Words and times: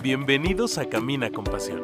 Bienvenidos 0.00 0.78
a 0.78 0.88
Camina 0.88 1.28
con 1.28 1.42
Pasión. 1.42 1.82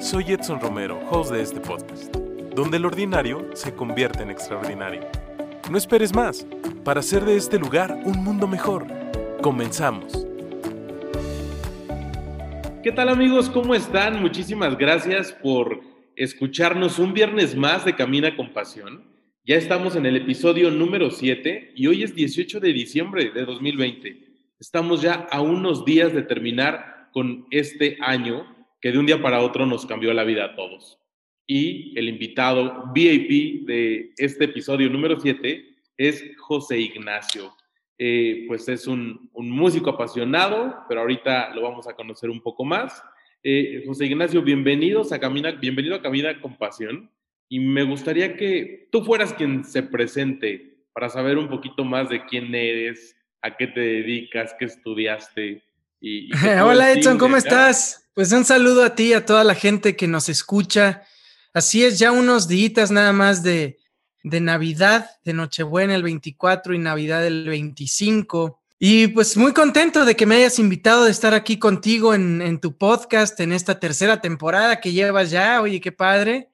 Soy 0.00 0.26
Edson 0.28 0.60
Romero, 0.60 1.00
host 1.10 1.32
de 1.32 1.42
este 1.42 1.58
podcast, 1.58 2.14
donde 2.54 2.76
el 2.76 2.84
ordinario 2.84 3.50
se 3.54 3.74
convierte 3.74 4.22
en 4.22 4.30
extraordinario. 4.30 5.00
No 5.68 5.76
esperes 5.76 6.14
más 6.14 6.46
para 6.84 7.00
hacer 7.00 7.24
de 7.24 7.36
este 7.36 7.58
lugar 7.58 8.00
un 8.04 8.22
mundo 8.22 8.46
mejor. 8.46 8.86
Comenzamos. 9.42 10.24
¿Qué 12.84 12.92
tal 12.92 13.08
amigos? 13.08 13.50
¿Cómo 13.50 13.74
están? 13.74 14.22
Muchísimas 14.22 14.78
gracias 14.78 15.32
por 15.32 15.80
escucharnos 16.14 17.00
un 17.00 17.14
viernes 17.14 17.56
más 17.56 17.84
de 17.84 17.96
Camina 17.96 18.36
con 18.36 18.52
Pasión. 18.52 19.02
Ya 19.44 19.56
estamos 19.56 19.96
en 19.96 20.06
el 20.06 20.14
episodio 20.14 20.70
número 20.70 21.10
7 21.10 21.72
y 21.74 21.88
hoy 21.88 22.04
es 22.04 22.14
18 22.14 22.60
de 22.60 22.72
diciembre 22.72 23.32
de 23.32 23.44
2020. 23.44 24.24
Estamos 24.60 25.02
ya 25.02 25.26
a 25.32 25.40
unos 25.40 25.84
días 25.84 26.14
de 26.14 26.22
terminar 26.22 26.95
con 27.16 27.46
este 27.50 27.96
año 28.02 28.44
que 28.78 28.92
de 28.92 28.98
un 28.98 29.06
día 29.06 29.22
para 29.22 29.40
otro 29.40 29.64
nos 29.64 29.86
cambió 29.86 30.12
la 30.12 30.22
vida 30.22 30.44
a 30.44 30.54
todos. 30.54 30.98
Y 31.46 31.98
el 31.98 32.10
invitado 32.10 32.92
VIP 32.92 33.66
de 33.66 34.12
este 34.18 34.44
episodio 34.44 34.90
número 34.90 35.18
7 35.18 35.64
es 35.96 36.22
José 36.36 36.78
Ignacio. 36.78 37.56
Eh, 37.96 38.44
pues 38.46 38.68
es 38.68 38.86
un, 38.86 39.30
músico 39.32 39.88
apasionado, 39.88 40.84
pero 40.90 41.00
ahorita 41.00 41.54
lo 41.54 41.62
vamos 41.62 41.88
a 41.88 41.96
conocer 41.96 42.28
un 42.28 42.42
poco 42.42 42.66
más. 42.66 43.02
Eh, 43.42 43.82
José 43.86 44.04
Ignacio, 44.04 44.42
bienvenidos 44.42 45.10
a 45.10 45.18
Camina, 45.18 45.52
bienvenido 45.52 45.94
a 45.94 46.02
Camina 46.02 46.38
con 46.38 46.58
Pasión. 46.58 47.10
Y 47.48 47.60
me 47.60 47.82
gustaría 47.84 48.36
que 48.36 48.88
tú 48.92 49.02
fueras 49.02 49.32
quien 49.32 49.64
se 49.64 49.82
presente 49.82 50.84
para 50.92 51.08
saber 51.08 51.38
un 51.38 51.48
poquito 51.48 51.82
más 51.82 52.10
de 52.10 52.26
quién 52.26 52.54
eres, 52.54 53.16
a 53.40 53.56
qué 53.56 53.68
te 53.68 53.80
dedicas, 53.80 54.54
qué 54.58 54.66
estudiaste, 54.66 55.62
Hola 56.62 56.92
Edson, 56.92 57.18
¿cómo 57.18 57.36
estás? 57.36 58.08
Pues 58.12 58.30
un 58.32 58.44
saludo 58.44 58.84
a 58.84 58.94
ti 58.94 59.08
y 59.08 59.12
a 59.14 59.24
toda 59.24 59.44
la 59.44 59.54
gente 59.54 59.96
que 59.96 60.06
nos 60.06 60.28
escucha. 60.28 61.02
Así 61.54 61.84
es, 61.84 61.98
ya 61.98 62.12
unos 62.12 62.48
días 62.48 62.90
nada 62.90 63.12
más 63.12 63.42
de, 63.42 63.78
de 64.22 64.40
Navidad, 64.40 65.10
de 65.24 65.32
Nochebuena 65.32 65.94
el 65.94 66.02
24 66.02 66.74
y 66.74 66.78
Navidad 66.78 67.26
el 67.26 67.48
25. 67.48 68.60
Y 68.78 69.08
pues 69.08 69.38
muy 69.38 69.54
contento 69.54 70.04
de 70.04 70.16
que 70.16 70.26
me 70.26 70.36
hayas 70.36 70.58
invitado 70.58 71.04
de 71.04 71.10
estar 71.10 71.32
aquí 71.32 71.58
contigo 71.58 72.14
en, 72.14 72.60
tu 72.60 72.76
podcast 72.76 73.40
en 73.40 73.52
esta 73.52 73.80
tercera 73.80 74.20
temporada 74.20 74.80
que 74.80 74.92
llevas 74.92 75.30
ya. 75.30 75.62
Oye, 75.62 75.80
qué 75.80 75.92
padre. 75.92 76.50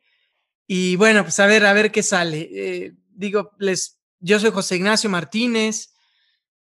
Y 0.69 0.95
bueno, 0.95 1.25
pues 1.25 1.41
a 1.41 1.47
ver, 1.47 1.67
a 1.67 1.73
ver 1.73 1.91
qué 1.91 2.05
sale. 2.05 2.49
Eh, 2.53 2.93
digo, 3.11 3.51
les, 3.59 3.99
yo 4.21 4.39
soy 4.39 4.53
José 4.53 4.77
Ignacio 4.77 5.11
Martínez. 5.11 5.93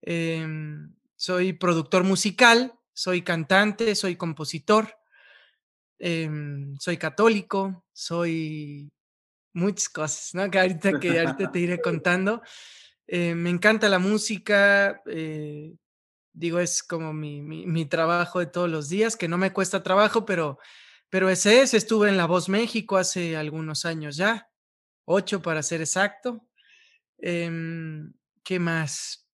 Em, 0.01 0.95
soy 1.19 1.53
productor 1.53 2.05
musical, 2.05 2.79
soy 2.93 3.23
cantante, 3.23 3.97
soy 3.97 4.15
compositor, 4.15 4.97
em, 5.99 6.77
soy 6.79 6.97
católico, 6.97 7.85
soy 7.93 8.89
muchas 9.53 9.89
cosas, 9.89 10.35
¿no? 10.35 10.49
Que 10.49 10.61
ahorita, 10.61 11.01
que 11.01 11.19
ahorita 11.19 11.51
te 11.51 11.59
iré 11.59 11.81
contando. 11.83 12.41
Eh, 13.09 13.35
me 13.35 13.51
encanta 13.51 13.89
la 13.89 13.99
música, 13.99 15.03
eh, 15.07 15.75
digo, 16.33 16.61
es 16.61 16.85
como 16.85 17.13
mi, 17.13 17.43
mi, 17.43 17.85
trabajo 17.87 18.39
de 18.39 18.47
todos 18.47 18.71
los 18.71 18.89
días, 18.89 19.17
que 19.17 19.27
no 19.27 19.39
me 19.39 19.53
cuesta 19.53 19.83
trabajo, 19.83 20.25
pero, 20.25 20.59
pero 21.09 21.29
ese 21.31 21.63
es, 21.63 21.75
estuve 21.75 22.11
en 22.11 22.17
La 22.17 22.27
Voz 22.27 22.49
México 22.49 22.97
hace 22.97 23.37
algunos 23.37 23.85
años 23.85 24.17
ya, 24.17 24.49
ocho 25.05 25.43
para 25.43 25.65
ser 25.65 25.81
exacto. 25.81 26.47
Em, 27.19 28.13
¿Qué 28.45 28.61
más? 28.61 29.28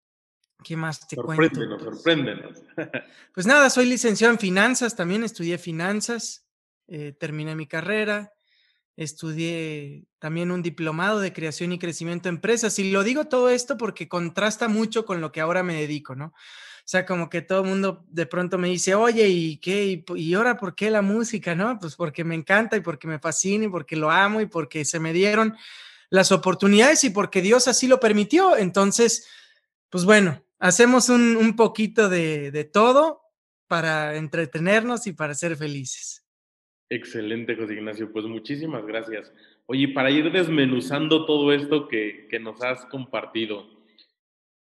¿Qué 0.63 0.77
más 0.77 1.07
te 1.07 1.17
cuento? 1.17 1.61
Sorpréndenos, 1.79 2.63
Pues 3.35 3.47
nada, 3.47 3.71
soy 3.71 3.87
licenciado 3.87 4.33
en 4.33 4.39
finanzas, 4.39 4.97
también 4.97 5.25
estudié 5.25 5.59
finanzas, 5.59 6.47
eh, 6.89 7.13
terminé 7.19 7.55
mi 7.55 7.67
carrera, 7.67 8.33
estudié 8.97 10.05
también 10.19 10.51
un 10.51 10.63
diplomado 10.63 11.21
de 11.21 11.33
creación 11.33 11.73
y 11.73 11.79
crecimiento 11.79 12.25
de 12.25 12.35
empresas. 12.35 12.79
Y 12.79 12.91
lo 12.91 13.03
digo 13.05 13.27
todo 13.27 13.49
esto 13.49 13.77
porque 13.77 14.09
contrasta 14.09 14.69
mucho 14.69 15.05
con 15.05 15.21
lo 15.21 15.33
que 15.33 15.41
ahora 15.41 15.63
me 15.63 15.75
dedico, 15.75 16.15
¿no? 16.15 16.33
O 16.85 16.89
sea, 16.93 17.07
como 17.07 17.31
que 17.31 17.43
todo 17.43 17.63
el 17.63 17.69
mundo 17.69 18.05
de 18.09 18.27
pronto 18.27 18.59
me 18.59 18.69
dice, 18.69 18.95
oye, 18.97 19.29
¿y 19.29 19.59
qué? 19.59 20.05
¿Y, 20.17 20.35
ahora 20.35 20.57
por 20.57 20.75
qué 20.75 20.91
la 20.91 21.01
música? 21.01 21.55
¿No? 21.55 21.79
Pues 21.79 21.95
porque 21.95 22.25
me 22.25 22.35
encanta 22.35 22.77
y 22.77 22.81
porque 22.81 23.07
me 23.07 23.21
fascina 23.21 23.67
y 23.67 23.69
porque 23.69 23.95
lo 23.95 24.11
amo 24.11 24.41
y 24.41 24.47
porque 24.47 24.85
se 24.85 24.99
me 24.99 25.13
dieron 25.13 25.57
las 26.11 26.33
oportunidades 26.33 27.05
y 27.05 27.11
porque 27.11 27.41
Dios 27.41 27.69
así 27.69 27.87
lo 27.87 28.01
permitió. 28.01 28.57
Entonces, 28.57 29.29
pues 29.91 30.05
bueno, 30.05 30.43
hacemos 30.63 31.09
un, 31.09 31.57
poquito 31.57 32.09
de, 32.09 32.71
todo 32.73 33.21
para 33.67 34.17
entretenernos 34.17 35.07
y 35.07 35.13
para 35.13 35.35
ser 35.35 35.57
felices. 35.57 36.25
Excelente, 36.89 37.57
José 37.57 37.75
Ignacio. 37.75 38.13
Pues 38.13 38.27
muchísimas 38.27 38.87
gracias. 38.87 39.33
Oye, 39.67 39.89
para 39.89 40.11
ir 40.11 40.31
desmenuzando 40.31 41.27
todo 41.27 41.53
esto 41.53 41.89
que, 41.89 42.29
nos 42.41 42.63
has 42.63 42.87
compartido, 42.87 43.67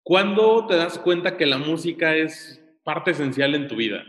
¿cuándo 0.02 0.66
te 0.66 0.76
das 0.76 0.98
cuenta 0.98 1.38
que 1.38 1.46
la 1.46 1.60
música 1.60 2.16
es 2.16 2.60
parte 2.84 3.12
esencial 3.12 3.56
en 3.56 3.68
tu 3.68 3.76
vida? 3.76 4.04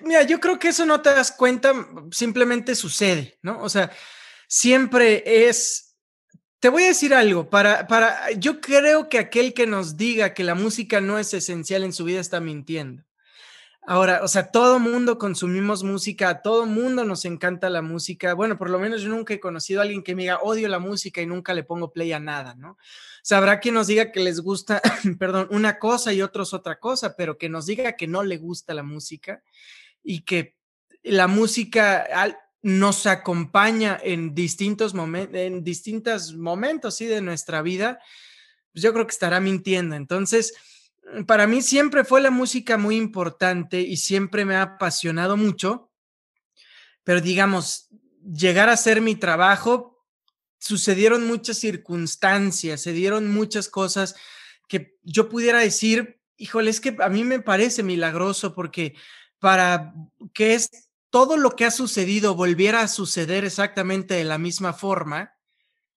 mira, 0.00 0.22
yo 0.22 0.40
creo 0.40 0.58
que 0.58 0.68
eso 0.68 0.86
no 0.86 1.02
te 1.02 1.10
das 1.10 1.30
cuenta, 1.30 1.72
simplemente 2.10 2.74
sucede, 2.74 3.38
¿no? 3.42 3.60
O 3.60 3.68
sea, 3.68 3.92
siempre 4.48 5.22
es 5.26 5.85
te 6.60 6.68
voy 6.68 6.84
a 6.84 6.88
decir 6.88 7.14
algo, 7.14 7.50
para, 7.50 7.86
para, 7.86 8.30
yo 8.32 8.60
creo 8.60 9.08
que 9.08 9.18
aquel 9.18 9.54
que 9.54 9.66
nos 9.66 9.96
diga 9.96 10.34
que 10.34 10.44
la 10.44 10.54
música 10.54 11.00
no 11.00 11.18
es 11.18 11.34
esencial 11.34 11.84
en 11.84 11.92
su 11.92 12.04
vida 12.04 12.20
está 12.20 12.40
mintiendo. 12.40 13.04
Ahora, 13.88 14.20
o 14.24 14.28
sea, 14.28 14.50
todo 14.50 14.80
mundo 14.80 15.16
consumimos 15.16 15.84
música, 15.84 16.42
todo 16.42 16.66
mundo 16.66 17.04
nos 17.04 17.24
encanta 17.24 17.70
la 17.70 17.82
música. 17.82 18.34
Bueno, 18.34 18.58
por 18.58 18.68
lo 18.68 18.80
menos 18.80 19.02
yo 19.02 19.10
nunca 19.10 19.32
he 19.32 19.38
conocido 19.38 19.78
a 19.80 19.84
alguien 19.84 20.02
que 20.02 20.16
me 20.16 20.22
diga 20.22 20.40
odio 20.42 20.66
la 20.66 20.80
música 20.80 21.22
y 21.22 21.26
nunca 21.26 21.54
le 21.54 21.62
pongo 21.62 21.92
play 21.92 22.12
a 22.12 22.18
nada, 22.18 22.56
¿no? 22.56 22.78
Sabrá 23.22 23.60
quien 23.60 23.74
nos 23.74 23.86
diga 23.86 24.10
que 24.10 24.18
les 24.18 24.40
gusta, 24.40 24.82
perdón, 25.20 25.46
una 25.52 25.78
cosa 25.78 26.12
y 26.12 26.20
otros 26.20 26.52
otra 26.52 26.80
cosa, 26.80 27.14
pero 27.14 27.38
que 27.38 27.48
nos 27.48 27.66
diga 27.66 27.92
que 27.92 28.08
no 28.08 28.24
le 28.24 28.38
gusta 28.38 28.74
la 28.74 28.82
música 28.82 29.44
y 30.02 30.22
que 30.22 30.56
la 31.04 31.28
música, 31.28 32.08
nos 32.66 33.06
acompaña 33.06 33.96
en 34.02 34.34
distintos 34.34 34.92
momentos, 34.92 35.36
en 35.38 35.62
distintos 35.62 36.34
momentos 36.34 36.96
¿sí? 36.96 37.06
de 37.06 37.20
nuestra 37.20 37.62
vida, 37.62 38.00
pues 38.72 38.82
yo 38.82 38.92
creo 38.92 39.06
que 39.06 39.12
estará 39.12 39.38
mintiendo. 39.38 39.94
Entonces, 39.94 40.52
para 41.28 41.46
mí 41.46 41.62
siempre 41.62 42.02
fue 42.02 42.20
la 42.20 42.32
música 42.32 42.76
muy 42.76 42.96
importante 42.96 43.82
y 43.82 43.98
siempre 43.98 44.44
me 44.44 44.56
ha 44.56 44.62
apasionado 44.62 45.36
mucho, 45.36 45.92
pero 47.04 47.20
digamos, 47.20 47.88
llegar 48.24 48.68
a 48.68 48.76
ser 48.76 49.00
mi 49.00 49.14
trabajo, 49.14 50.04
sucedieron 50.58 51.24
muchas 51.24 51.58
circunstancias, 51.58 52.80
se 52.80 52.90
dieron 52.90 53.30
muchas 53.30 53.68
cosas 53.68 54.16
que 54.66 54.98
yo 55.04 55.28
pudiera 55.28 55.60
decir, 55.60 56.20
híjole, 56.36 56.70
es 56.70 56.80
que 56.80 56.96
a 56.98 57.10
mí 57.10 57.22
me 57.22 57.38
parece 57.38 57.84
milagroso 57.84 58.56
porque 58.56 58.96
para 59.38 59.94
que 60.34 60.54
es 60.54 60.85
todo 61.16 61.38
lo 61.38 61.56
que 61.56 61.64
ha 61.64 61.70
sucedido 61.70 62.34
volviera 62.34 62.82
a 62.82 62.88
suceder 62.88 63.46
exactamente 63.46 64.12
de 64.12 64.24
la 64.24 64.36
misma 64.36 64.74
forma, 64.74 65.32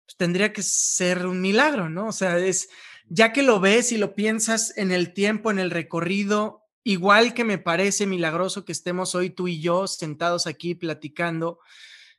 pues 0.04 0.15
tendría 0.19 0.53
que 0.53 0.62
ser 0.62 1.27
un 1.27 1.41
milagro, 1.41 1.88
¿no? 1.88 2.09
O 2.09 2.12
sea, 2.12 2.37
es, 2.37 2.69
ya 3.09 3.32
que 3.32 3.43
lo 3.43 3.59
ves 3.59 3.93
y 3.93 3.97
lo 3.97 4.15
piensas 4.15 4.77
en 4.77 4.93
el 4.93 5.15
tiempo, 5.15 5.50
en 5.50 5.59
el 5.59 5.71
recorrido, 5.71 6.66
igual 6.84 7.32
que 7.32 7.44
me 7.44 7.56
parece 7.56 8.04
milagroso 8.04 8.66
que 8.66 8.72
estemos 8.72 9.15
hoy 9.15 9.31
tú 9.31 9.49
y 9.49 9.59
yo 9.59 9.87
sentados 9.87 10.47
aquí 10.47 10.75
platicando, 10.75 11.60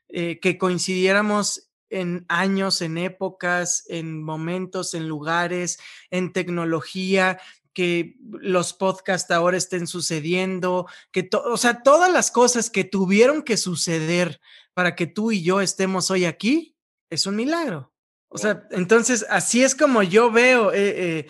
eh, 0.10 0.40
que 0.40 0.58
coincidiéramos 0.58 1.70
en 1.92 2.26
años, 2.30 2.82
en 2.82 2.98
épocas, 2.98 3.86
en 3.90 4.24
momentos, 4.24 4.96
en 4.96 5.08
lugares, 5.08 5.78
en 6.10 6.34
tecnología, 6.34 7.40
que 7.78 8.16
los 8.32 8.74
podcasts 8.74 9.30
ahora 9.30 9.56
estén 9.56 9.86
sucediendo, 9.86 10.88
que 11.12 11.30
o 11.32 11.58
sea, 11.58 11.84
todas 11.84 12.12
las 12.12 12.32
cosas 12.32 12.72
que 12.72 12.84
tuvieron 12.84 13.44
que 13.44 13.56
suceder 13.56 14.42
para 14.74 14.96
que 14.96 15.06
tú 15.06 15.32
y 15.32 15.44
yo 15.44 15.62
estemos 15.62 16.10
hoy 16.10 16.26
aquí, 16.26 16.76
es 17.12 17.28
un 17.28 17.36
milagro. 17.36 17.94
O 18.30 18.40
sea, 18.40 18.64
entonces 18.72 19.28
así 19.30 19.64
es 19.64 19.76
como 19.76 20.02
yo 20.02 20.32
veo 20.32 20.74
eh, 20.74 21.20
eh, 21.20 21.28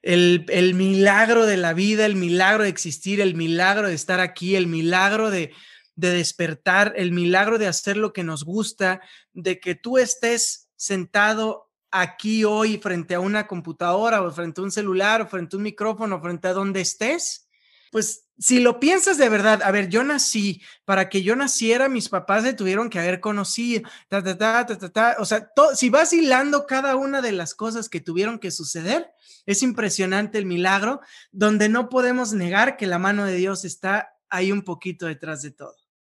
el, 0.00 0.46
el, 0.48 0.72
milagro 0.72 1.44
de 1.44 1.58
la 1.58 1.74
vida, 1.74 2.06
el 2.06 2.16
milagro 2.16 2.62
de 2.62 2.70
existir, 2.70 3.20
el 3.20 3.34
milagro 3.34 3.86
de 3.88 3.94
estar 3.94 4.18
aquí, 4.18 4.56
el 4.56 4.68
milagro 4.68 5.30
de, 5.30 5.52
de 5.94 6.08
despertar, 6.08 6.94
el 6.96 7.12
milagro 7.12 7.58
de 7.58 7.66
hacer 7.66 7.98
lo 7.98 8.14
que 8.14 8.24
nos 8.24 8.46
gusta, 8.46 9.02
de 9.34 9.60
que 9.60 9.74
tú 9.74 9.98
estés 9.98 10.70
sentado 10.74 11.70
aquí 11.92 12.44
hoy 12.44 12.78
frente 12.78 13.14
a 13.14 13.20
una 13.20 13.46
computadora 13.46 14.22
o 14.22 14.30
frente 14.30 14.60
a 14.60 14.64
un 14.64 14.72
celular 14.72 15.22
o 15.22 15.26
frente 15.26 15.54
a 15.54 15.58
un 15.58 15.62
micrófono, 15.62 16.20
frente 16.20 16.48
a 16.48 16.52
donde 16.52 16.80
estés, 16.80 17.48
pues 17.92 18.26
si 18.38 18.58
lo 18.60 18.80
piensas 18.80 19.18
de 19.18 19.28
verdad, 19.28 19.62
a 19.62 19.70
ver, 19.70 19.88
yo 19.88 20.02
nací, 20.02 20.62
para 20.84 21.08
que 21.10 21.22
yo 21.22 21.36
naciera, 21.36 21.90
mis 21.90 22.08
papás 22.08 22.42
se 22.42 22.54
tuvieron 22.54 22.88
que 22.88 22.98
haber 22.98 23.20
conocido, 23.20 23.88
ta, 24.08 24.22
ta, 24.22 24.36
ta, 24.36 24.66
ta, 24.66 24.88
ta, 24.88 25.16
o 25.18 25.26
sea, 25.26 25.52
si 25.74 25.90
vas 25.90 26.12
hilando 26.12 26.66
cada 26.66 26.96
una 26.96 27.20
de 27.20 27.32
las 27.32 27.54
cosas 27.54 27.88
que 27.90 28.00
tuvieron 28.00 28.38
que 28.38 28.50
suceder, 28.50 29.10
es 29.44 29.62
impresionante 29.62 30.38
el 30.38 30.46
milagro, 30.46 31.00
donde 31.30 31.68
no 31.68 31.90
podemos 31.90 32.32
negar 32.32 32.76
que 32.76 32.86
la 32.86 32.98
mano 32.98 33.26
de 33.26 33.36
Dios 33.36 33.64
está 33.64 34.16
hay 34.30 34.50
un 34.50 34.62
poquito 34.62 35.06
detrás 35.06 35.42
de 35.42 35.50
todo. 35.50 35.76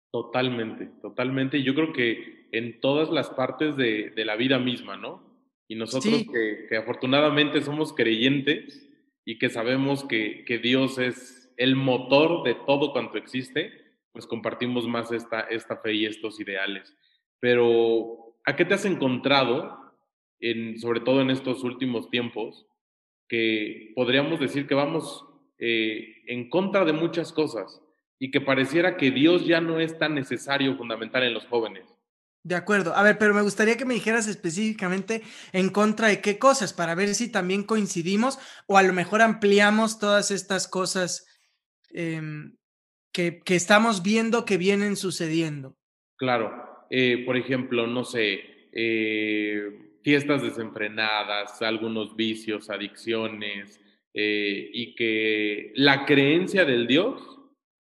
Totalmente, 0.09 0.85
totalmente. 1.01 1.61
Yo 1.61 1.75
creo 1.75 1.91
que 1.91 2.47
en 2.53 2.79
todas 2.79 3.09
las 3.09 3.29
partes 3.29 3.75
de, 3.75 4.13
de 4.15 4.23
la 4.23 4.37
vida 4.37 4.57
misma, 4.57 4.95
¿no? 4.95 5.24
Y 5.67 5.75
nosotros 5.75 6.25
que, 6.31 6.67
que, 6.69 6.77
afortunadamente 6.77 7.61
somos 7.61 7.93
creyentes 7.93 8.87
y 9.25 9.39
que 9.39 9.49
sabemos 9.49 10.03
que, 10.03 10.45
que, 10.45 10.59
Dios 10.59 10.99
es 10.99 11.51
el 11.57 11.75
motor 11.75 12.43
de 12.43 12.53
todo 12.53 12.91
cuanto 12.91 13.17
existe, 13.17 13.71
pues 14.11 14.27
compartimos 14.27 14.87
más 14.87 15.11
esta, 15.11 15.41
esta 15.41 15.77
fe 15.77 15.93
y 15.93 16.05
estos 16.05 16.39
ideales. 16.39 16.95
Pero, 17.39 18.37
¿a 18.45 18.55
qué 18.55 18.65
te 18.65 18.75
has 18.75 18.85
encontrado, 18.85 19.93
en, 20.39 20.79
sobre 20.79 20.99
todo 20.99 21.21
en 21.21 21.31
estos 21.31 21.63
últimos 21.63 22.09
tiempos, 22.09 22.67
que 23.27 23.91
podríamos 23.95 24.39
decir 24.39 24.67
que 24.67 24.75
vamos 24.75 25.25
eh, 25.57 26.23
en 26.27 26.49
contra 26.49 26.85
de 26.85 26.93
muchas 26.93 27.33
cosas 27.33 27.81
y 28.19 28.29
que 28.29 28.39
pareciera 28.41 28.97
que 28.97 29.11
Dios 29.11 29.45
ya 29.45 29.61
no 29.61 29.79
es 29.79 29.97
tan 29.97 30.13
necesario, 30.13 30.77
fundamental 30.77 31.23
en 31.23 31.33
los 31.33 31.47
jóvenes? 31.47 31.94
De 32.45 32.53
acuerdo. 32.53 32.95
A 32.95 33.01
ver, 33.01 33.17
pero 33.17 33.33
me 33.33 33.41
gustaría 33.41 33.75
que 33.75 33.85
me 33.85 33.95
dijeras 33.95 34.27
específicamente 34.27 35.23
en 35.51 35.69
contra 35.69 36.09
de 36.09 36.21
qué 36.21 36.37
cosas, 36.37 36.73
para 36.73 36.93
ver 36.93 37.15
si 37.15 37.31
también 37.31 37.63
coincidimos 37.63 38.37
o 38.67 38.77
a 38.77 38.83
lo 38.83 38.93
mejor 38.93 39.23
ampliamos 39.23 39.97
todas 39.97 40.29
estas 40.29 40.67
cosas 40.67 41.25
em, 41.89 42.55
que, 43.11 43.39
que, 43.43 43.55
estamos 43.55 44.03
viendo 44.03 44.45
que 44.45 44.57
vienen 44.57 44.95
sucediendo. 44.95 45.75
Claro. 46.17 46.85
Eh, 46.91 47.23
por 47.25 47.35
ejemplo, 47.35 47.87
no 47.87 48.03
sé, 48.03 48.67
eh, 48.71 49.97
fiestas 50.03 50.43
desenfrenadas, 50.43 51.59
algunos 51.63 52.15
vicios, 52.15 52.69
adicciones, 52.69 53.81
eh, 54.13 54.69
y 54.71 54.93
que 54.93 55.71
la 55.73 56.05
creencia 56.05 56.63
del 56.63 56.85
Dios, 56.85 57.23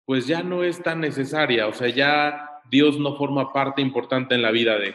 pues 0.06 0.26
ya 0.26 0.43
no 0.43 0.64
es 0.64 0.82
tan 0.82 1.00
necesaria. 1.00 1.67
O 1.67 1.75
sea, 1.75 1.88
ya 1.88 2.46
Dios 2.71 2.99
no 2.99 3.17
forma 3.17 3.53
parte 3.53 3.83
importante 3.83 4.35
en 4.35 4.43
la 4.43 4.51
vida 4.51 4.79
de... 4.79 4.95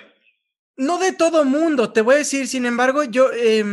No 0.77 0.97
de 0.97 1.11
todo 1.11 1.45
mundo, 1.45 1.91
te 1.91 2.01
voy 2.01 2.15
a 2.15 2.19
decir, 2.19 2.47
sin 2.47 2.65
embargo, 2.65 3.03
yo, 3.03 3.29
eh, 3.33 3.63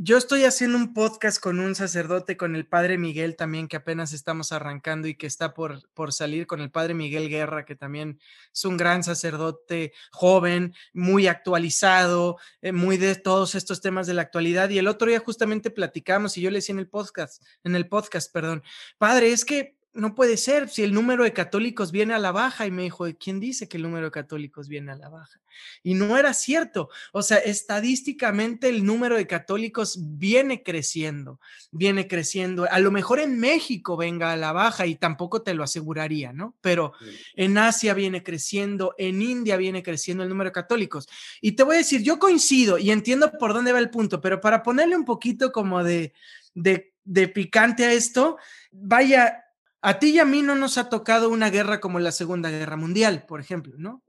yo 0.00 0.16
estoy 0.16 0.44
haciendo 0.44 0.76
un 0.76 0.92
podcast 0.92 1.40
con 1.40 1.60
un 1.60 1.74
sacerdote, 1.74 2.36
con 2.36 2.56
el 2.56 2.66
padre 2.66 2.98
Miguel 2.98 3.36
también, 3.36 3.68
que 3.68 3.76
apenas 3.76 4.12
estamos 4.12 4.52
arrancando 4.52 5.08
y 5.08 5.14
que 5.14 5.26
está 5.26 5.54
por, 5.54 5.88
por 5.94 6.12
salir, 6.12 6.46
con 6.46 6.60
el 6.60 6.70
padre 6.70 6.94
Miguel 6.94 7.28
Guerra, 7.28 7.64
que 7.64 7.76
también 7.76 8.20
es 8.52 8.64
un 8.64 8.76
gran 8.76 9.04
sacerdote 9.04 9.92
joven, 10.10 10.74
muy 10.92 11.26
actualizado, 11.26 12.36
eh, 12.60 12.72
muy 12.72 12.96
de 12.96 13.14
todos 13.14 13.54
estos 13.54 13.80
temas 13.80 14.06
de 14.06 14.14
la 14.14 14.22
actualidad. 14.22 14.70
Y 14.70 14.78
el 14.78 14.88
otro 14.88 15.08
día 15.08 15.20
justamente 15.20 15.70
platicamos 15.70 16.36
y 16.36 16.42
yo 16.42 16.50
le 16.50 16.58
decía 16.58 16.74
en 16.74 16.80
el 16.80 16.88
podcast, 16.88 17.42
en 17.64 17.76
el 17.76 17.88
podcast, 17.88 18.32
perdón, 18.32 18.62
padre, 18.98 19.32
es 19.32 19.44
que 19.44 19.76
no 19.96 20.14
puede 20.14 20.36
ser 20.36 20.68
si 20.68 20.82
el 20.82 20.92
número 20.92 21.24
de 21.24 21.32
católicos 21.32 21.90
viene 21.90 22.14
a 22.14 22.18
la 22.18 22.32
baja. 22.32 22.66
Y 22.66 22.70
me 22.70 22.82
dijo, 22.82 23.06
¿quién 23.18 23.40
dice 23.40 23.68
que 23.68 23.76
el 23.76 23.82
número 23.82 24.06
de 24.06 24.10
católicos 24.10 24.68
viene 24.68 24.92
a 24.92 24.96
la 24.96 25.08
baja? 25.08 25.40
Y 25.82 25.94
no 25.94 26.16
era 26.18 26.34
cierto. 26.34 26.90
O 27.12 27.22
sea, 27.22 27.38
estadísticamente 27.38 28.68
el 28.68 28.84
número 28.84 29.16
de 29.16 29.26
católicos 29.26 29.98
viene 30.00 30.62
creciendo, 30.62 31.40
viene 31.70 32.06
creciendo. 32.06 32.66
A 32.70 32.78
lo 32.78 32.90
mejor 32.90 33.20
en 33.20 33.38
México 33.38 33.96
venga 33.96 34.32
a 34.32 34.36
la 34.36 34.52
baja 34.52 34.86
y 34.86 34.96
tampoco 34.96 35.42
te 35.42 35.54
lo 35.54 35.64
aseguraría, 35.64 36.32
¿no? 36.32 36.54
Pero 36.60 36.92
en 37.34 37.56
Asia 37.58 37.94
viene 37.94 38.22
creciendo, 38.22 38.94
en 38.98 39.22
India 39.22 39.56
viene 39.56 39.82
creciendo 39.82 40.22
el 40.22 40.28
número 40.28 40.50
de 40.50 40.54
católicos. 40.54 41.08
Y 41.40 41.52
te 41.52 41.62
voy 41.62 41.76
a 41.76 41.78
decir, 41.78 42.02
yo 42.02 42.18
coincido 42.18 42.78
y 42.78 42.90
entiendo 42.90 43.32
por 43.38 43.54
dónde 43.54 43.72
va 43.72 43.78
el 43.78 43.90
punto, 43.90 44.20
pero 44.20 44.40
para 44.40 44.62
ponerle 44.62 44.96
un 44.96 45.04
poquito 45.04 45.52
como 45.52 45.82
de, 45.82 46.12
de, 46.54 46.92
de 47.04 47.28
picante 47.28 47.84
a 47.84 47.92
esto, 47.92 48.36
vaya, 48.70 49.45
a 49.86 50.00
ti 50.00 50.08
y 50.08 50.18
a 50.18 50.24
mí 50.24 50.42
no 50.42 50.56
nos 50.56 50.78
ha 50.78 50.88
tocado 50.88 51.28
una 51.28 51.48
guerra 51.48 51.78
como 51.78 52.00
la 52.00 52.10
Segunda 52.10 52.50
Guerra 52.50 52.76
Mundial, 52.76 53.24
por 53.24 53.40
ejemplo, 53.40 53.74
¿no? 53.78 54.02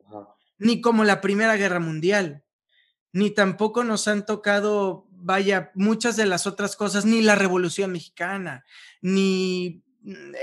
Ni 0.57 0.81
como 0.81 1.03
la 1.03 1.21
Primera 1.21 1.55
Guerra 1.55 1.79
Mundial, 1.79 2.43
ni 3.13 3.29
tampoco 3.29 3.83
nos 3.83 4.07
han 4.07 4.25
tocado, 4.25 5.05
vaya, 5.11 5.71
muchas 5.75 6.15
de 6.15 6.25
las 6.25 6.47
otras 6.47 6.75
cosas, 6.75 7.05
ni 7.05 7.21
la 7.21 7.35
Revolución 7.35 7.91
Mexicana, 7.91 8.65
ni 9.01 9.83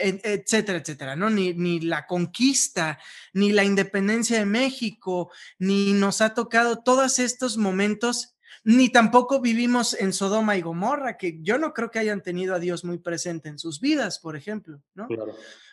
etcétera, 0.01 0.79
etcétera, 0.79 1.17
¿no? 1.17 1.31
Ni, 1.31 1.53
ni 1.53 1.81
la 1.81 2.07
conquista, 2.07 3.01
ni 3.33 3.51
la 3.51 3.65
independencia 3.65 4.39
de 4.39 4.47
México, 4.47 5.33
ni 5.59 5.95
nos 5.95 6.21
ha 6.21 6.35
tocado 6.35 6.85
todos 6.85 7.19
estos 7.19 7.57
momentos 7.57 8.34
ni 8.65 8.89
tampoco 8.89 9.41
vivimos 9.41 9.95
en 9.95 10.15
Sodoma 10.15 10.57
y 10.57 10.63
Gomorra, 10.63 11.19
que 11.19 11.39
yo 11.43 11.59
no 11.59 11.75
creo 11.75 11.91
que 11.91 11.99
hayan 11.99 12.23
tenido 12.23 12.55
a 12.55 12.59
Dios 12.59 12.83
muy 12.83 12.99
presente 12.99 13.51
en 13.51 13.59
sus 13.59 13.79
vidas, 13.79 14.19
por 14.19 14.37
ejemplo, 14.37 14.81
¿no? 14.95 15.07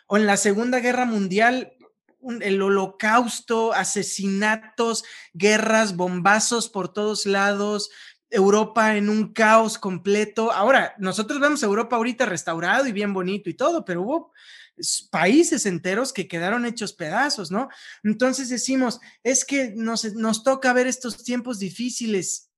O 0.06 0.18
en 0.18 0.26
la 0.26 0.36
Segunda 0.36 0.78
Guerra 0.78 1.06
Mundial, 1.06 1.72
el 2.42 2.60
holocausto, 2.60 3.72
asesinatos, 3.72 5.04
guerras, 5.32 5.96
bombazos 5.96 6.68
por 6.68 6.92
todos 6.92 7.24
lados, 7.24 7.90
Europa 8.28 8.96
en 8.96 9.08
un 9.08 9.32
caos 9.32 9.78
completo. 9.78 10.52
Ahora, 10.52 10.94
nosotros 10.98 11.40
vemos 11.40 11.62
Europa 11.62 11.96
ahorita 11.96 12.26
restaurado 12.26 12.86
y 12.86 12.92
bien 12.92 13.14
bonito 13.14 13.48
y 13.48 13.54
todo, 13.54 13.84
pero 13.86 14.02
hubo 14.02 14.32
países 15.10 15.64
enteros 15.64 16.12
que 16.12 16.28
quedaron 16.28 16.66
hechos 16.66 16.92
pedazos, 16.92 17.50
¿no? 17.50 17.68
Entonces 18.02 18.48
decimos, 18.48 19.00
es 19.22 19.44
que 19.44 19.72
nos, 19.74 20.04
nos 20.14 20.44
toca 20.44 20.72
ver 20.72 20.86
estos 20.86 21.22
tiempos 21.24 21.58
difíciles 21.58 22.51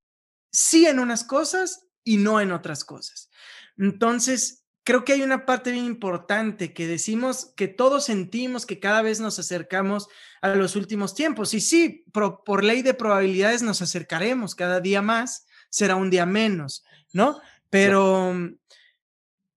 sí 0.55 0.87
en 0.87 1.01
unas 1.01 1.25
cosas 1.25 1.89
y 2.05 2.17
no 2.17 2.41
en 2.41 2.53
otras 2.53 2.85
cosas. 2.85 3.29
Entonces, 3.77 4.65
creo 4.85 5.05
que 5.05 5.13
hay 5.13 5.23
una 5.23 5.47
parte 5.47 5.73
bien 5.73 5.85
importante 5.85 6.73
que 6.73 6.87
decimos 6.87 7.53
que 7.57 7.67
todos 7.67 8.05
sentimos 8.05 8.65
que 8.65 8.79
cada 8.79 9.03
vez 9.03 9.19
nos 9.19 9.39
acercamos 9.39 10.09
a 10.43 10.55
los 10.55 10.77
últimos 10.77 11.15
tiempos. 11.15 11.55
Y 11.55 11.61
sí, 11.61 12.05
por, 12.13 12.63
ley 12.63 12.83
de 12.83 12.95
probabilidades 12.95 13.63
nos 13.63 13.83
acercaremos 13.83 14.55
cada 14.55 14.81
día 14.81 15.03
más, 15.03 15.47
será 15.71 15.97
un 15.97 16.09
día 16.09 16.25
menos, 16.25 16.85
¿no? 17.13 17.41
Pero, 17.69 18.33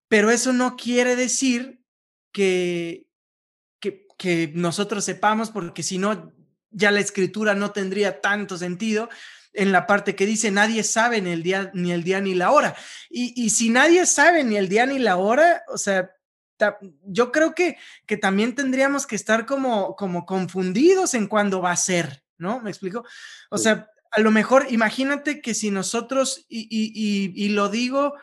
pero 0.07 0.31
eso 0.31 0.51
no 0.51 0.75
quiere 0.77 1.15
decir 1.15 1.79
que, 2.31 3.05
que, 3.79 4.07
que 4.17 4.51
nosotros 4.55 5.05
sepamos, 5.05 5.51
porque 5.51 5.83
si 5.83 5.99
no, 5.99 6.33
ya 6.71 6.89
la 6.89 7.01
escritura 7.01 7.53
no 7.53 7.71
tendría 7.71 8.19
tanto 8.19 8.57
sentido, 8.57 9.09
en 9.57 9.71
la 9.71 9.87
parte 9.87 10.15
que 10.15 10.27
dice 10.27 10.51
nadie 10.51 10.83
sabe 10.83 11.19
ni 11.19 11.31
el 11.31 11.41
día 11.41 11.71
ni 11.73 11.91
el 11.91 12.03
día 12.03 12.21
ni 12.21 12.35
la 12.35 12.51
hora. 12.51 12.75
Y, 13.09 13.49
si 13.49 13.69
nadie 13.69 14.05
sabe 14.05 14.43
ni 14.43 14.55
el 14.55 14.69
día 14.69 14.85
ni 14.85 14.99
la 14.99 15.17
hora, 15.17 15.63
o 15.67 15.77
sea, 15.77 16.11
yo 17.03 17.31
creo 17.31 17.53
que, 17.55 17.77
que 18.05 18.17
también 18.17 18.55
tendríamos 18.55 19.07
que 19.07 19.15
estar 19.15 19.45
como, 19.45 19.95
como 19.95 20.25
confundidos 20.25 21.13
en 21.15 21.27
cuándo 21.27 21.61
va 21.61 21.71
a 21.71 21.75
ser, 21.75 22.23
¿no? 22.37 22.61
¿Me 22.61 22.69
explico? 22.69 23.03
O 23.49 23.57
sea, 23.57 23.89
a 24.11 24.21
lo 24.21 24.31
mejor 24.31 24.67
imagínate 24.69 25.41
que 25.41 25.53
si 25.53 25.71
nosotros, 25.71 26.45
y, 26.49 27.49
lo 27.49 27.69
digo 27.69 28.13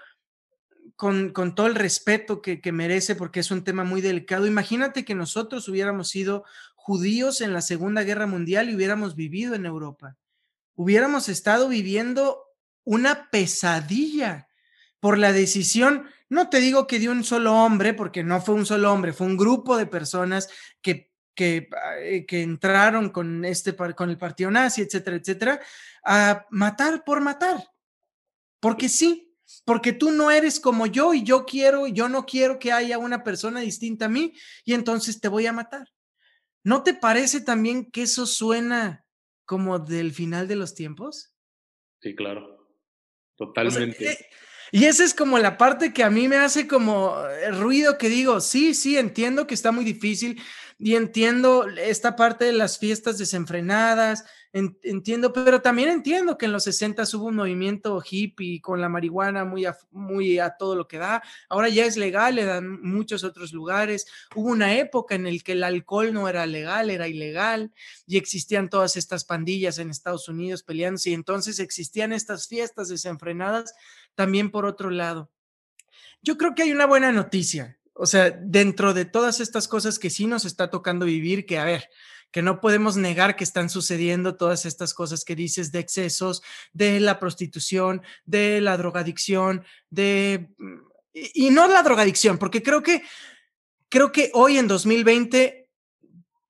con, 0.95 1.31
con, 1.31 1.57
todo 1.57 1.67
el 1.67 1.75
respeto 1.75 2.43
que, 2.43 2.61
que 2.61 2.71
merece, 2.71 3.17
porque 3.17 3.41
es 3.41 3.51
un 3.51 3.65
tema 3.65 3.83
muy 3.83 4.01
delicado, 4.01 4.47
imagínate 4.47 5.05
que 5.05 5.17
nosotros 5.17 5.69
hubiéramos 5.69 6.09
sido 6.09 6.45
judíos 6.77 7.41
en 7.41 7.53
la 7.53 7.61
Segunda 7.61 8.05
Guerra 8.05 8.27
Mundial 8.27 8.71
y 8.71 8.77
hubiéramos 8.77 9.17
vivido 9.17 9.55
en 9.55 9.67
Europa 9.67 10.17
hubiéramos 10.75 11.29
estado 11.29 11.69
viviendo 11.69 12.45
una 12.85 13.31
pesadilla 13.31 14.49
por 15.01 15.19
la 15.19 15.33
decisión, 15.33 16.09
no 16.29 16.49
te 16.49 16.61
digo 16.61 16.87
que 16.87 16.99
de 16.99 17.09
un 17.09 17.25
solo 17.25 17.55
hombre, 17.55 17.95
porque 17.95 18.25
no 18.25 18.41
fue 18.41 18.55
un 18.55 18.67
solo 18.67 18.93
hombre, 18.93 19.13
fue 19.13 19.27
un 19.27 19.37
grupo 19.37 19.77
de 19.77 19.87
personas 19.87 20.49
que, 20.81 21.13
que, 21.35 21.69
eh, 22.01 22.25
que 22.27 22.43
entraron 22.43 23.11
con, 23.11 23.45
este, 23.45 23.77
con 23.77 24.11
el 24.11 24.19
partido 24.19 24.51
nazi, 24.51 24.83
etcétera, 24.83 25.17
etcétera, 25.17 25.61
a 26.05 26.47
matar 26.51 27.05
por 27.05 27.21
matar. 27.21 27.71
Porque 28.61 28.89
sí, 28.89 29.35
porque 29.65 29.93
tú 29.93 30.11
no 30.11 30.31
eres 30.31 30.59
como 30.59 30.87
yo 30.87 31.13
y 31.15 31.23
yo 31.23 31.45
quiero, 31.45 31.87
yo 31.87 32.09
no 32.09 32.25
quiero 32.25 32.59
que 32.59 32.73
haya 32.73 32.99
una 32.99 33.23
persona 33.23 33.61
distinta 33.61 34.07
a 34.07 34.09
mí 34.09 34.33
y 34.65 34.75
entonces 34.75 35.21
te 35.21 35.29
voy 35.29 35.47
a 35.47 35.53
matar. 35.53 35.89
¿No 36.63 36.83
te 36.83 36.95
parece 36.95 37.43
también 37.43 37.91
que 37.91 38.03
eso 38.03 38.25
suena 38.25 39.04
como 39.45 39.79
del 39.79 40.13
final 40.13 40.49
de 40.49 40.57
los 40.57 40.75
tiempos. 40.75 41.35
Sí, 42.01 42.15
claro. 42.15 42.69
Totalmente. 43.37 44.13
Eh, 44.13 44.19
y 44.73 44.85
esa 44.85 45.05
es 45.05 45.15
como 45.15 45.39
la 45.39 45.59
parte 45.59 45.93
que 45.93 46.03
a 46.03 46.11
mí 46.11 46.29
me 46.29 46.37
hace 46.37 46.67
como 46.67 47.17
eh, 47.27 47.51
ruido 47.51 47.99
que 47.99 48.09
digo, 48.09 48.41
sí, 48.41 48.75
sí, 48.75 48.97
entiendo 48.97 49.47
que 49.47 49.55
está 49.55 49.73
muy 49.73 49.85
difícil 49.85 50.41
y 50.79 50.97
entiendo 50.97 51.67
esta 51.69 52.17
parte 52.17 52.45
de 52.45 52.53
las 52.53 52.79
fiestas 52.79 53.19
desenfrenadas, 53.19 54.25
entiendo, 54.53 55.33
pero 55.33 55.61
también 55.61 55.89
entiendo 55.89 56.39
que 56.39 56.47
en 56.47 56.53
los 56.53 56.65
60 56.65 57.03
hubo 57.15 57.27
un 57.27 57.35
movimiento 57.35 58.01
hippie 58.09 58.61
con 58.61 58.81
la 58.81 58.89
marihuana 58.89 59.45
muy 59.45 59.65
a, 59.67 59.77
muy 59.91 60.39
a 60.39 60.51
todo 60.51 60.77
lo 60.77 60.87
que 60.87 60.99
da. 60.99 61.23
Ahora 61.49 61.69
ya 61.69 61.85
es 61.85 61.97
legal 61.97 62.39
en 62.39 62.81
muchos 62.81 63.25
otros 63.25 63.53
lugares. 63.53 64.07
Hubo 64.35 64.51
una 64.51 64.77
época 64.77 65.17
en 65.17 65.25
la 65.25 65.39
que 65.43 65.53
el 65.53 65.65
alcohol 65.65 66.13
no 66.13 66.29
era 66.29 66.47
legal, 66.47 66.91
era 66.91 67.09
ilegal 67.09 67.73
y 68.07 68.17
existían 68.17 68.69
todas 68.69 68.97
estas 68.97 69.25
pandillas 69.25 69.79
en 69.79 69.91
Estados 69.91 70.29
Unidos 70.29 70.63
peleándose 70.63 71.11
y 71.11 71.15
entonces 71.15 71.59
existían 71.59 72.13
estas 72.13 72.47
fiestas 72.47 72.89
desenfrenadas 72.89 73.75
también 74.15 74.51
por 74.51 74.67
otro 74.67 74.91
lado. 74.91 75.31
Yo 76.23 76.39
creo 76.39 76.55
que 76.55 76.63
hay 76.63 76.73
una 76.73 76.87
buena 76.87 77.13
noticia 77.13 77.79
O 77.93 78.07
sea, 78.07 78.31
dentro 78.31 78.95
de 78.95 79.05
todas 79.05 79.41
estas 79.41 79.69
cosas 79.69 79.99
que 79.99 80.11
sí 80.11 80.27
nos 80.27 80.45
está 80.45 80.71
tocando 80.71 81.07
vivir, 81.07 81.47
que 81.47 81.59
a 81.59 81.65
ver, 81.65 81.89
que 82.35 82.43
no 82.43 82.61
podemos 82.61 82.97
negar 82.97 83.37
que 83.37 83.45
están 83.45 83.71
sucediendo 83.71 84.37
todas 84.37 84.67
estas 84.67 84.93
cosas 84.93 85.25
que 85.25 85.37
dices 85.37 85.71
de 85.71 85.79
excesos, 85.79 86.43
de 86.73 86.99
la 86.99 87.21
prostitución, 87.21 88.03
de 88.25 88.61
la 88.61 88.77
drogadicción, 88.77 89.65
de... 89.91 90.49
Y, 91.13 91.51
no 91.51 91.69
la 91.69 91.85
drogadicción, 91.85 92.39
porque 92.39 92.61
creo 92.61 92.83
que, 92.83 93.05
creo 93.89 94.11
que 94.11 94.33
hoy 94.35 94.59
en 94.59 94.67
2020 94.67 95.69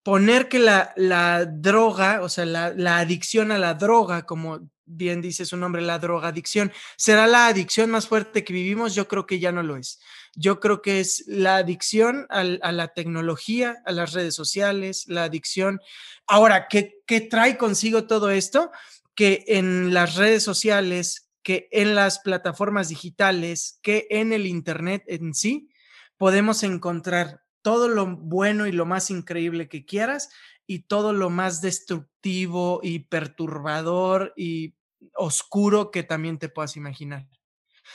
poner 0.02 0.48
que 0.48 0.58
la, 0.58 0.94
la 0.96 1.44
droga, 1.44 2.22
o 2.22 2.30
sea, 2.30 2.46
la, 2.46 2.70
la 2.70 2.96
adicción 2.96 3.52
a 3.52 3.58
la 3.58 3.74
droga, 3.74 4.24
como 4.24 4.70
bien 4.86 5.20
dice 5.20 5.44
su 5.46 5.56
nombre, 5.56 5.82
la 5.82 5.98
drogadicción, 5.98 6.72
será 6.96 7.26
la 7.26 7.46
adicción 7.46 7.90
más 7.90 8.06
fuerte 8.06 8.44
que 8.44 8.52
vivimos, 8.52 8.94
yo 8.94 9.08
creo 9.08 9.26
que 9.26 9.38
ya 9.38 9.52
no 9.52 9.62
lo 9.62 9.76
es. 9.76 10.00
Yo 10.34 10.60
creo 10.60 10.82
que 10.82 11.00
es 11.00 11.24
la 11.26 11.56
adicción 11.56 12.26
a 12.30 12.42
la 12.42 12.88
tecnología, 12.88 13.76
a 13.86 13.92
las 13.92 14.12
redes 14.12 14.34
sociales, 14.34 15.04
la 15.06 15.24
adicción. 15.24 15.80
Ahora, 16.26 16.66
¿qué, 16.68 17.00
¿qué 17.06 17.20
trae 17.20 17.56
consigo 17.56 18.06
todo 18.06 18.30
esto? 18.30 18.70
Que 19.14 19.44
en 19.46 19.94
las 19.94 20.16
redes 20.16 20.42
sociales, 20.42 21.28
que 21.42 21.68
en 21.70 21.94
las 21.94 22.18
plataformas 22.18 22.88
digitales, 22.88 23.78
que 23.82 24.06
en 24.10 24.32
el 24.32 24.46
Internet 24.46 25.04
en 25.06 25.34
sí, 25.34 25.68
podemos 26.16 26.62
encontrar 26.62 27.42
todo 27.62 27.88
lo 27.88 28.06
bueno 28.16 28.66
y 28.66 28.72
lo 28.72 28.86
más 28.86 29.10
increíble 29.10 29.68
que 29.68 29.86
quieras 29.86 30.28
y 30.66 30.80
todo 30.80 31.12
lo 31.12 31.30
más 31.30 31.60
destructivo 31.60 32.80
y 32.82 33.00
perturbador 33.00 34.32
y 34.36 34.74
oscuro 35.14 35.90
que 35.90 36.02
también 36.02 36.38
te 36.38 36.48
puedas 36.48 36.76
imaginar. 36.76 37.26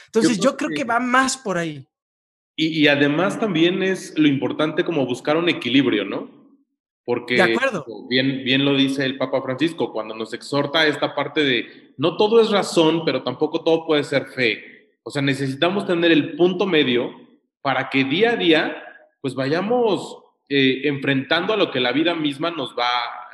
Entonces 0.07 0.39
yo 0.39 0.55
creo, 0.55 0.69
que, 0.69 0.83
va 0.83 0.99
más 0.99 1.37
por 1.37 1.57
ahí. 1.57 1.87
Y, 2.55 2.87
además 2.87 3.39
también 3.39 3.81
es 3.81 4.17
lo 4.17 4.27
importante 4.27 4.83
como 4.83 5.05
buscar 5.05 5.37
un 5.37 5.49
equilibrio, 5.49 6.05
¿no? 6.05 6.29
Porque 7.05 7.35
de 7.35 7.53
acuerdo. 7.53 7.85
Bien, 8.07 8.43
bien 8.43 8.65
lo 8.65 8.75
dice 8.75 9.05
el 9.05 9.17
Papa 9.17 9.41
Francisco 9.41 9.91
cuando 9.91 10.13
nos 10.13 10.33
exhorta 10.33 10.81
a 10.81 10.87
esta 10.87 11.15
parte 11.15 11.43
de 11.43 11.93
no 11.97 12.17
todo 12.17 12.39
es 12.39 12.51
razón, 12.51 13.03
pero 13.03 13.23
tampoco 13.23 13.63
todo 13.63 13.85
puede 13.85 14.03
ser 14.03 14.27
fe. 14.27 14.99
O 15.03 15.09
sea, 15.09 15.21
necesitamos 15.21 15.87
tener 15.87 16.11
el 16.11 16.35
punto 16.35 16.67
medio 16.67 17.11
para 17.61 17.89
que 17.89 18.03
día 18.03 18.31
a 18.31 18.35
día 18.35 18.83
pues 19.21 19.33
vayamos 19.35 20.17
eh, 20.49 20.81
enfrentando 20.83 21.53
a 21.53 21.57
lo 21.57 21.71
que 21.71 21.79
la 21.79 21.91
vida 21.91 22.15
misma 22.15 22.51
nos 22.51 22.75
va 22.77 22.89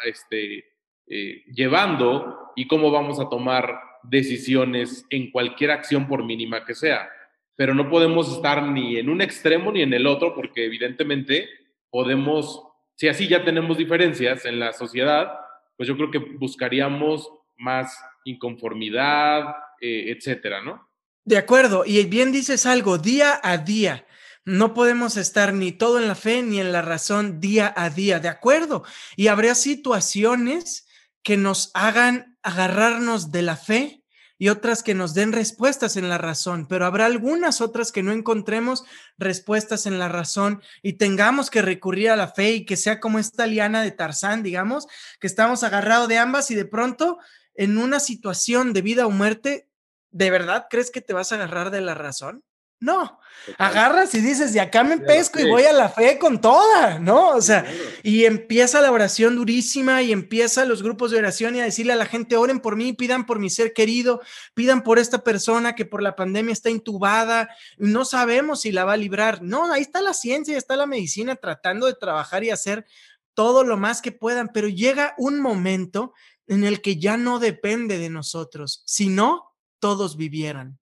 este, 0.06 0.66
eh, 1.08 1.44
llevando 1.54 2.52
y 2.56 2.68
cómo 2.68 2.92
vamos 2.92 3.20
a 3.20 3.30
tomar 3.30 3.80
decisiones 4.04 5.06
en 5.10 5.32
cualquier 5.32 5.72
acción 5.72 6.08
por 6.08 6.24
mínima 6.24 6.64
que 6.64 6.76
sea 6.76 7.10
pero 7.56 7.74
no 7.74 7.90
podemos 7.90 8.32
estar 8.32 8.64
ni 8.64 8.98
en 8.98 9.10
un 9.10 9.22
extremo 9.22 9.72
ni 9.72 9.82
en 9.82 9.94
el 9.94 10.08
otro 10.08 10.36
porque 10.36 10.66
evidentemente 10.66 11.50
podemos, 11.90 12.62
si 12.96 13.08
así 13.08 13.28
ya 13.28 13.44
tenemos 13.44 13.78
diferencias 13.78 14.46
en 14.46 14.60
la 14.60 14.74
sociedad, 14.74 15.32
pues 15.78 15.88
yo 15.88 15.96
creo 15.96 16.12
que 16.12 16.20
buscaríamos 16.20 17.30
más 17.58 17.98
inconformidad, 18.26 19.56
eh, 19.80 20.12
etcétera, 20.16 20.62
¿no? 20.62 20.90
De 21.24 21.38
acuerdo, 21.38 21.84
y 21.86 22.04
bien 22.06 22.32
dices 22.32 22.66
algo, 22.66 22.98
día 22.98 23.40
a 23.42 23.58
día. 23.58 24.06
No 24.46 24.76
podemos 24.76 25.18
estar 25.18 25.54
ni 25.54 25.72
todo 25.72 26.00
en 26.00 26.08
la 26.08 26.14
fe 26.14 26.44
ni 26.44 26.60
en 26.60 26.72
la 26.72 26.84
razón 26.84 27.40
día 27.40 27.74
a 27.76 27.90
día, 27.90 28.20
de 28.20 28.30
acuerdo. 28.30 28.84
Y 29.16 29.28
habría 29.28 29.56
situaciones 29.56 30.88
que 31.24 31.36
nos 31.36 31.72
hagan 31.74 32.38
agarrarnos 32.44 33.32
de 33.32 33.42
la 33.42 33.58
fe 33.58 34.04
y 34.38 34.50
otras 34.50 34.84
que 34.84 34.94
nos 34.94 35.16
den 35.16 35.32
respuestas 35.32 35.98
en 35.98 36.10
la 36.10 36.18
razón, 36.18 36.68
pero 36.68 36.86
habrá 36.86 37.06
algunas 37.06 37.62
otras 37.62 37.92
que 37.92 38.04
no 38.04 38.12
encontremos 38.12 38.84
respuestas 39.18 39.86
en 39.86 39.98
la 39.98 40.10
razón 40.10 40.62
y 40.84 40.94
tengamos 40.94 41.50
que 41.50 41.62
recurrir 41.62 42.10
a 42.10 42.16
la 42.16 42.28
fe 42.28 42.52
y 42.52 42.66
que 42.66 42.76
sea 42.76 43.00
como 43.00 43.18
esta 43.18 43.48
liana 43.48 43.82
de 43.82 43.92
Tarzán, 43.92 44.44
digamos, 44.44 44.88
que 45.20 45.28
estamos 45.28 45.64
agarrados 45.64 46.10
de 46.10 46.18
ambas 46.18 46.52
y 46.52 46.56
de 46.56 46.66
pronto 46.66 47.18
en 47.56 47.78
una 47.78 48.00
situación 48.00 48.74
de 48.74 48.82
vida 48.82 49.08
o 49.08 49.10
muerte, 49.10 49.70
¿de 50.12 50.30
verdad 50.30 50.68
crees 50.70 50.92
que 50.92 51.02
te 51.02 51.14
vas 51.14 51.32
a 51.32 51.36
agarrar 51.36 51.72
de 51.72 51.82
la 51.82 51.96
razón? 51.96 52.44
No, 52.82 53.20
agarras 53.58 54.14
y 54.16 54.22
dices, 54.22 54.52
de 54.54 54.60
acá 54.60 54.84
me 54.84 54.98
pesco 54.98 55.40
y 55.40 55.50
voy 55.50 55.64
a 55.64 55.72
la 55.72 55.88
fe 55.88 56.20
con 56.20 56.42
toda, 56.42 57.00
¿no? 57.00 57.30
O 57.30 57.42
sea, 57.42 57.66
y 58.04 58.26
empieza 58.26 58.82
la 58.82 58.92
oración 58.92 59.38
durísima 59.38 60.02
y 60.02 60.12
empieza 60.12 60.66
los 60.66 60.84
grupos 60.84 61.12
de 61.12 61.18
oración 61.18 61.56
y 61.56 61.62
a 61.62 61.64
decirle 61.64 61.94
a 61.94 61.98
la 61.98 62.06
gente, 62.06 62.36
oren 62.36 62.60
por 62.60 62.76
mí, 62.76 62.92
pidan 62.92 63.26
por 63.26 63.40
mi 63.40 63.50
ser 63.50 63.74
querido, 63.74 64.22
pidan 64.54 64.84
por 64.84 65.00
esta 65.00 65.24
persona 65.24 65.74
que 65.74 65.86
por 65.86 66.02
la 66.02 66.18
pandemia 66.18 66.52
está 66.52 66.70
intubada, 66.70 67.50
no 67.78 68.04
sabemos 68.04 68.62
si 68.62 68.74
la 68.74 68.84
va 68.84 68.94
a 68.94 68.98
librar. 68.98 69.42
No, 69.42 69.72
ahí 69.72 69.82
está 69.82 70.02
la 70.02 70.14
ciencia, 70.14 70.58
está 70.58 70.76
la 70.76 70.86
medicina 70.86 71.38
tratando 71.38 71.88
de 71.88 71.94
trabajar 71.94 72.44
y 72.44 72.52
hacer 72.52 72.86
todo 73.34 73.64
lo 73.64 73.78
más 73.78 74.02
que 74.02 74.12
puedan, 74.12 74.50
pero 74.54 74.68
llega 74.68 75.16
un 75.18 75.40
momento 75.40 76.14
en 76.48 76.66
el 76.66 76.82
que 76.82 76.98
ya 76.98 77.16
no 77.18 77.40
depende 77.40 77.98
de 77.98 78.10
nosotros, 78.10 78.84
si 78.86 79.08
no, 79.10 79.56
todos 79.80 80.18
vivieran. 80.18 80.78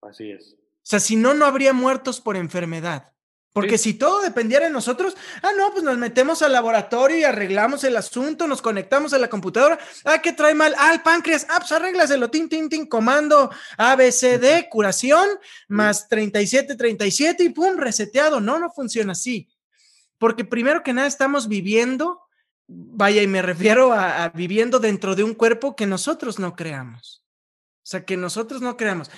Así 0.00 0.30
es. 0.30 0.56
O 0.84 0.86
sea, 0.86 1.00
si 1.00 1.16
no, 1.16 1.32
no 1.32 1.46
habría 1.46 1.72
muertos 1.72 2.20
por 2.20 2.36
enfermedad. 2.36 3.14
Porque 3.54 3.78
si 3.78 3.94
todo 3.94 4.20
dependiera 4.20 4.66
de 4.66 4.72
nosotros, 4.72 5.16
ah, 5.40 5.52
no, 5.56 5.70
pues 5.70 5.84
nos 5.84 5.96
metemos 5.96 6.42
al 6.42 6.52
laboratorio 6.52 7.16
y 7.16 7.22
arreglamos 7.22 7.84
el 7.84 7.96
asunto, 7.96 8.48
nos 8.48 8.60
conectamos 8.60 9.14
a 9.14 9.18
la 9.18 9.30
computadora. 9.30 9.78
Ah, 10.04 10.20
¿qué 10.20 10.32
trae 10.32 10.54
mal? 10.54 10.74
Ah, 10.76 10.92
el 10.92 11.02
páncreas. 11.02 11.46
Ah, 11.48 11.60
pues 11.60 11.70
arréglaselo, 11.70 12.30
tin, 12.30 12.48
tin, 12.48 12.68
tin, 12.68 12.84
comando 12.84 13.50
ABCD, 13.78 14.68
curación, 14.68 15.28
más 15.68 16.08
37, 16.08 16.74
37 16.74 17.44
y 17.44 17.48
pum, 17.50 17.76
reseteado. 17.76 18.40
No, 18.40 18.58
no 18.58 18.70
funciona 18.70 19.12
así. 19.12 19.48
Porque 20.18 20.44
primero 20.44 20.82
que 20.82 20.92
nada 20.92 21.06
estamos 21.06 21.46
viviendo, 21.46 22.22
vaya, 22.66 23.22
y 23.22 23.28
me 23.28 23.40
refiero 23.40 23.92
a 23.92 24.30
viviendo 24.30 24.80
dentro 24.80 25.14
de 25.14 25.22
un 25.22 25.32
cuerpo 25.32 25.76
que 25.76 25.86
nosotros 25.86 26.40
no 26.40 26.56
creamos. 26.56 27.23
O 27.84 27.86
sea, 27.86 28.06
que 28.06 28.16
nosotros 28.16 28.62
no 28.62 28.78
creamos. 28.78 29.10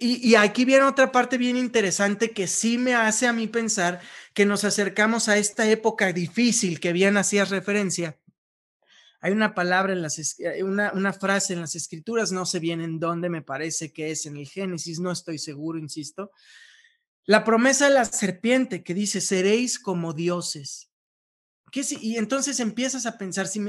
y, 0.00 0.34
aquí 0.34 0.64
viene 0.64 0.84
otra 0.84 1.12
parte 1.12 1.36
bien 1.36 1.58
interesante 1.58 2.30
que 2.30 2.46
sí 2.46 2.78
me 2.78 2.94
hace 2.94 3.26
a 3.26 3.34
mí 3.34 3.48
pensar 3.48 4.00
que 4.32 4.46
nos 4.46 4.64
acercamos 4.64 5.28
a 5.28 5.36
esta 5.36 5.68
época 5.68 6.10
difícil 6.10 6.80
que 6.80 6.94
bien 6.94 7.18
hacías 7.18 7.50
referencia. 7.50 8.18
Hay 9.20 9.32
una 9.32 9.54
palabra 9.54 9.92
en 9.92 10.00
las, 10.00 10.40
eh, 10.40 10.62
una, 10.62 10.90
una 10.94 11.12
frase 11.12 11.52
en 11.52 11.60
las 11.60 11.74
escrituras, 11.74 12.32
no 12.32 12.46
sé 12.46 12.60
bien 12.60 12.80
en 12.80 12.98
dónde, 12.98 13.28
me 13.28 13.42
parece 13.42 13.92
que 13.92 14.10
es 14.10 14.24
en 14.24 14.38
el 14.38 14.48
Génesis, 14.48 15.00
no 15.00 15.10
estoy 15.10 15.38
seguro, 15.38 15.78
insisto. 15.78 16.30
La 17.26 17.44
promesa 17.44 17.88
de 17.88 17.94
la 17.94 18.06
serpiente 18.06 18.82
que 18.82 18.94
dice, 18.94 19.20
seréis 19.20 19.78
como 19.78 20.14
dioses. 20.14 20.90
¿Qué, 21.70 21.84
y 22.00 22.16
entonces 22.16 22.58
empiezas 22.58 23.04
a 23.04 23.18
pensar, 23.18 23.48
si 23.48 23.60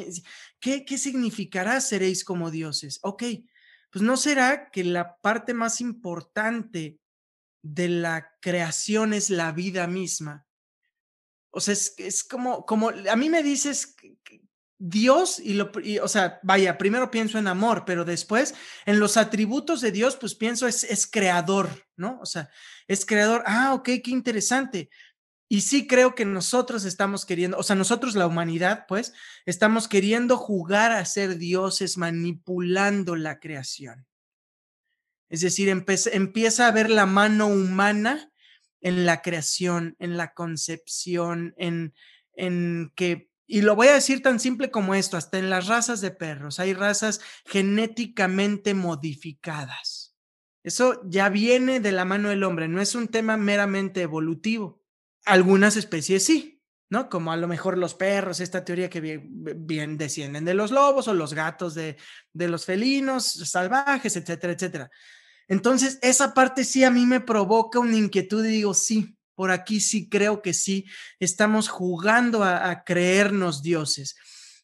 ¿qué, 0.61 0.85
¿qué 0.85 0.97
significará 0.97 1.81
seréis 1.81 2.23
como 2.23 2.51
dioses? 2.51 2.99
Ok, 3.01 3.23
pues 3.95 4.03
no 4.03 4.17
será 4.17 4.71
que 4.71 4.83
la 4.83 5.15
parte 5.19 5.53
más 5.53 5.79
importante 5.79 6.99
de 7.61 7.87
la 7.87 8.29
creación 8.41 9.13
es 9.13 9.29
la 9.29 9.53
vida 9.53 9.87
misma. 9.87 10.45
O 11.49 11.61
sea, 11.61 11.73
es, 11.73 12.25
como, 12.25 12.65
como, 12.65 12.89
a 12.89 13.15
mí 13.15 13.29
me 13.29 13.41
dices 13.41 13.95
Dios 14.77 15.39
y 15.39 15.53
lo, 15.53 15.71
o 16.01 16.07
sea, 16.09 16.41
vaya, 16.43 16.77
primero 16.77 17.09
pienso 17.09 17.39
en 17.39 17.47
amor, 17.47 17.85
pero 17.85 18.03
después 18.03 18.53
en 18.85 18.99
los 18.99 19.15
atributos 19.15 19.79
de 19.79 19.93
Dios, 19.93 20.17
pues 20.17 20.35
pienso 20.35 20.67
es, 20.67 20.83
es 20.83 21.07
creador, 21.07 21.69
¿no? 21.95 22.19
O 22.19 22.25
sea, 22.25 22.49
es 22.89 23.05
creador. 23.05 23.43
Ah, 23.45 23.73
ok, 23.75 23.85
qué 24.03 24.11
interesante. 24.11 24.89
Y 25.55 25.61
sí 25.61 25.87
creo 25.87 26.15
que 26.15 26.25
nosotros 26.25 26.83
estamos 26.83 27.25
queriendo, 27.25 27.57
o 27.57 27.63
sea, 27.63 27.77
nosotros 27.77 28.15
la 28.15 28.27
humanidad, 28.27 28.87
pues, 28.89 29.13
estamos 29.45 29.87
queriendo 29.87 30.35
jugar 30.35 30.91
a 30.91 31.05
ser 31.05 31.37
dioses 31.37 31.97
manipulando 31.97 33.15
la 33.15 33.39
creación. 33.39 34.05
Es 35.29 35.39
decir, 35.39 35.69
empieza 35.69 36.67
a 36.67 36.71
ver 36.71 36.89
la 36.89 37.05
mano 37.05 37.47
humana 37.47 38.33
en 38.81 39.05
la 39.05 39.21
creación, 39.21 39.95
en 39.99 40.17
la 40.17 40.33
concepción, 40.33 41.53
en, 41.55 41.93
en 42.33 42.91
que, 42.93 43.31
y 43.47 43.61
lo 43.61 43.77
voy 43.77 43.87
a 43.87 43.93
decir 43.93 44.21
tan 44.21 44.41
simple 44.41 44.71
como 44.71 44.93
esto, 44.93 45.15
hasta 45.15 45.39
en 45.39 45.49
las 45.49 45.67
razas 45.67 46.01
de 46.01 46.11
perros, 46.11 46.59
hay 46.59 46.73
razas 46.73 47.21
genéticamente 47.45 48.73
modificadas. 48.73 50.17
Eso 50.63 50.99
ya 51.05 51.29
viene 51.29 51.79
de 51.79 51.93
la 51.93 52.03
mano 52.03 52.27
del 52.27 52.43
hombre, 52.43 52.67
no 52.67 52.81
es 52.81 52.93
un 52.93 53.07
tema 53.07 53.37
meramente 53.37 54.01
evolutivo. 54.01 54.84
Algunas 55.25 55.75
especies 55.75 56.23
sí, 56.23 56.61
¿no? 56.89 57.09
Como 57.09 57.31
a 57.31 57.37
lo 57.37 57.47
mejor 57.47 57.77
los 57.77 57.95
perros, 57.95 58.39
esta 58.39 58.63
teoría 58.63 58.89
que 58.89 59.01
bien, 59.01 59.97
descienden 59.97 60.45
de 60.45 60.53
los 60.53 60.71
lobos 60.71 61.07
o 61.07 61.13
los 61.13 61.33
gatos 61.33 61.73
de, 61.73 61.97
de 62.33 62.47
los 62.47 62.65
felinos 62.65 63.25
salvajes, 63.25 64.15
etcétera, 64.15 64.53
etcétera. 64.53 64.91
Entonces, 65.47 65.99
esa 66.01 66.33
parte 66.33 66.63
sí 66.63 66.83
a 66.83 66.91
mí 66.91 67.05
me 67.05 67.19
provoca 67.19 67.79
una 67.79 67.97
inquietud 67.97 68.45
y 68.45 68.49
digo, 68.49 68.73
sí, 68.73 69.17
por 69.35 69.51
aquí 69.51 69.79
sí 69.79 70.09
creo 70.09 70.41
que 70.41 70.53
sí, 70.53 70.85
estamos 71.19 71.67
jugando 71.69 72.43
a, 72.43 72.69
a 72.69 72.83
creernos 72.83 73.61
dioses. 73.61 74.15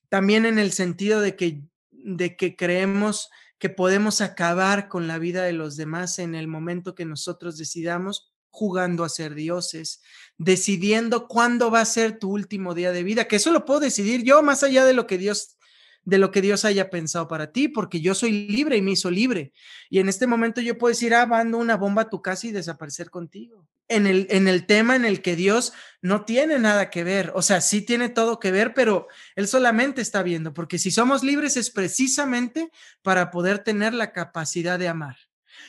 También 0.10 0.46
en 0.46 0.60
el 0.60 0.72
sentido 0.72 1.22
de 1.22 1.36
que, 1.36 1.62
de 1.92 2.36
que 2.36 2.56
creemos 2.56 3.30
que 3.60 3.70
podemos 3.70 4.22
acabar 4.22 4.88
con 4.88 5.08
la 5.08 5.20
vida 5.20 5.44
de 5.44 5.54
los 5.54 5.76
demás 5.76 6.18
en 6.20 6.34
el 6.34 6.48
momento 6.48 6.96
que 6.96 7.06
nosotros 7.06 7.58
decidamos 7.58 8.31
jugando 8.52 9.04
a 9.04 9.10
ser 9.10 9.34
dioses, 9.34 10.02
decidiendo 10.38 11.28
cuándo 11.28 11.72
va 11.72 11.82
a 11.82 11.86
ser 11.86 12.20
tu 12.20 12.30
último 12.30 12.74
día 12.74 12.92
de 12.92 13.04
vida, 13.04 13.28
que 13.28 13.38
eso 13.38 13.52
lo 13.52 13.66
puedo 13.66 13.80
decidir 13.80 14.24
yo 14.24 14.44
más 14.44 14.62
allá 14.64 14.86
de 14.86 14.94
lo 14.94 15.08
que 15.08 15.18
Dios 15.18 15.58
de 16.04 16.18
lo 16.18 16.32
que 16.32 16.42
Dios 16.42 16.66
haya 16.66 16.90
pensado 16.90 17.28
para 17.28 17.52
ti, 17.52 17.68
porque 17.68 18.02
yo 18.02 18.16
soy 18.16 18.48
libre 18.48 18.78
y 18.78 18.82
me 18.82 18.92
hizo 18.92 19.12
libre. 19.12 19.54
Y 19.90 20.00
en 20.00 20.10
este 20.10 20.26
momento 20.26 20.60
yo 20.62 20.78
puedo 20.78 20.90
decir, 20.90 21.14
ah, 21.14 21.26
mando 21.26 21.58
una 21.58 21.78
bomba 21.78 22.04
a 22.04 22.10
tu 22.10 22.22
casa 22.22 22.48
y 22.48 22.52
desaparecer 22.52 23.10
contigo. 23.10 23.68
En 23.88 24.08
el, 24.08 24.26
en 24.30 24.48
el 24.48 24.66
tema 24.66 24.96
en 24.96 25.06
el 25.06 25.22
que 25.22 25.36
Dios 25.36 25.74
no 26.02 26.24
tiene 26.24 26.58
nada 26.60 26.90
que 26.90 27.04
ver, 27.04 27.32
o 27.36 27.42
sea, 27.42 27.60
sí 27.62 27.82
tiene 27.82 28.10
todo 28.10 28.40
que 28.40 28.50
ver, 28.50 28.74
pero 28.74 29.08
Él 29.36 29.48
solamente 29.48 30.02
está 30.02 30.24
viendo, 30.24 30.54
porque 30.54 30.80
si 30.80 30.92
somos 30.92 31.24
libres 31.24 31.58
es 31.58 31.70
precisamente 31.70 32.72
para 33.02 33.32
poder 33.32 33.60
tener 33.60 33.94
la 33.94 34.14
capacidad 34.14 34.80
de 34.80 34.88
amar. 34.88 35.18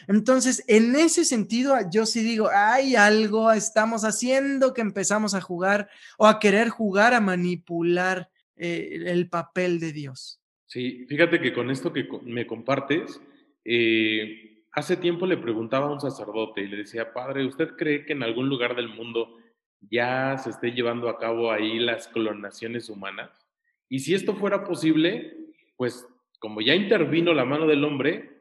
Entonces, 0.09 0.65
en 0.69 0.95
ese 0.97 1.25
sentido, 1.25 1.75
yo 1.91 2.07
sí 2.07 2.23
digo, 2.23 2.49
hay 2.55 2.97
algo 2.97 3.53
estamos 3.53 4.05
haciendo 4.05 4.75
que 4.75 4.81
empezamos 4.81 5.35
a 5.35 5.41
jugar 5.41 5.89
o 6.19 6.27
a 6.27 6.39
querer 6.39 6.69
jugar 6.69 7.15
a 7.15 7.21
manipular 7.21 8.31
eh, 8.57 8.99
el 9.07 9.29
papel 9.29 9.81
de 9.81 9.93
Dios. 9.93 10.41
Sí, 10.67 11.05
fíjate 11.09 11.41
que 11.41 11.53
con 11.53 11.71
esto 11.71 11.93
que 11.93 12.09
me 12.25 12.47
compartes, 12.47 13.21
eh, 13.65 14.65
hace 14.73 14.97
tiempo 14.97 15.27
le 15.27 15.37
preguntaba 15.37 15.87
a 15.87 15.93
un 15.93 16.01
sacerdote 16.01 16.63
y 16.63 16.69
le 16.69 16.79
decía, 16.79 17.13
padre, 17.13 17.45
¿usted 17.45 17.77
cree 17.77 18.05
que 18.05 18.15
en 18.15 18.23
algún 18.23 18.49
lugar 18.49 18.75
del 18.75 18.89
mundo 18.89 19.37
ya 19.81 20.39
se 20.39 20.51
esté 20.51 20.73
llevando 20.73 21.09
a 21.09 21.19
cabo 21.19 21.53
ahí 21.53 21.79
las 21.79 22.09
clonaciones 22.09 22.89
humanas? 22.89 23.47
Y 23.89 23.99
si 23.99 24.15
esto 24.15 24.35
fuera 24.35 24.65
posible, 24.65 25.37
pues 25.77 26.07
como 26.39 26.61
ya 26.61 26.75
intervino 26.75 27.35
la 27.35 27.45
mano 27.45 27.67
del 27.67 27.85
hombre, 27.85 28.32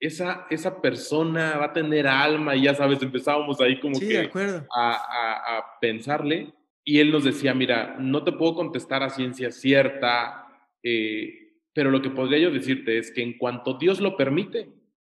esa, 0.00 0.46
esa 0.50 0.80
persona 0.80 1.56
va 1.56 1.66
a 1.66 1.72
tener 1.72 2.06
alma 2.06 2.54
y 2.54 2.64
ya 2.64 2.74
sabes, 2.74 3.02
empezábamos 3.02 3.60
ahí 3.60 3.80
como 3.80 3.98
que 3.98 4.30
A, 4.74 5.78
pensarle 5.80 6.52
y 6.84 7.00
él 7.00 7.10
nos 7.10 7.24
decía, 7.24 7.54
mira, 7.54 7.96
no 7.98 8.22
te 8.22 8.32
puedo 8.32 8.54
contestar 8.54 9.02
a 9.02 9.10
ciencia 9.10 9.50
cierta, 9.50 10.46
eh, 10.82 11.58
pero 11.72 11.90
lo 11.90 12.00
que 12.00 12.10
podría 12.10 12.38
yo 12.38 12.50
decirte 12.50 12.98
es 12.98 13.10
que 13.10 13.22
en 13.22 13.36
cuanto 13.38 13.74
Dios 13.74 14.00
lo 14.00 14.16
permite, 14.16 14.68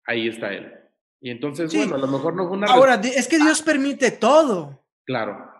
ahí 0.06 0.28
está 0.28 0.54
Él. 0.54 0.72
Y 1.20 1.32
entonces, 1.32 1.74
bueno, 1.74 1.96
a 1.96 1.98
lo 1.98 2.08
mejor 2.08 2.36
no 2.36 2.48
fue 2.48 2.58
una... 2.58 2.68
Ahora, 2.68 2.96
es 2.96 3.28
que 3.28 3.38
Dios 3.38 3.62
permite 3.62 4.12
todo. 4.12 4.84
Claro 5.06 5.53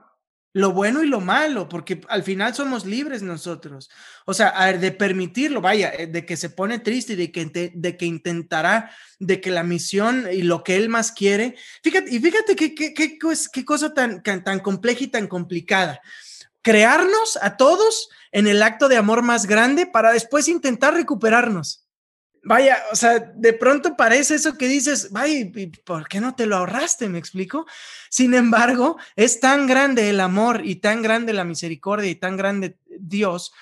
lo 0.54 0.72
bueno 0.72 1.04
y 1.04 1.08
lo 1.08 1.20
malo, 1.20 1.68
porque 1.68 2.02
al 2.10 2.24
final 2.24 2.54
somos 2.54 2.86
libres 2.86 3.24
nosotros. 3.24 3.90
O 4.26 4.34
sea, 4.36 4.72
de 4.74 4.92
permitirlo, 4.92 5.62
vaya, 5.62 5.92
eh, 5.92 6.08
de 6.08 6.26
que 6.26 6.38
se 6.38 6.52
pone 6.52 6.80
triste 6.80 7.14
y 7.14 7.16
de 7.16 7.32
que, 7.32 7.72
de 7.74 7.98
que 7.98 8.06
intentará, 8.06 8.92
de 9.20 9.42
que 9.42 9.50
la 9.50 9.64
misión 9.64 10.28
y 10.32 10.44
lo 10.44 10.64
que 10.64 10.76
él 10.76 10.90
más 10.90 11.12
quiere. 11.12 11.56
Fíjate, 11.82 12.14
y 12.14 12.20
fíjate 12.20 12.56
qué, 12.56 12.76
qué, 12.76 12.94
qué, 12.94 13.18
qué 13.18 13.66
cosa 13.66 13.94
tan, 13.94 14.22
tan 14.22 14.60
compleja 14.60 15.04
y 15.04 15.08
tan 15.08 15.28
complicada. 15.28 16.02
Crearnos 16.62 17.38
a 17.42 17.58
todos 17.58 18.10
en 18.32 18.48
el 18.48 18.62
acto 18.62 18.88
de 18.90 18.98
amor 18.98 19.24
más 19.24 19.48
grande 19.48 19.88
para 19.88 20.14
después 20.14 20.48
intentar 20.48 20.94
recuperarnos 20.94 21.83
vaya, 22.44 22.78
o 22.92 22.96
sea, 22.96 23.20
de 23.20 23.54
pronto 23.54 23.96
parece 23.96 24.36
eso 24.36 24.58
que 24.58 24.68
dices, 24.68 25.12
vaya, 25.12 25.50
¿por 25.86 26.08
qué 26.08 26.20
no 26.20 26.36
te 26.36 26.46
lo 26.46 26.58
ahorraste? 26.58 27.10
¿Me 27.10 27.18
explico? 27.18 27.66
Sin 28.10 28.34
embargo, 28.34 28.98
es 29.16 29.40
tan 29.40 29.66
grande 29.66 30.10
el 30.10 30.20
amor 30.20 30.62
y 30.66 30.76
tan 30.76 31.02
grande 31.02 31.34
la 31.34 31.46
misericordia 31.46 32.10
y 32.10 32.16
tan 32.16 32.38
grande 32.38 32.78
Dios 32.86 33.54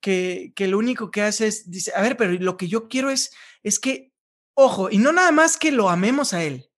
que, 0.00 0.52
que 0.56 0.66
lo 0.66 0.78
único 0.78 1.10
que 1.10 1.22
hace 1.22 1.46
es, 1.46 1.70
dice, 1.70 1.92
a 1.94 2.00
ver, 2.00 2.16
pero 2.16 2.32
lo 2.32 2.56
que 2.56 2.68
yo 2.68 2.88
quiero 2.88 3.10
es, 3.10 3.32
es 3.62 3.78
que, 3.78 4.12
ojo, 4.54 4.90
y 4.90 4.98
no 4.98 5.12
nada 5.12 5.30
más 5.30 5.56
que 5.56 5.70
lo 5.70 5.90
amemos 5.90 6.32
a 6.32 6.42
Él, 6.42 6.70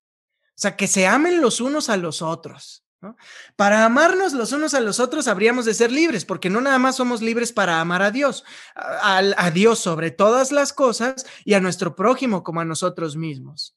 o 0.56 0.58
sea, 0.58 0.76
que 0.76 0.88
se 0.88 1.06
amen 1.06 1.40
los 1.40 1.60
unos 1.60 1.88
a 1.88 1.96
los 1.96 2.22
otros. 2.22 2.85
Para 3.56 3.84
amarnos 3.84 4.32
los 4.32 4.52
unos 4.52 4.74
a 4.74 4.80
los 4.80 5.00
otros 5.00 5.28
habríamos 5.28 5.64
de 5.64 5.74
ser 5.74 5.92
libres, 5.92 6.24
porque 6.24 6.50
no 6.50 6.60
nada 6.60 6.78
más 6.78 6.96
somos 6.96 7.22
libres 7.22 7.52
para 7.52 7.80
amar 7.80 8.02
a 8.02 8.10
Dios, 8.10 8.44
a, 8.74 9.50
Dios 9.52 9.78
sobre 9.78 10.10
todas 10.10 10.50
las 10.50 10.72
cosas 10.72 11.26
y 11.44 11.54
a 11.54 11.60
nuestro 11.60 11.94
prójimo 11.94 12.42
como 12.42 12.60
a 12.60 12.64
nosotros 12.64 13.16
mismos. 13.16 13.76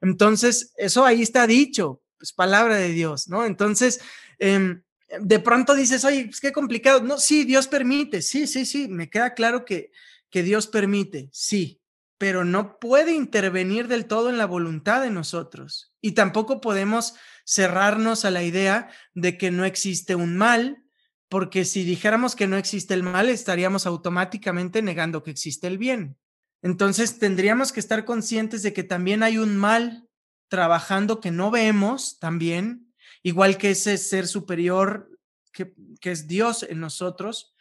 Entonces, 0.00 0.72
eso 0.76 1.04
ahí 1.04 1.22
está 1.22 1.46
dicho, 1.46 2.02
es 2.20 2.32
palabra 2.32 2.76
de 2.76 2.90
Dios, 2.90 3.28
¿no? 3.28 3.44
Entonces, 3.44 4.00
em, 4.38 4.82
de 5.20 5.38
pronto 5.38 5.74
dices, 5.74 6.04
oye, 6.04 6.26
pues 6.26 6.40
qué 6.40 6.52
complicado. 6.52 7.00
No, 7.00 7.18
sí, 7.18 7.44
Dios 7.44 7.66
permite, 7.66 8.22
sí, 8.22 8.46
sí, 8.46 8.66
sí, 8.66 8.88
me 8.88 9.08
queda 9.08 9.34
claro 9.34 9.64
que, 9.64 9.90
que 10.30 10.42
Dios 10.42 10.66
permite, 10.66 11.28
sí, 11.32 11.80
pero 12.18 12.44
no 12.44 12.78
puede 12.78 13.12
intervenir 13.12 13.88
del 13.88 14.06
todo 14.06 14.30
en 14.30 14.38
la 14.38 14.46
voluntad 14.46 15.02
de 15.02 15.10
nosotros. 15.10 15.92
Y 16.00 16.12
tampoco 16.12 16.60
podemos 16.60 17.14
cerrarnos 17.44 18.24
a 18.24 18.30
la 18.30 18.42
idea 18.42 18.90
de 19.14 19.36
que 19.36 19.50
no 19.50 19.64
existe 19.64 20.14
un 20.14 20.36
mal, 20.36 20.82
porque 21.28 21.64
si 21.64 21.84
dijéramos 21.84 22.36
que 22.36 22.46
no 22.46 22.56
existe 22.56 22.94
el 22.94 23.02
mal, 23.02 23.28
estaríamos 23.28 23.86
automáticamente 23.86 24.80
negando 24.82 25.22
que 25.22 25.30
existe 25.30 25.66
el 25.66 25.78
bien. 25.78 26.16
Entonces 26.62 27.18
tendríamos 27.18 27.72
que 27.72 27.80
estar 27.80 28.04
conscientes 28.04 28.62
de 28.62 28.72
que 28.72 28.82
también 28.82 29.22
hay 29.22 29.38
un 29.38 29.56
mal 29.56 30.08
trabajando 30.48 31.20
que 31.20 31.30
no 31.30 31.50
vemos 31.50 32.18
también, 32.18 32.92
igual 33.22 33.58
que 33.58 33.70
ese 33.70 33.98
ser 33.98 34.26
superior 34.26 35.10
que, 35.52 35.74
que 36.00 36.12
es 36.12 36.26
Dios 36.26 36.62
en 36.62 36.80
nosotros. 36.80 37.54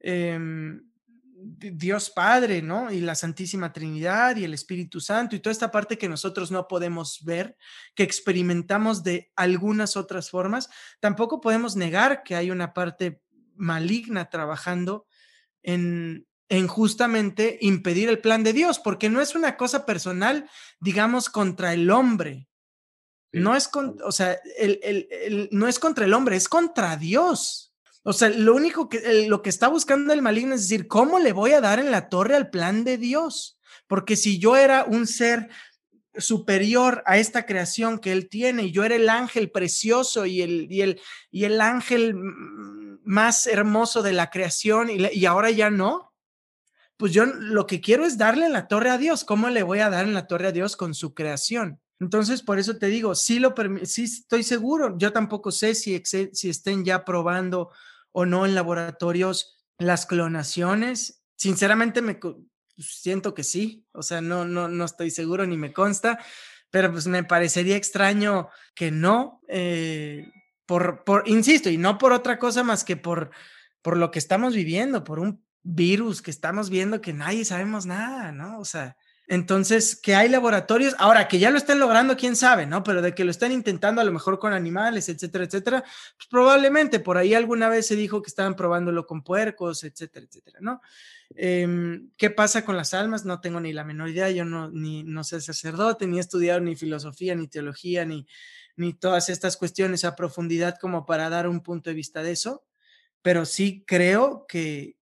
Em, 0.00 0.82
Dios 1.44 2.10
Padre, 2.10 2.62
¿no? 2.62 2.90
Y 2.90 3.00
la 3.00 3.14
Santísima 3.14 3.72
Trinidad 3.72 4.36
y 4.36 4.44
el 4.44 4.54
Espíritu 4.54 5.00
Santo 5.00 5.36
y 5.36 5.40
toda 5.40 5.52
esta 5.52 5.70
parte 5.70 5.98
que 5.98 6.08
nosotros 6.08 6.50
no 6.50 6.66
podemos 6.66 7.22
ver, 7.24 7.56
que 7.94 8.02
experimentamos 8.02 9.02
de 9.02 9.30
algunas 9.36 9.96
otras 9.96 10.30
formas, 10.30 10.70
tampoco 11.00 11.40
podemos 11.40 11.76
negar 11.76 12.22
que 12.22 12.34
hay 12.34 12.50
una 12.50 12.72
parte 12.72 13.20
maligna 13.56 14.30
trabajando 14.30 15.06
en, 15.62 16.26
en 16.48 16.68
justamente 16.68 17.58
impedir 17.60 18.08
el 18.08 18.20
plan 18.20 18.42
de 18.42 18.52
Dios, 18.52 18.78
porque 18.78 19.08
no 19.08 19.20
es 19.20 19.34
una 19.34 19.56
cosa 19.56 19.86
personal, 19.86 20.48
digamos, 20.80 21.28
contra 21.28 21.72
el 21.72 21.90
hombre. 21.90 22.48
No 23.32 23.56
es, 23.56 23.66
con, 23.66 23.96
o 24.04 24.12
sea, 24.12 24.38
no 25.50 25.66
es 25.66 25.78
contra 25.80 26.04
el 26.04 26.14
hombre, 26.14 26.36
es 26.36 26.48
contra 26.48 26.96
Dios. 26.96 27.73
O 28.06 28.12
sea, 28.12 28.28
lo 28.28 28.54
único 28.54 28.90
que, 28.90 29.26
lo 29.26 29.40
que 29.40 29.48
está 29.48 29.68
buscando 29.68 30.12
el 30.12 30.20
maligno 30.20 30.54
es 30.54 30.68
decir, 30.68 30.86
¿cómo 30.88 31.18
le 31.18 31.32
voy 31.32 31.52
a 31.52 31.62
dar 31.62 31.78
en 31.78 31.90
la 31.90 32.10
torre 32.10 32.36
al 32.36 32.50
plan 32.50 32.84
de 32.84 32.98
Dios? 32.98 33.58
Porque 33.86 34.14
si 34.14 34.38
yo 34.38 34.56
era 34.56 34.84
un 34.84 35.06
ser 35.06 35.48
superior 36.16 37.02
a 37.06 37.16
esta 37.16 37.46
creación 37.46 37.98
que 37.98 38.12
él 38.12 38.28
tiene 38.28 38.64
y 38.64 38.72
yo 38.72 38.84
era 38.84 38.94
el 38.94 39.08
ángel 39.08 39.50
precioso 39.50 40.26
y 40.26 40.42
el, 40.42 40.70
y 40.70 40.82
el, 40.82 41.00
y 41.30 41.44
el 41.44 41.60
ángel 41.62 42.14
más 43.04 43.46
hermoso 43.46 44.02
de 44.02 44.12
la 44.12 44.30
creación 44.30 44.90
y, 44.90 45.24
ahora 45.24 45.50
ya 45.50 45.70
no, 45.70 46.12
pues 46.98 47.12
yo 47.12 47.24
lo 47.24 47.66
que 47.66 47.80
quiero 47.80 48.04
es 48.04 48.18
darle 48.18 48.46
en 48.46 48.52
la 48.52 48.68
torre 48.68 48.90
a 48.90 48.98
Dios. 48.98 49.24
¿Cómo 49.24 49.48
le 49.48 49.62
voy 49.62 49.80
a 49.80 49.90
dar 49.90 50.04
en 50.04 50.14
la 50.14 50.26
torre 50.26 50.48
a 50.48 50.52
Dios 50.52 50.76
con 50.76 50.94
su 50.94 51.14
creación? 51.14 51.80
Entonces, 52.00 52.42
por 52.42 52.58
eso 52.58 52.76
te 52.76 52.86
digo, 52.86 53.14
sí, 53.14 53.38
lo 53.38 53.54
sí 53.84 54.04
estoy 54.04 54.42
seguro. 54.42 54.96
Yo 54.98 55.12
tampoco 55.12 55.50
sé 55.50 55.74
si, 55.74 56.00
si 56.04 56.48
estén 56.50 56.84
ya 56.84 57.04
probando 57.04 57.70
o 58.16 58.24
no 58.24 58.46
en 58.46 58.54
laboratorios 58.54 59.66
las 59.76 60.06
clonaciones. 60.06 61.24
Sinceramente 61.36 62.00
me 62.00 62.20
siento 62.78 63.34
que 63.34 63.42
sí, 63.42 63.86
o 63.92 64.02
sea, 64.02 64.20
no, 64.20 64.44
no, 64.44 64.68
no 64.68 64.84
estoy 64.84 65.10
seguro 65.10 65.46
ni 65.46 65.56
me 65.56 65.72
consta, 65.72 66.18
pero 66.70 66.92
pues 66.92 67.08
me 67.08 67.24
parecería 67.24 67.76
extraño 67.76 68.48
que 68.74 68.92
no, 68.92 69.40
eh, 69.48 70.30
por, 70.64 71.02
por, 71.04 71.28
insisto, 71.28 71.70
y 71.70 71.76
no 71.76 71.98
por 71.98 72.12
otra 72.12 72.38
cosa 72.38 72.62
más 72.62 72.84
que 72.84 72.96
por, 72.96 73.30
por 73.82 73.96
lo 73.96 74.12
que 74.12 74.20
estamos 74.20 74.54
viviendo, 74.54 75.02
por 75.02 75.18
un 75.18 75.44
virus 75.64 76.22
que 76.22 76.30
estamos 76.30 76.70
viendo 76.70 77.00
que 77.00 77.12
nadie 77.12 77.44
sabemos 77.44 77.84
nada, 77.84 78.30
¿no? 78.30 78.60
O 78.60 78.64
sea, 78.64 78.96
entonces, 79.26 79.96
que 79.96 80.14
hay 80.14 80.28
laboratorios, 80.28 80.94
ahora 80.98 81.28
que 81.28 81.38
ya 81.38 81.50
lo 81.50 81.56
estén 81.56 81.78
logrando, 81.78 82.16
quién 82.16 82.36
sabe, 82.36 82.66
¿no? 82.66 82.82
Pero 82.84 83.00
de 83.00 83.14
que 83.14 83.24
lo 83.24 83.30
están 83.30 83.52
intentando 83.52 84.00
a 84.00 84.04
lo 84.04 84.12
mejor 84.12 84.38
con 84.38 84.52
animales, 84.52 85.08
etcétera, 85.08 85.44
etcétera, 85.44 85.82
pues 85.82 86.28
probablemente 86.28 87.00
por 87.00 87.16
ahí 87.16 87.32
alguna 87.32 87.70
vez 87.70 87.86
se 87.86 87.96
dijo 87.96 88.20
que 88.20 88.28
estaban 88.28 88.54
probándolo 88.54 89.06
con 89.06 89.22
puercos, 89.22 89.82
etcétera, 89.84 90.26
etcétera, 90.26 90.58
¿no? 90.60 90.82
Em, 91.34 92.10
¿Qué 92.18 92.28
pasa 92.28 92.64
con 92.66 92.76
las 92.76 92.92
almas? 92.92 93.24
No 93.24 93.40
tengo 93.40 93.60
ni 93.60 93.72
la 93.72 93.84
menor 93.84 94.10
idea, 94.10 94.30
yo 94.30 94.44
no, 94.44 94.70
ni, 94.70 95.04
no 95.04 95.24
sé 95.24 95.40
sacerdote, 95.40 96.06
ni 96.06 96.18
he 96.18 96.20
estudiado 96.20 96.60
ni 96.60 96.76
filosofía, 96.76 97.34
ni 97.34 97.48
teología, 97.48 98.04
ni, 98.04 98.26
ni 98.76 98.92
todas 98.92 99.30
estas 99.30 99.56
cuestiones 99.56 100.04
a 100.04 100.16
profundidad 100.16 100.76
como 100.78 101.06
para 101.06 101.30
dar 101.30 101.48
un 101.48 101.62
punto 101.62 101.88
de 101.88 101.94
vista 101.94 102.22
de 102.22 102.32
eso, 102.32 102.64
pero 103.22 103.46
sí 103.46 103.84
creo 103.86 104.44
que, 104.46 104.98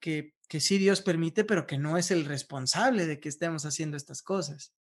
que 0.00 0.34
que 0.50 0.58
sí 0.58 0.78
Dios 0.78 1.00
permite, 1.00 1.44
pero 1.44 1.64
que 1.64 1.78
no 1.78 1.96
es 1.96 2.10
el 2.10 2.24
responsable 2.24 3.06
de 3.06 3.20
que 3.20 3.28
estemos 3.28 3.64
haciendo 3.64 3.96
estas 3.96 4.20
cosas. 4.20 4.74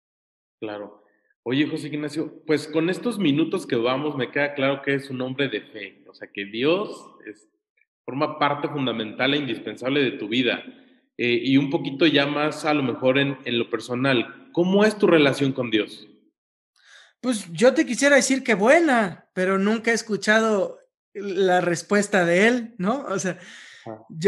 Claro. 0.61 1.03
Oye, 1.43 1.67
José 1.67 1.89
Ignacio, 1.89 2.41
pues 2.47 2.69
con 2.69 2.89
estos 2.89 3.19
minutos 3.19 3.67
que 3.67 3.75
vamos, 3.75 4.17
me 4.17 4.31
queda 4.31 4.55
claro 4.55 4.81
que 4.83 4.95
es 4.95 5.11
un 5.11 5.21
hombre 5.21 5.49
de 5.49 5.63
fe, 5.63 6.05
o 6.09 6.15
sea, 6.15 6.29
que 6.33 6.45
Dios 6.45 7.11
es, 7.27 7.49
forma 8.05 8.39
parte 8.39 8.69
fundamental 8.69 9.35
e 9.35 9.39
indispensable 9.39 10.05
de 10.05 10.13
tu 10.13 10.29
vida. 10.29 10.63
Eh, 11.19 11.41
y 11.43 11.57
un 11.57 11.69
poquito 11.69 12.07
ya 12.07 12.27
más 12.27 12.65
a 12.65 12.73
lo 12.73 12.85
mejor 12.85 13.19
en, 13.19 13.37
en 13.45 13.59
lo 13.59 13.69
personal, 13.69 14.49
¿cómo 14.53 14.85
es 14.85 14.97
tu 14.97 15.09
relación 15.09 15.51
con 15.51 15.73
Dios? 15.73 16.07
Pues 17.21 17.51
yo 17.53 17.75
te 17.75 17.85
quisiera 17.85 18.15
decir 18.15 18.45
que 18.45 18.55
buena, 18.55 19.29
pero 19.33 19.59
nunca 19.59 19.91
he 19.91 19.95
escuchado 19.95 20.79
la 21.13 21.61
respuesta 21.61 22.25
de 22.25 22.47
él, 22.47 22.75
¿no? 22.79 23.05
O 23.09 23.19
sea, 23.19 23.39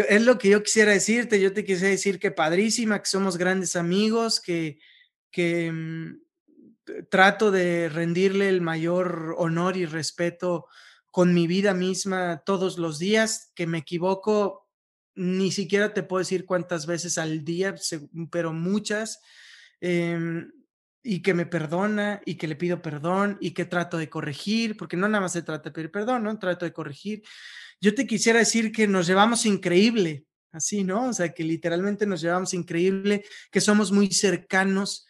es 0.08 0.22
lo 0.22 0.38
que 0.38 0.50
yo 0.50 0.62
quisiera 0.62 0.92
decirte, 0.92 1.40
yo 1.40 1.52
te 1.52 1.64
quisiera 1.64 1.90
decir 1.90 2.18
que 2.18 2.30
padrísima, 2.30 3.00
que 3.00 3.08
somos 3.08 3.36
grandes 3.36 3.76
amigos, 3.76 4.40
que, 4.40 4.78
que 5.30 5.70
mm, 5.72 6.20
trato 7.10 7.50
de 7.50 7.88
rendirle 7.88 8.48
el 8.48 8.60
mayor 8.60 9.34
honor 9.38 9.76
y 9.76 9.86
respeto 9.86 10.66
con 11.10 11.34
mi 11.34 11.46
vida 11.46 11.74
misma 11.74 12.42
todos 12.44 12.78
los 12.78 12.98
días, 12.98 13.52
que 13.54 13.66
me 13.66 13.78
equivoco, 13.78 14.68
ni 15.14 15.50
siquiera 15.50 15.92
te 15.92 16.02
puedo 16.02 16.20
decir 16.20 16.46
cuántas 16.46 16.86
veces 16.86 17.18
al 17.18 17.44
día, 17.44 17.74
pero 18.30 18.52
muchas, 18.52 19.20
em, 19.80 20.52
y 21.02 21.22
que 21.22 21.34
me 21.34 21.46
perdona 21.46 22.20
y 22.24 22.36
que 22.36 22.46
le 22.46 22.56
pido 22.56 22.82
perdón 22.82 23.38
y 23.40 23.52
que 23.52 23.64
trato 23.64 23.96
de 23.98 24.08
corregir, 24.10 24.76
porque 24.76 24.96
no 24.96 25.08
nada 25.08 25.22
más 25.22 25.32
se 25.32 25.42
trata 25.42 25.70
de 25.70 25.72
pedir 25.72 25.90
perdón, 25.90 26.24
¿no? 26.24 26.38
Trato 26.38 26.64
de 26.64 26.72
corregir. 26.72 27.22
Yo 27.80 27.94
te 27.94 28.06
quisiera 28.06 28.40
decir 28.40 28.72
que 28.72 28.86
nos 28.86 29.06
llevamos 29.06 29.46
increíble, 29.46 30.24
así, 30.52 30.84
¿no? 30.84 31.08
O 31.08 31.12
sea, 31.12 31.32
que 31.32 31.44
literalmente 31.44 32.06
nos 32.06 32.20
llevamos 32.20 32.54
increíble, 32.54 33.24
que 33.50 33.60
somos 33.60 33.92
muy 33.92 34.08
cercanos, 34.08 35.06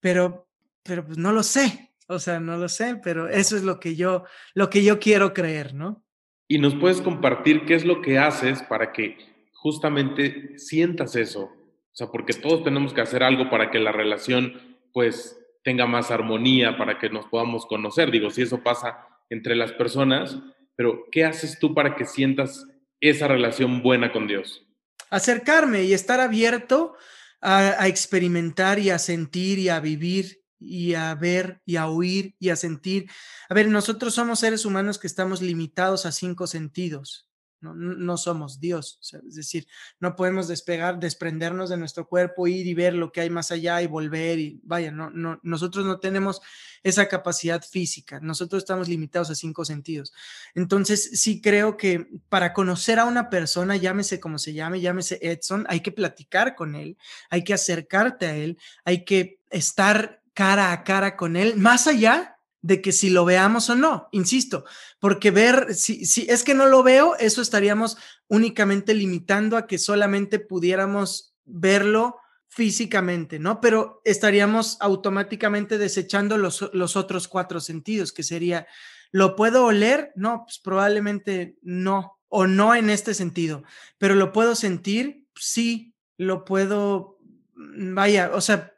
pero, 0.00 0.48
pero 0.82 1.04
pues 1.04 1.18
no 1.18 1.32
lo 1.32 1.42
sé, 1.42 1.92
o 2.08 2.18
sea, 2.18 2.40
no 2.40 2.56
lo 2.56 2.68
sé, 2.68 3.00
pero 3.02 3.28
eso 3.28 3.56
es 3.56 3.64
lo 3.64 3.80
que 3.80 3.96
yo, 3.96 4.24
lo 4.54 4.70
que 4.70 4.82
yo 4.82 4.98
quiero 4.98 5.34
creer, 5.34 5.74
¿no? 5.74 6.04
Y 6.48 6.58
nos 6.58 6.74
puedes 6.76 7.00
compartir 7.00 7.64
qué 7.66 7.74
es 7.74 7.84
lo 7.84 8.00
que 8.00 8.18
haces 8.18 8.62
para 8.62 8.92
que 8.92 9.50
justamente 9.52 10.56
sientas 10.58 11.16
eso. 11.16 11.42
O 11.42 11.96
sea, 11.96 12.06
porque 12.08 12.34
todos 12.34 12.62
tenemos 12.62 12.92
que 12.92 13.00
hacer 13.00 13.22
algo 13.22 13.50
para 13.50 13.70
que 13.70 13.80
la 13.80 13.90
relación 13.90 14.78
pues 14.92 15.38
tenga 15.64 15.86
más 15.86 16.12
armonía, 16.12 16.76
para 16.76 16.98
que 16.98 17.10
nos 17.10 17.26
podamos 17.26 17.66
conocer. 17.66 18.12
Digo, 18.12 18.30
si 18.30 18.42
eso 18.42 18.62
pasa 18.62 18.96
entre 19.28 19.56
las 19.56 19.72
personas, 19.72 20.38
pero 20.76 21.06
¿qué 21.10 21.24
haces 21.24 21.58
tú 21.58 21.74
para 21.74 21.96
que 21.96 22.04
sientas 22.04 22.66
esa 23.00 23.26
relación 23.26 23.82
buena 23.82 24.12
con 24.12 24.26
Dios? 24.26 24.64
Acercarme 25.10 25.84
y 25.84 25.94
estar 25.94 26.20
abierto 26.20 26.94
a, 27.40 27.86
experimentar 27.88 28.78
y 28.78 28.90
a 28.90 28.98
sentir 28.98 29.58
y 29.58 29.68
a 29.68 29.80
vivir 29.80 30.42
y 30.58 30.94
a 30.94 31.14
ver 31.14 31.60
y 31.64 31.76
a 31.76 31.88
oír 31.88 32.34
y 32.38 32.50
a 32.50 32.56
sentir. 32.56 33.10
A 33.48 33.54
ver, 33.54 33.68
nosotros 33.68 34.14
somos 34.14 34.40
seres 34.40 34.64
humanos 34.64 34.98
que 34.98 35.06
estamos 35.06 35.42
limitados 35.42 36.06
a 36.06 36.12
cinco 36.12 36.46
sentidos. 36.46 37.25
No, 37.60 38.16
somos 38.16 38.60
Dios, 38.60 38.98
es 39.26 39.34
decir, 39.34 39.66
no 39.98 40.14
podemos 40.14 40.46
despegar, 40.46 41.00
desprendernos 41.00 41.70
de 41.70 41.76
nuestro 41.76 42.06
cuerpo, 42.06 42.46
ir 42.46 42.66
y 42.66 42.74
ver 42.74 42.94
lo 42.94 43.10
que 43.10 43.22
hay 43.22 43.30
más 43.30 43.50
allá 43.50 43.80
y 43.82 43.86
volver 43.86 44.38
y 44.38 44.60
vaya, 44.62 44.90
no, 44.90 45.10
no, 45.10 45.40
nosotros 45.42 45.84
no 45.86 45.98
tenemos 45.98 46.42
esa 46.82 47.08
capacidad 47.08 47.62
física, 47.62 48.20
nosotros 48.20 48.62
estamos 48.62 48.88
limitados 48.88 49.30
a 49.30 49.34
cinco 49.34 49.64
sentidos. 49.64 50.12
Entonces, 50.54 51.20
sí 51.20 51.40
creo 51.40 51.76
que 51.76 52.06
para 52.28 52.52
conocer 52.52 52.98
a 52.98 53.06
una 53.06 53.30
persona, 53.30 53.76
llámese 53.76 54.20
como 54.20 54.38
se 54.38 54.52
llame, 54.52 54.80
llámese 54.80 55.18
Edson, 55.22 55.66
hay 55.68 55.80
que 55.80 55.92
platicar 55.92 56.54
con 56.54 56.74
él, 56.74 56.98
hay 57.30 57.42
que 57.42 57.54
acercarte 57.54 58.26
a 58.26 58.36
él, 58.36 58.58
hay 58.84 59.04
que 59.04 59.40
estar 59.50 60.22
cara 60.34 60.72
a 60.72 60.84
cara 60.84 61.16
con 61.16 61.36
él, 61.36 61.56
más 61.56 61.86
allá 61.86 62.35
de 62.66 62.82
que 62.82 62.90
si 62.90 63.10
lo 63.10 63.24
veamos 63.24 63.70
o 63.70 63.76
no, 63.76 64.08
insisto, 64.10 64.64
porque 64.98 65.30
ver, 65.30 65.72
si, 65.74 66.04
si 66.04 66.26
es 66.28 66.42
que 66.42 66.54
no 66.54 66.66
lo 66.66 66.82
veo, 66.82 67.14
eso 67.16 67.40
estaríamos 67.40 67.96
únicamente 68.26 68.92
limitando 68.92 69.56
a 69.56 69.68
que 69.68 69.78
solamente 69.78 70.40
pudiéramos 70.40 71.36
verlo 71.44 72.16
físicamente, 72.48 73.38
¿no? 73.38 73.60
Pero 73.60 74.02
estaríamos 74.04 74.78
automáticamente 74.80 75.78
desechando 75.78 76.38
los, 76.38 76.68
los 76.72 76.96
otros 76.96 77.28
cuatro 77.28 77.60
sentidos, 77.60 78.12
que 78.12 78.24
sería, 78.24 78.66
¿lo 79.12 79.36
puedo 79.36 79.66
oler? 79.66 80.10
No, 80.16 80.42
pues 80.44 80.58
probablemente 80.58 81.58
no, 81.62 82.18
o 82.28 82.48
no 82.48 82.74
en 82.74 82.90
este 82.90 83.14
sentido, 83.14 83.62
pero 83.96 84.16
¿lo 84.16 84.32
puedo 84.32 84.56
sentir? 84.56 85.28
Sí, 85.36 85.94
lo 86.16 86.44
puedo, 86.44 87.20
mm, 87.54 87.94
vaya, 87.94 88.32
o 88.34 88.40
sea, 88.40 88.75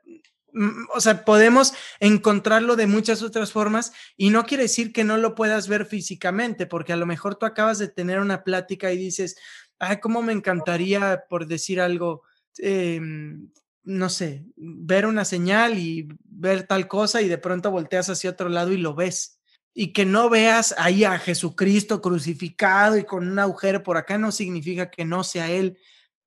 o 0.95 1.01
sea, 1.01 1.25
podemos 1.25 1.75
encontrarlo 2.01 2.77
de 2.77 2.87
muchas 2.87 3.23
otras 3.23 3.53
formas 3.53 3.93
y 4.17 4.31
no 4.31 4.45
quiere 4.45 4.65
decir 4.65 4.93
que 4.93 5.05
no 5.05 5.17
lo 5.17 5.35
puedas 5.35 5.69
ver 5.69 5.87
físicamente, 5.87 6.67
porque 6.67 6.93
a 6.93 6.97
lo 6.97 7.07
mejor 7.07 7.37
tú 7.37 7.47
acabas 7.47 7.79
de 7.79 7.89
tener 7.89 8.19
una 8.19 8.45
plática 8.45 8.93
y 8.93 8.97
dices, 8.97 9.37
ay, 9.79 10.01
cómo 10.01 10.23
me 10.23 10.33
encantaría, 10.33 11.25
por 11.29 11.47
decir 11.47 11.81
algo, 11.81 12.23
em, 12.59 13.51
no 13.85 14.09
sé, 14.09 14.45
ver 14.57 15.07
una 15.07 15.25
señal 15.25 15.79
y 15.79 16.09
ver 16.25 16.67
tal 16.67 16.89
cosa 16.89 17.23
y 17.23 17.29
de 17.29 17.39
pronto 17.39 17.71
volteas 17.71 18.11
hacia 18.11 18.31
otro 18.31 18.49
lado 18.49 18.73
y 18.73 18.79
lo 18.79 18.95
ves. 18.95 19.41
Y 19.75 19.93
que 19.93 20.05
no 20.05 20.29
veas 20.29 20.75
ahí 20.79 21.05
a 21.05 21.19
Jesucristo 21.19 22.01
crucificado 22.03 22.97
y 22.97 23.05
con 23.05 23.29
un 23.29 23.39
agujero 23.39 23.83
por 23.83 23.97
acá 23.97 24.19
no 24.19 24.33
significa 24.33 24.91
que 24.91 25.05
no 25.05 25.25
sea 25.25 25.51
Él 25.51 25.79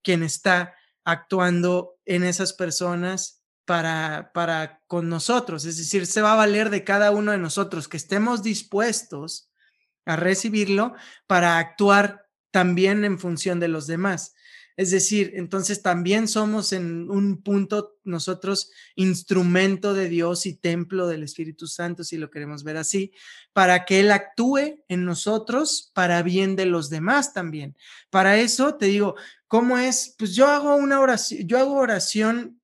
quien 0.01 0.23
está 0.23 0.73
actuando 1.03 1.97
en 2.05 2.23
esas 2.23 2.53
personas 2.53 3.40
para, 3.71 4.31
para 4.33 4.81
con 4.85 5.07
nosotros. 5.07 5.63
Es 5.63 5.77
decir, 5.77 6.05
se 6.05 6.21
va 6.21 6.33
a 6.33 6.35
valer 6.35 6.69
de 6.69 6.83
cada 6.83 7.11
uno 7.11 7.31
de 7.31 7.37
nosotros, 7.37 7.87
que 7.87 7.95
estemos 7.95 8.43
dispuestos 8.43 9.49
a 10.05 10.17
recibirlo 10.17 10.93
para 11.25 11.57
actuar 11.57 12.27
también 12.51 13.05
en 13.05 13.17
función 13.17 13.61
de 13.61 13.69
los 13.69 13.87
demás. 13.87 14.35
Es 14.75 14.91
decir, 14.91 15.31
entonces 15.35 15.81
también 15.81 16.27
somos 16.27 16.73
en 16.73 17.09
un 17.09 17.41
punto 17.43 17.97
nosotros 18.03 18.71
instrumento 18.95 19.93
de 19.93 20.09
Dios 20.09 20.45
y 20.45 20.57
templo 20.57 21.07
del 21.07 21.23
Espíritu 21.23 21.65
Santo, 21.65 22.03
si 22.03 22.17
lo 22.17 22.29
queremos 22.29 22.65
ver 22.65 22.75
así, 22.75 23.13
para 23.53 23.85
que 23.85 24.01
Él 24.01 24.11
actúe 24.11 24.83
en 24.89 25.05
nosotros 25.05 25.91
para 25.93 26.23
bien 26.23 26.57
de 26.57 26.65
los 26.65 26.89
demás 26.89 27.33
también. 27.33 27.77
Para 28.09 28.37
eso 28.37 28.75
te 28.75 28.87
digo, 28.87 29.15
¿cómo 29.47 29.77
es? 29.77 30.13
Pues 30.17 30.35
yo 30.35 30.47
hago 30.47 30.75
una 30.75 30.99
oración, 30.99 31.47
yo 31.47 31.57
hago 31.57 31.75
oración 31.75 32.60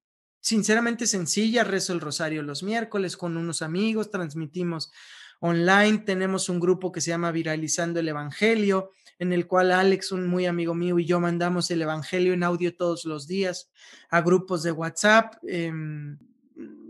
sinceramente 0.48 1.08
sencilla, 1.08 1.66
rezo 1.66 1.92
el 1.92 2.00
rosario 2.00 2.42
los 2.42 2.64
miércoles 2.64 3.18
con 3.18 3.36
unos 3.36 3.62
amigos, 3.62 4.10
transmitimos 4.10 4.94
online, 5.42 5.98
tenemos 6.00 6.48
un 6.48 6.62
grupo 6.62 6.90
que 6.94 7.02
se 7.02 7.10
llama 7.10 7.32
Viralizando 7.32 8.00
el 8.00 8.08
Evangelio, 8.08 8.92
en 9.20 9.34
el 9.34 9.46
cual 9.46 9.74
Alex, 9.74 10.14
un 10.14 10.26
muy 10.26 10.46
amigo 10.46 10.74
mío, 10.74 11.00
y 11.00 11.06
yo 11.06 11.20
mandamos 11.20 11.70
el 11.70 11.82
Evangelio 11.82 12.34
en 12.34 12.44
audio 12.44 12.74
todos 12.74 13.04
los 13.04 13.28
días 13.28 13.70
a 14.10 14.22
grupos 14.22 14.64
de 14.64 14.72
WhatsApp. 14.72 15.36
Em, 15.46 16.18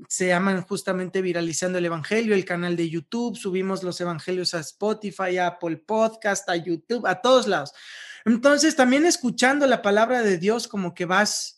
se 0.07 0.27
llaman 0.27 0.61
justamente 0.61 1.23
Viralizando 1.23 1.79
el 1.79 1.85
Evangelio, 1.85 2.35
el 2.35 2.45
canal 2.45 2.75
de 2.75 2.89
YouTube, 2.91 3.35
subimos 3.35 3.81
los 3.81 3.99
Evangelios 3.99 4.53
a 4.53 4.59
Spotify, 4.59 5.39
a 5.39 5.47
Apple 5.47 5.77
Podcast, 5.77 6.47
a 6.47 6.55
YouTube, 6.55 7.07
a 7.07 7.21
todos 7.21 7.47
lados. 7.47 7.73
Entonces, 8.23 8.75
también 8.75 9.07
escuchando 9.07 9.65
la 9.65 9.81
palabra 9.81 10.21
de 10.21 10.37
Dios, 10.37 10.67
como 10.67 10.93
que 10.93 11.05
vas 11.05 11.56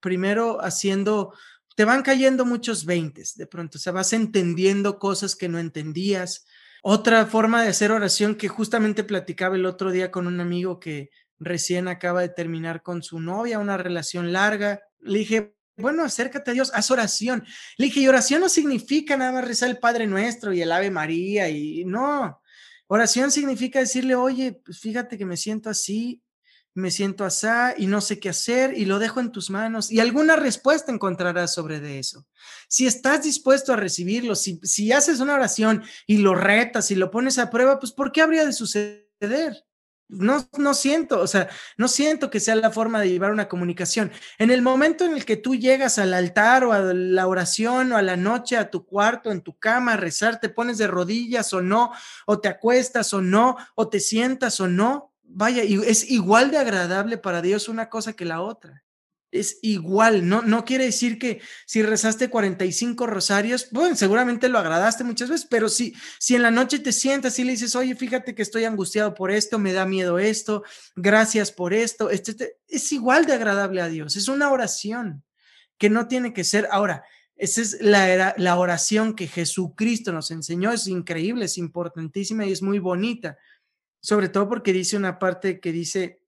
primero 0.00 0.62
haciendo, 0.62 1.34
te 1.76 1.84
van 1.84 2.02
cayendo 2.02 2.44
muchos 2.44 2.84
veintes 2.84 3.36
de 3.36 3.46
pronto, 3.46 3.78
o 3.78 3.80
sea, 3.80 3.92
vas 3.92 4.12
entendiendo 4.12 4.98
cosas 4.98 5.36
que 5.36 5.48
no 5.48 5.58
entendías. 5.58 6.46
Otra 6.82 7.26
forma 7.26 7.62
de 7.62 7.70
hacer 7.70 7.92
oración 7.92 8.36
que 8.36 8.48
justamente 8.48 9.04
platicaba 9.04 9.56
el 9.56 9.66
otro 9.66 9.90
día 9.90 10.10
con 10.10 10.26
un 10.26 10.40
amigo 10.40 10.78
que 10.78 11.10
recién 11.38 11.88
acaba 11.88 12.20
de 12.20 12.28
terminar 12.28 12.82
con 12.82 13.02
su 13.02 13.20
novia, 13.20 13.58
una 13.58 13.76
relación 13.76 14.32
larga. 14.32 14.80
Le 15.00 15.20
dije, 15.20 15.54
bueno, 15.76 16.04
acércate 16.04 16.50
a 16.50 16.54
Dios, 16.54 16.72
haz 16.74 16.90
oración. 16.90 17.44
Le 17.76 17.86
dije, 17.86 18.00
y 18.00 18.08
oración 18.08 18.40
no 18.40 18.48
significa 18.48 19.16
nada 19.16 19.32
más 19.32 19.46
rezar 19.46 19.70
el 19.70 19.78
Padre 19.78 20.06
Nuestro 20.06 20.52
y 20.52 20.62
el 20.62 20.72
Ave 20.72 20.90
María 20.90 21.48
y 21.48 21.84
no. 21.84 22.40
Oración 22.88 23.30
significa 23.30 23.78
decirle, 23.78 24.14
oye, 24.14 24.60
pues 24.64 24.80
fíjate 24.80 25.18
que 25.18 25.26
me 25.26 25.36
siento 25.36 25.70
así, 25.70 26.22
me 26.78 26.90
siento 26.90 27.24
así 27.24 27.38
y 27.76 27.86
no 27.86 28.00
sé 28.00 28.18
qué 28.18 28.30
hacer 28.30 28.76
y 28.76 28.84
lo 28.84 28.98
dejo 28.98 29.20
en 29.20 29.32
tus 29.32 29.50
manos 29.50 29.90
y 29.90 30.00
alguna 30.00 30.36
respuesta 30.36 30.92
encontrarás 30.92 31.54
sobre 31.54 31.80
de 31.80 31.98
eso. 31.98 32.26
Si 32.68 32.86
estás 32.86 33.22
dispuesto 33.22 33.72
a 33.72 33.76
recibirlo, 33.76 34.34
si, 34.34 34.60
si 34.62 34.92
haces 34.92 35.20
una 35.20 35.34
oración 35.34 35.82
y 36.06 36.18
lo 36.18 36.34
retas 36.34 36.90
y 36.90 36.94
lo 36.94 37.10
pones 37.10 37.38
a 37.38 37.50
prueba, 37.50 37.78
pues 37.78 37.92
¿por 37.92 38.12
qué 38.12 38.22
habría 38.22 38.44
de 38.44 38.52
suceder? 38.52 39.64
No, 40.10 40.48
no 40.56 40.72
siento, 40.72 41.20
o 41.20 41.26
sea, 41.26 41.50
no 41.76 41.86
siento 41.86 42.30
que 42.30 42.40
sea 42.40 42.54
la 42.56 42.70
forma 42.70 42.98
de 42.98 43.10
llevar 43.10 43.30
una 43.30 43.46
comunicación. 43.46 44.10
En 44.38 44.50
el 44.50 44.62
momento 44.62 45.04
en 45.04 45.12
el 45.12 45.26
que 45.26 45.36
tú 45.36 45.54
llegas 45.54 45.98
al 45.98 46.14
altar 46.14 46.64
o 46.64 46.72
a 46.72 46.80
la 46.80 47.26
oración 47.26 47.92
o 47.92 47.98
a 47.98 48.02
la 48.02 48.16
noche 48.16 48.56
a 48.56 48.70
tu 48.70 48.86
cuarto, 48.86 49.30
en 49.30 49.42
tu 49.42 49.58
cama 49.58 49.92
a 49.92 49.96
rezar, 49.98 50.40
te 50.40 50.48
pones 50.48 50.78
de 50.78 50.86
rodillas 50.86 51.52
o 51.52 51.60
no, 51.60 51.92
o 52.24 52.40
te 52.40 52.48
acuestas 52.48 53.12
o 53.12 53.20
no, 53.20 53.58
o 53.74 53.88
te 53.90 54.00
sientas 54.00 54.60
o 54.60 54.66
no, 54.66 55.07
vaya, 55.28 55.62
es 55.62 56.10
igual 56.10 56.50
de 56.50 56.58
agradable 56.58 57.18
para 57.18 57.42
Dios 57.42 57.68
una 57.68 57.88
cosa 57.88 58.14
que 58.14 58.24
la 58.24 58.40
otra. 58.40 58.84
Es 59.30 59.58
igual, 59.60 60.26
no, 60.26 60.40
no 60.40 60.64
quiere 60.64 60.84
decir 60.84 61.18
que 61.18 61.42
si 61.66 61.82
rezaste 61.82 62.30
45 62.30 63.06
rosarios, 63.06 63.68
bueno, 63.72 63.94
seguramente 63.94 64.48
lo 64.48 64.58
agradaste 64.58 65.04
muchas 65.04 65.28
veces, 65.28 65.46
pero 65.50 65.68
si, 65.68 65.94
si 66.18 66.34
en 66.34 66.42
la 66.42 66.50
noche 66.50 66.78
te 66.78 66.92
sientas 66.92 67.38
y 67.38 67.44
le 67.44 67.52
dices, 67.52 67.76
oye, 67.76 67.94
fíjate 67.94 68.34
que 68.34 68.40
estoy 68.40 68.64
angustiado 68.64 69.12
por 69.12 69.30
esto, 69.30 69.58
me 69.58 69.74
da 69.74 69.84
miedo 69.84 70.18
esto, 70.18 70.62
gracias 70.96 71.52
por 71.52 71.74
esto, 71.74 72.08
este, 72.08 72.30
este 72.30 72.56
es 72.68 72.90
igual 72.90 73.26
de 73.26 73.34
agradable 73.34 73.82
a 73.82 73.88
Dios, 73.88 74.16
es 74.16 74.28
una 74.28 74.50
oración 74.50 75.22
que 75.78 75.90
no 75.90 76.08
tiene 76.08 76.32
que 76.32 76.44
ser. 76.44 76.66
Ahora, 76.70 77.04
Esa 77.36 77.60
es 77.60 77.80
la, 77.80 78.34
la 78.36 78.56
oración 78.56 79.14
que 79.14 79.28
Jesucristo 79.28 80.10
nos 80.12 80.30
enseñó. 80.32 80.72
Es 80.72 80.88
increíble, 80.88 81.44
es 81.44 81.56
importantísima 81.56 82.44
y 82.44 82.52
es 82.52 82.62
muy 82.62 82.80
bonita. 82.80 83.38
Sobre 84.00 84.28
todo 84.28 84.48
porque 84.48 84.72
dice 84.72 84.96
una 84.96 85.18
parte 85.18 85.60
que 85.60 85.72
dice, 85.72 86.22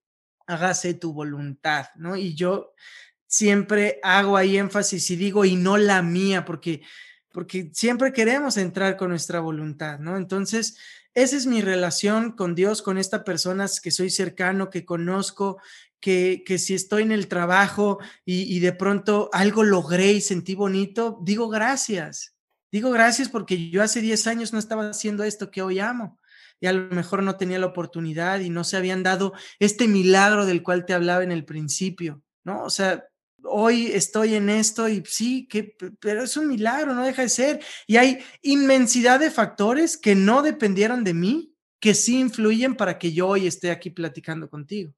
hágase 0.47 0.93
tu 0.93 1.13
voluntad, 1.13 1.87
¿no? 1.95 2.15
Y 2.15 2.35
yo 2.35 2.73
siempre 3.27 3.99
hago 4.03 4.35
ahí 4.35 4.57
énfasis 4.57 5.09
y 5.11 5.15
digo, 5.15 5.45
y 5.45 5.55
no 5.55 5.77
la 5.77 6.01
mía, 6.01 6.43
porque, 6.43 6.81
porque 7.31 7.71
siempre 7.73 8.11
queremos 8.11 8.57
entrar 8.57 8.97
con 8.97 9.09
nuestra 9.09 9.39
voluntad, 9.39 9.99
¿no? 9.99 10.17
Entonces, 10.17 10.77
esa 11.13 11.37
es 11.37 11.45
mi 11.45 11.61
relación 11.61 12.33
con 12.33 12.55
Dios, 12.55 12.81
con 12.81 12.97
esta 12.97 13.23
personas 13.23 13.79
que 13.79 13.91
soy 13.91 14.09
cercano, 14.09 14.69
que 14.69 14.85
conozco, 14.85 15.61
que, 15.99 16.43
que 16.45 16.57
si 16.57 16.73
estoy 16.73 17.03
en 17.03 17.11
el 17.11 17.27
trabajo 17.27 17.99
y, 18.25 18.53
y 18.53 18.59
de 18.59 18.73
pronto 18.73 19.29
algo 19.33 19.63
logré 19.63 20.13
y 20.13 20.21
sentí 20.21 20.55
bonito, 20.55 21.19
digo 21.21 21.47
gracias. 21.47 22.35
Digo 22.71 22.91
gracias 22.91 23.27
porque 23.29 23.69
yo 23.69 23.83
hace 23.83 24.01
10 24.01 24.27
años 24.27 24.53
no 24.53 24.59
estaba 24.59 24.89
haciendo 24.89 25.23
esto 25.23 25.51
que 25.51 25.61
hoy 25.61 25.79
amo 25.79 26.20
y 26.61 26.67
a 26.67 26.73
lo 26.73 26.95
mejor 26.95 27.23
no 27.23 27.35
tenía 27.35 27.59
la 27.59 27.65
oportunidad 27.65 28.39
y 28.39 28.49
no 28.49 28.63
se 28.63 28.77
habían 28.77 29.03
dado 29.03 29.33
este 29.59 29.87
milagro 29.87 30.45
del 30.45 30.63
cual 30.63 30.85
te 30.85 30.93
hablaba 30.93 31.23
en 31.23 31.31
el 31.31 31.43
principio, 31.43 32.21
¿no? 32.45 32.63
O 32.63 32.69
sea, 32.69 33.03
hoy 33.43 33.87
estoy 33.87 34.35
en 34.35 34.49
esto 34.49 34.87
y 34.87 35.03
sí, 35.05 35.47
que, 35.47 35.75
pero 35.99 36.23
es 36.23 36.37
un 36.37 36.47
milagro, 36.47 36.93
no 36.93 37.03
deja 37.03 37.23
de 37.23 37.29
ser. 37.29 37.59
Y 37.87 37.97
hay 37.97 38.19
inmensidad 38.43 39.19
de 39.19 39.31
factores 39.31 39.97
que 39.97 40.13
no 40.13 40.43
dependieron 40.43 41.03
de 41.03 41.15
mí, 41.15 41.55
que 41.79 41.95
sí 41.95 42.19
influyen 42.19 42.75
para 42.75 42.99
que 42.99 43.11
yo 43.11 43.27
hoy 43.27 43.47
esté 43.47 43.71
aquí 43.71 43.89
platicando 43.89 44.47
contigo. 44.47 44.93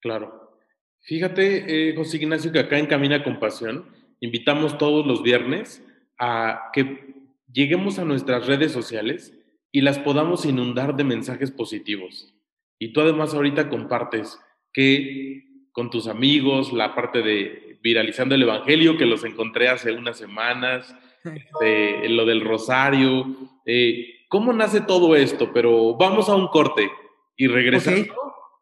Claro. 0.00 0.58
Fíjate, 1.02 1.90
eh, 1.90 1.94
José 1.94 2.16
Ignacio, 2.16 2.50
que 2.50 2.58
acá 2.58 2.78
en 2.78 2.86
Camina 2.86 3.22
con 3.22 3.38
Pasión 3.38 3.86
invitamos 4.18 4.76
todos 4.76 5.06
los 5.06 5.22
viernes 5.22 5.82
a 6.18 6.70
que 6.72 7.14
lleguemos 7.52 8.00
a 8.00 8.04
nuestras 8.04 8.46
redes 8.46 8.72
sociales 8.72 9.32
y 9.74 9.80
las 9.80 9.98
podamos 9.98 10.46
inundar 10.46 10.94
de 10.94 11.02
mensajes 11.02 11.50
positivos. 11.50 12.32
Y 12.78 12.92
tú 12.92 13.00
además 13.00 13.34
ahorita 13.34 13.68
compartes 13.68 14.38
que 14.72 15.42
con 15.72 15.90
tus 15.90 16.06
amigos, 16.06 16.72
la 16.72 16.94
parte 16.94 17.22
de 17.22 17.80
viralizando 17.82 18.36
el 18.36 18.42
Evangelio, 18.44 18.96
que 18.96 19.04
los 19.04 19.24
encontré 19.24 19.68
hace 19.68 19.90
unas 19.90 20.16
semanas, 20.16 20.94
este, 21.24 22.08
lo 22.08 22.24
del 22.24 22.42
rosario. 22.42 23.26
Eh, 23.66 24.26
¿Cómo 24.28 24.52
nace 24.52 24.80
todo 24.80 25.16
esto? 25.16 25.52
Pero 25.52 25.96
vamos 25.96 26.28
a 26.28 26.36
un 26.36 26.46
corte 26.46 26.88
y 27.36 27.48
regresando 27.48 28.14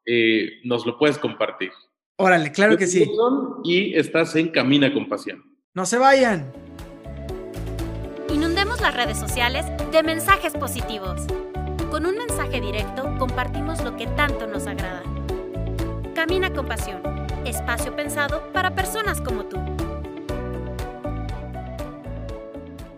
eh, 0.07 0.61
nos 0.65 0.87
lo 0.87 0.97
puedes 0.97 1.19
compartir. 1.19 1.73
Órale, 2.17 2.53
claro 2.53 2.79
que 2.79 2.87
sí. 2.87 3.07
Y 3.65 3.95
estás 3.97 4.35
en 4.37 4.49
Camina 4.49 4.91
con 4.95 5.11
Pasión. 5.11 5.45
No 5.75 5.85
se 5.85 5.99
vayan. 5.99 6.51
Las 8.81 8.95
redes 8.95 9.19
sociales 9.19 9.65
de 9.93 10.03
mensajes 10.03 10.55
positivos. 10.55 11.27
Con 11.91 12.05
un 12.05 12.17
mensaje 12.17 12.61
directo 12.61 13.15
compartimos 13.19 13.83
lo 13.85 13.97
que 13.97 14.07
tanto 14.09 14.47
nos 14.47 14.67
agrada. 14.67 15.03
Camina 16.15 16.53
con 16.53 16.67
pasión. 16.67 17.01
Espacio 17.45 17.95
pensado 17.95 18.53
para 18.53 18.75
personas 18.75 19.21
como 19.21 19.45
tú. 19.45 19.57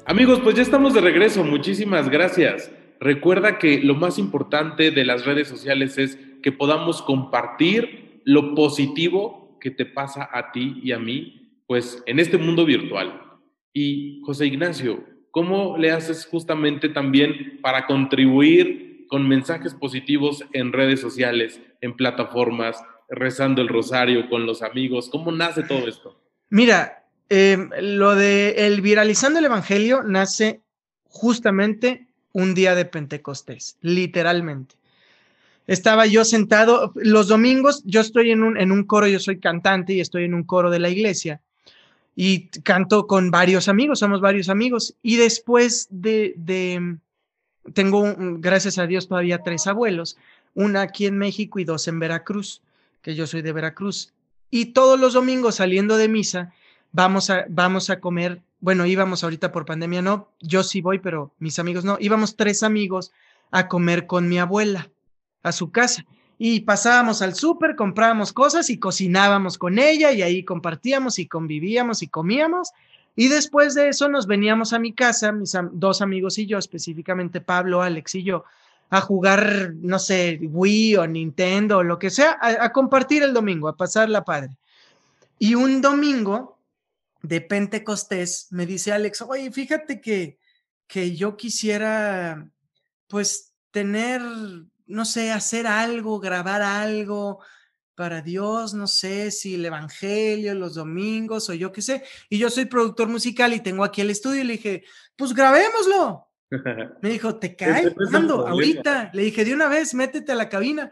Amigos, 0.06 0.40
pues 0.42 0.54
ya 0.54 0.62
estamos 0.62 0.94
de 0.94 1.02
regreso. 1.02 1.44
Muchísimas 1.44 2.08
gracias. 2.08 2.70
Recuerda 3.00 3.58
que 3.58 3.80
lo 3.80 3.94
más 3.94 4.18
importante 4.18 4.90
de 4.90 5.04
las 5.04 5.26
redes 5.26 5.48
sociales 5.48 5.98
es 5.98 6.18
que 6.42 6.52
podamos 6.52 7.02
compartir 7.02 8.22
lo 8.24 8.54
positivo 8.54 9.58
que 9.60 9.70
te 9.70 9.84
pasa 9.84 10.30
a 10.32 10.52
ti 10.52 10.80
y 10.82 10.92
a 10.92 10.98
mí, 10.98 11.60
pues 11.66 12.02
en 12.06 12.20
este 12.20 12.38
mundo 12.38 12.64
virtual. 12.64 13.20
Y 13.74 14.22
José 14.24 14.46
Ignacio, 14.46 15.13
¿cómo 15.34 15.76
le 15.76 15.90
haces 15.90 16.26
justamente 16.26 16.88
también 16.88 17.58
para 17.60 17.86
contribuir 17.86 19.04
con 19.08 19.28
mensajes 19.28 19.74
positivos 19.74 20.44
en 20.52 20.72
redes 20.72 21.00
sociales, 21.00 21.60
en 21.80 21.96
plataformas, 21.96 22.80
rezando 23.08 23.60
el 23.60 23.68
rosario 23.68 24.30
con 24.30 24.46
los 24.46 24.62
amigos? 24.62 25.10
¿Cómo 25.10 25.32
nace 25.32 25.64
todo 25.64 25.88
esto? 25.88 26.16
Mira, 26.50 27.04
em, 27.28 27.68
lo 27.80 28.14
de 28.14 28.66
el 28.66 28.80
viralizando 28.80 29.40
el 29.40 29.46
evangelio 29.46 30.04
nace 30.04 30.62
justamente 31.08 32.06
un 32.32 32.54
día 32.54 32.76
de 32.76 32.84
Pentecostés, 32.84 33.76
literalmente. 33.80 34.76
Estaba 35.66 36.06
yo 36.06 36.24
sentado, 36.24 36.92
los 36.94 37.26
domingos 37.26 37.82
yo 37.84 38.02
estoy 38.02 38.30
en 38.30 38.44
un, 38.44 38.56
en 38.56 38.70
un 38.70 38.84
coro, 38.84 39.08
yo 39.08 39.18
soy 39.18 39.40
cantante 39.40 39.94
y 39.94 40.00
estoy 40.00 40.24
en 40.24 40.34
un 40.34 40.44
coro 40.44 40.70
de 40.70 40.78
la 40.78 40.90
iglesia 40.90 41.40
y 42.16 42.48
canto 42.48 43.06
con 43.06 43.30
varios 43.30 43.68
amigos, 43.68 43.98
somos 43.98 44.20
varios 44.20 44.48
amigos. 44.48 44.94
Y 45.02 45.16
después 45.16 45.88
de, 45.90 46.34
de 46.36 46.98
tengo, 47.72 48.14
gracias 48.16 48.78
a 48.78 48.86
Dios, 48.86 49.08
todavía 49.08 49.42
tres 49.42 49.66
abuelos, 49.66 50.16
una 50.54 50.82
aquí 50.82 51.06
en 51.06 51.18
México 51.18 51.58
y 51.58 51.64
dos 51.64 51.88
en 51.88 51.98
Veracruz 51.98 52.62
que 53.04 53.14
yo 53.14 53.26
soy 53.26 53.42
de 53.42 53.52
Veracruz. 53.52 54.12
Y 54.50 54.66
todos 54.66 54.98
los 54.98 55.12
domingos 55.12 55.56
saliendo 55.56 55.96
de 55.96 56.08
misa, 56.08 56.52
vamos 56.90 57.28
a, 57.28 57.44
vamos 57.48 57.90
a 57.90 58.00
comer, 58.00 58.40
bueno, 58.60 58.86
íbamos 58.86 59.22
ahorita 59.22 59.52
por 59.52 59.66
pandemia, 59.66 60.00
no, 60.00 60.28
yo 60.40 60.62
sí 60.64 60.80
voy, 60.80 60.98
pero 60.98 61.32
mis 61.38 61.58
amigos 61.58 61.84
no, 61.84 61.98
íbamos 62.00 62.36
tres 62.36 62.62
amigos 62.62 63.12
a 63.50 63.68
comer 63.68 64.06
con 64.06 64.28
mi 64.28 64.38
abuela 64.38 64.90
a 65.42 65.52
su 65.52 65.70
casa. 65.70 66.06
Y 66.38 66.60
pasábamos 66.60 67.22
al 67.22 67.34
súper, 67.34 67.76
comprábamos 67.76 68.32
cosas 68.32 68.68
y 68.70 68.78
cocinábamos 68.78 69.56
con 69.56 69.78
ella 69.78 70.12
y 70.12 70.22
ahí 70.22 70.44
compartíamos 70.44 71.18
y 71.18 71.26
convivíamos 71.26 72.02
y 72.02 72.08
comíamos. 72.08 72.70
Y 73.16 73.28
después 73.28 73.74
de 73.74 73.88
eso 73.88 74.08
nos 74.08 74.26
veníamos 74.26 74.72
a 74.72 74.78
mi 74.78 74.92
casa, 74.92 75.30
mis 75.30 75.56
dos 75.72 76.02
amigos 76.02 76.38
y 76.38 76.46
yo, 76.46 76.58
específicamente 76.58 77.40
Pablo, 77.40 77.82
Alex 77.82 78.16
y 78.16 78.24
yo, 78.24 78.44
a 78.90 79.00
jugar, 79.00 79.74
no 79.76 79.98
sé, 79.98 80.40
Wii 80.42 80.96
o 80.96 81.06
Nintendo 81.06 81.78
o 81.78 81.82
lo 81.82 81.98
que 81.98 82.10
sea, 82.10 82.38
a, 82.40 82.72
compartir 82.72 83.22
el 83.22 83.32
domingo, 83.32 83.68
a 83.68 83.76
pasar 83.76 84.08
la 84.08 84.24
padre. 84.24 84.56
Y 85.38 85.54
un 85.54 85.80
domingo 85.80 86.58
de 87.22 87.40
Pentecostés 87.40 88.48
me 88.50 88.66
dice 88.66 88.92
Alex, 88.92 89.22
oye, 89.22 89.50
fíjate 89.50 90.00
que, 90.00 90.38
que 90.86 91.16
yo 91.16 91.36
quisiera, 91.36 92.48
pues, 93.08 93.52
tener, 93.70 94.22
no 94.86 95.04
sé, 95.04 95.32
hacer 95.32 95.66
algo, 95.66 96.20
grabar 96.20 96.62
algo 96.62 97.40
para 97.94 98.22
Dios, 98.22 98.74
no 98.74 98.86
sé 98.86 99.30
si 99.30 99.54
el 99.54 99.64
Evangelio, 99.64 100.54
los 100.54 100.74
domingos 100.74 101.48
o 101.48 101.54
yo 101.54 101.72
qué 101.72 101.82
sé. 101.82 102.02
Y 102.28 102.38
yo 102.38 102.50
soy 102.50 102.64
productor 102.64 103.08
musical 103.08 103.52
y 103.54 103.60
tengo 103.60 103.84
aquí 103.84 104.00
el 104.00 104.10
estudio 104.10 104.42
y 104.42 104.44
le 104.44 104.52
dije, 104.54 104.84
pues 105.16 105.32
grabémoslo. 105.32 106.28
Me 107.02 107.10
dijo, 107.10 107.36
¿te 107.36 107.56
cae? 107.56 107.94
¿Cuándo? 108.10 108.46
Ahorita. 108.46 109.10
Le 109.12 109.22
dije, 109.22 109.44
de 109.44 109.54
una 109.54 109.68
vez, 109.68 109.94
métete 109.94 110.32
a 110.32 110.36
la 110.36 110.48
cabina. 110.48 110.90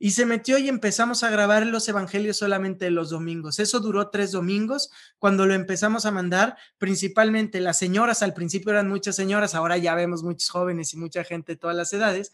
Y 0.00 0.12
se 0.12 0.26
metió 0.26 0.58
y 0.58 0.68
empezamos 0.68 1.24
a 1.24 1.30
grabar 1.30 1.66
los 1.66 1.88
evangelios 1.88 2.36
solamente 2.36 2.88
los 2.90 3.10
domingos. 3.10 3.58
Eso 3.58 3.80
duró 3.80 4.10
tres 4.10 4.30
domingos. 4.30 4.90
Cuando 5.18 5.44
lo 5.44 5.54
empezamos 5.54 6.06
a 6.06 6.12
mandar, 6.12 6.56
principalmente 6.78 7.60
las 7.60 7.78
señoras, 7.78 8.22
al 8.22 8.32
principio 8.32 8.70
eran 8.70 8.88
muchas 8.88 9.16
señoras, 9.16 9.56
ahora 9.56 9.76
ya 9.76 9.96
vemos 9.96 10.22
muchos 10.22 10.50
jóvenes 10.50 10.94
y 10.94 10.98
mucha 10.98 11.24
gente 11.24 11.52
de 11.52 11.56
todas 11.56 11.76
las 11.76 11.92
edades, 11.92 12.32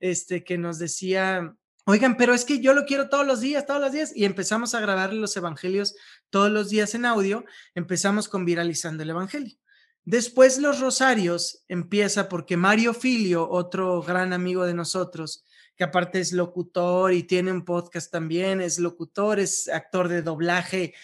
este, 0.00 0.44
que 0.44 0.58
nos 0.58 0.78
decía, 0.78 1.54
oigan, 1.86 2.16
pero 2.16 2.34
es 2.34 2.44
que 2.44 2.60
yo 2.60 2.74
lo 2.74 2.84
quiero 2.84 3.08
todos 3.08 3.26
los 3.26 3.40
días, 3.40 3.66
todos 3.66 3.80
los 3.80 3.92
días. 3.92 4.12
Y 4.14 4.24
empezamos 4.24 4.74
a 4.74 4.80
grabar 4.80 5.12
los 5.12 5.36
evangelios 5.36 5.94
todos 6.30 6.50
los 6.50 6.70
días 6.70 6.94
en 6.94 7.04
audio. 7.06 7.44
Empezamos 7.74 8.28
con 8.28 8.44
viralizando 8.44 9.02
el 9.02 9.10
evangelio. 9.10 9.56
Después 10.04 10.58
los 10.58 10.80
rosarios 10.80 11.64
empieza 11.66 12.28
porque 12.28 12.56
Mario 12.56 12.92
Filio, 12.92 13.48
otro 13.48 14.02
gran 14.02 14.34
amigo 14.34 14.66
de 14.66 14.74
nosotros, 14.74 15.44
que 15.76 15.84
aparte 15.84 16.20
es 16.20 16.32
locutor 16.32 17.12
y 17.12 17.22
tiene 17.22 17.50
un 17.50 17.64
podcast 17.64 18.12
también, 18.12 18.60
es 18.60 18.78
locutor, 18.78 19.40
es 19.40 19.66
actor 19.68 20.08
de 20.08 20.20
doblaje, 20.20 20.94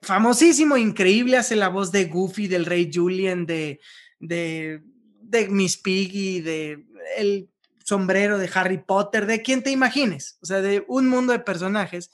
famosísimo, 0.00 0.76
increíble, 0.76 1.36
hace 1.36 1.56
la 1.56 1.68
voz 1.68 1.92
de 1.92 2.06
Goofy, 2.06 2.48
del 2.48 2.66
Rey 2.66 2.90
Julian, 2.92 3.46
de, 3.46 3.80
de, 4.18 4.82
de 5.20 5.48
Miss 5.48 5.76
Piggy, 5.76 6.40
de 6.40 6.86
el 7.16 7.51
sombrero 7.84 8.38
de 8.38 8.50
Harry 8.54 8.78
Potter, 8.78 9.26
de 9.26 9.42
quien 9.42 9.62
te 9.62 9.70
imagines, 9.70 10.38
o 10.40 10.46
sea, 10.46 10.60
de 10.60 10.84
un 10.88 11.08
mundo 11.08 11.32
de 11.32 11.38
personajes. 11.40 12.10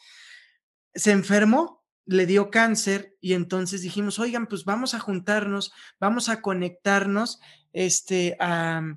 Se 0.94 1.10
enfermó 1.10 1.78
le 2.08 2.24
dio 2.24 2.50
cáncer 2.50 3.16
y 3.20 3.34
entonces 3.34 3.82
dijimos, 3.82 4.18
oigan, 4.18 4.46
pues 4.46 4.64
vamos 4.64 4.94
a 4.94 4.98
juntarnos, 4.98 5.72
vamos 6.00 6.30
a 6.30 6.40
conectarnos 6.40 7.38
este, 7.74 8.36
a, 8.40 8.96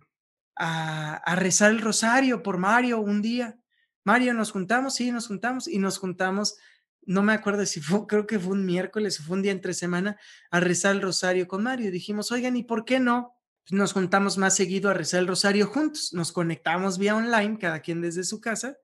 rezar 1.35 1.71
el 1.71 1.81
rosario 1.81 2.41
por 2.41 2.57
Mario 2.57 3.01
un 3.01 3.21
día. 3.21 3.59
Mario, 4.05 4.33
nos 4.33 4.51
juntamos, 4.51 4.95
sí, 4.95 5.11
nos 5.11 5.27
juntamos 5.27 5.67
y 5.67 5.77
nos 5.77 5.97
juntamos, 5.97 6.55
no 7.01 7.21
me 7.21 7.33
acuerdo 7.33 7.65
si 7.65 7.81
fue, 7.81 8.05
creo 8.07 8.25
que 8.25 8.39
fue 8.39 8.53
un 8.53 8.65
miércoles 8.65 9.19
o 9.19 9.23
fue 9.23 9.35
un 9.35 9.43
día 9.43 9.51
entre 9.51 9.73
semana, 9.73 10.17
a 10.49 10.61
rezar 10.61 10.95
el 10.95 11.01
rosario 11.01 11.49
con 11.49 11.63
Mario. 11.63 11.91
Dijimos, 11.91 12.31
oigan, 12.31 12.55
¿y 12.55 12.63
por 12.63 12.85
qué 12.85 13.01
no? 13.01 13.35
Nos 13.71 13.93
juntamos 13.93 14.37
más 14.37 14.55
seguido 14.55 14.89
a 14.89 14.93
rezar 14.93 15.21
el 15.21 15.27
rosario 15.27 15.65
juntos, 15.65 16.11
nos 16.13 16.33
conectamos 16.33 16.97
vía 16.97 17.15
online, 17.15 17.57
cada 17.57 17.79
quien 17.79 18.01
desde 18.01 18.25
su 18.25 18.41
casa, 18.41 18.77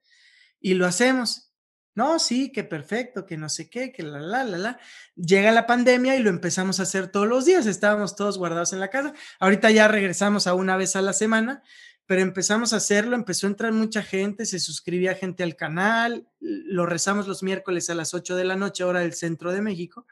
y 0.62 0.76
lo 0.76 0.86
hacemos. 0.86 1.48
No, 1.94 2.20
sí, 2.20 2.52
que 2.52 2.64
perfecto, 2.64 3.26
que 3.26 3.38
no 3.38 3.50
sé 3.50 3.72
qué, 3.72 3.92
que 3.92 4.04
la, 4.04 4.20
la, 4.20 4.44
la, 4.44 4.58
la. 4.60 4.80
Llega 5.16 5.52
la 5.52 5.66
pandemia 5.66 6.16
y 6.16 6.22
lo 6.22 6.30
empezamos 6.30 6.80
a 6.80 6.84
hacer 6.84 7.08
todos 7.08 7.28
los 7.28 7.46
días. 7.46 7.66
Estábamos 7.66 8.16
todos 8.16 8.38
guardados 8.38 8.72
en 8.72 8.80
la 8.80 8.92
casa. 8.92 9.14
Ahorita 9.40 9.72
ya 9.72 9.88
regresamos 9.88 10.46
a 10.46 10.54
una 10.54 10.78
vez 10.78 10.96
a 10.96 11.02
la 11.02 11.12
semana, 11.12 11.64
pero 12.06 12.22
empezamos 12.22 12.72
a 12.72 12.78
hacerlo. 12.78 13.16
Empezó 13.16 13.48
a 13.48 13.50
entrar 13.50 13.74
mucha 13.74 14.04
gente, 14.04 14.46
se 14.46 14.60
suscribía 14.60 15.16
gente 15.16 15.42
al 15.42 15.56
canal. 15.56 16.28
Lo 16.40 16.86
rezamos 16.86 17.28
los 17.28 17.42
miércoles 17.42 17.90
a 17.90 17.96
las 17.96 18.14
8 18.14 18.36
de 18.36 18.44
la 18.46 18.56
noche, 18.56 18.84
hora 18.84 19.00
del 19.00 19.14
centro 19.14 19.52
de 19.52 19.62
México. 19.62 20.06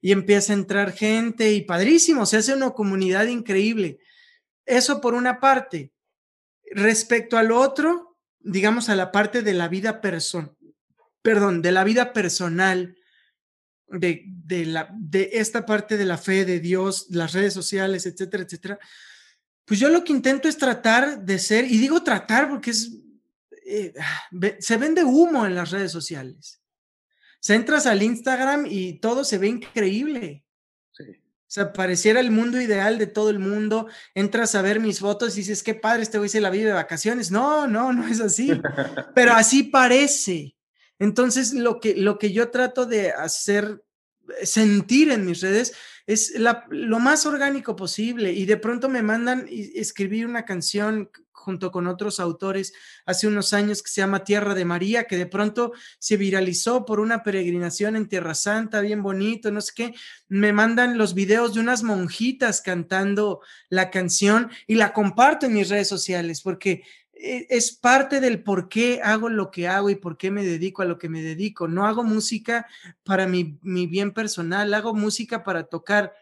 Y 0.00 0.12
empieza 0.12 0.54
a 0.54 0.56
entrar 0.56 0.92
gente 0.92 1.52
y 1.52 1.60
padrísimo, 1.60 2.24
se 2.24 2.38
hace 2.38 2.54
una 2.54 2.70
comunidad 2.70 3.26
increíble. 3.26 3.98
Eso 4.68 5.00
por 5.00 5.14
una 5.14 5.40
parte. 5.40 5.92
Respecto 6.70 7.36
al 7.38 7.50
otro, 7.50 8.18
digamos 8.38 8.88
a 8.88 8.94
la 8.94 9.10
parte 9.10 9.42
de 9.42 9.54
la 9.54 9.68
vida 9.68 10.00
personal 10.00 10.58
perdón, 11.22 11.62
de 11.62 11.72
la 11.72 11.84
vida 11.84 12.12
personal, 12.12 12.96
de, 13.88 14.24
de, 14.26 14.66
la, 14.66 14.88
de 14.98 15.30
esta 15.34 15.66
parte 15.66 15.96
de 15.96 16.04
la 16.04 16.18
fe, 16.18 16.44
de 16.44 16.60
Dios, 16.60 17.06
las 17.10 17.32
redes 17.32 17.52
sociales, 17.52 18.06
etcétera, 18.06 18.44
etcétera, 18.44 18.78
pues 19.64 19.78
yo 19.78 19.90
lo 19.90 20.04
que 20.04 20.12
intento 20.12 20.48
es 20.48 20.56
tratar 20.56 21.22
de 21.22 21.38
ser, 21.38 21.66
y 21.66 21.76
digo 21.76 22.02
tratar 22.02 22.48
porque 22.48 22.70
es, 22.70 22.92
eh, 23.66 23.92
se 24.58 24.76
vende 24.78 25.04
humo 25.04 25.44
en 25.44 25.54
las 25.54 25.70
redes 25.70 25.92
sociales. 25.92 26.62
Se 27.40 27.54
entras 27.54 27.86
al 27.86 28.02
Instagram 28.02 28.66
y 28.66 28.98
todo 28.98 29.22
se 29.22 29.38
ve 29.38 29.48
increíble. 29.48 30.44
O 31.48 31.50
sea, 31.50 31.72
pareciera 31.72 32.20
el 32.20 32.30
mundo 32.30 32.60
ideal 32.60 32.98
de 32.98 33.06
todo 33.06 33.30
el 33.30 33.38
mundo. 33.38 33.86
Entras 34.14 34.54
a 34.54 34.60
ver 34.60 34.80
mis 34.80 35.00
fotos 35.00 35.34
y 35.34 35.40
dices, 35.40 35.62
qué 35.62 35.72
padre, 35.72 36.02
este 36.02 36.18
güey 36.18 36.28
se 36.28 36.42
la 36.42 36.50
vive 36.50 36.66
de 36.66 36.72
vacaciones. 36.72 37.30
No, 37.30 37.66
no, 37.66 37.90
no 37.94 38.06
es 38.06 38.20
así. 38.20 38.50
Pero 39.14 39.32
así 39.32 39.62
parece. 39.62 40.54
Entonces, 40.98 41.54
lo 41.54 41.80
que, 41.80 41.94
lo 41.96 42.18
que 42.18 42.32
yo 42.32 42.50
trato 42.50 42.84
de 42.84 43.12
hacer 43.12 43.82
eh, 44.38 44.44
sentir 44.44 45.10
en 45.10 45.24
mis 45.24 45.40
redes 45.40 45.72
es 46.06 46.34
lo 46.36 46.98
más 47.00 47.24
orgánico 47.24 47.76
posible 47.76 48.32
y 48.32 48.44
de 48.44 48.56
pronto 48.58 48.90
me 48.90 49.02
mandan 49.02 49.46
escribir 49.48 50.26
una 50.26 50.44
canción 50.44 51.10
junto 51.48 51.72
con 51.72 51.86
otros 51.86 52.20
autores 52.20 52.74
hace 53.06 53.26
unos 53.26 53.54
años 53.54 53.82
que 53.82 53.88
se 53.88 54.02
llama 54.02 54.22
Tierra 54.22 54.54
de 54.54 54.66
María, 54.66 55.04
que 55.04 55.16
de 55.16 55.24
pronto 55.24 55.72
se 55.98 56.18
viralizó 56.18 56.84
por 56.84 57.00
una 57.00 57.22
peregrinación 57.22 57.96
en 57.96 58.06
Tierra 58.06 58.34
Santa, 58.34 58.82
bien 58.82 59.02
bonito, 59.02 59.50
no 59.50 59.62
sé 59.62 59.72
qué. 59.74 59.94
Me 60.28 60.52
mandan 60.52 60.98
los 60.98 61.14
videos 61.14 61.54
de 61.54 61.60
unas 61.60 61.82
monjitas 61.82 62.60
cantando 62.60 63.40
la 63.70 63.88
canción 63.88 64.50
y 64.66 64.74
la 64.74 64.92
comparto 64.92 65.46
en 65.46 65.54
mis 65.54 65.70
redes 65.70 65.88
sociales 65.88 66.42
porque 66.42 66.82
e, 67.14 67.46
es 67.48 67.72
parte 67.72 68.20
del 68.20 68.42
por 68.42 68.68
qué 68.68 69.00
hago 69.02 69.30
lo 69.30 69.50
que 69.50 69.68
hago 69.68 69.88
y 69.88 69.94
por 69.94 70.18
qué 70.18 70.30
me 70.30 70.44
dedico 70.44 70.82
a 70.82 70.84
lo 70.84 70.98
que 70.98 71.08
me 71.08 71.22
dedico. 71.22 71.66
No 71.66 71.86
hago 71.86 72.04
música 72.04 72.66
para 73.04 73.26
mi, 73.26 73.58
bien 73.62 74.12
personal, 74.12 74.74
hago 74.74 74.92
música 74.92 75.44
para 75.44 75.64
tocar, 75.64 76.12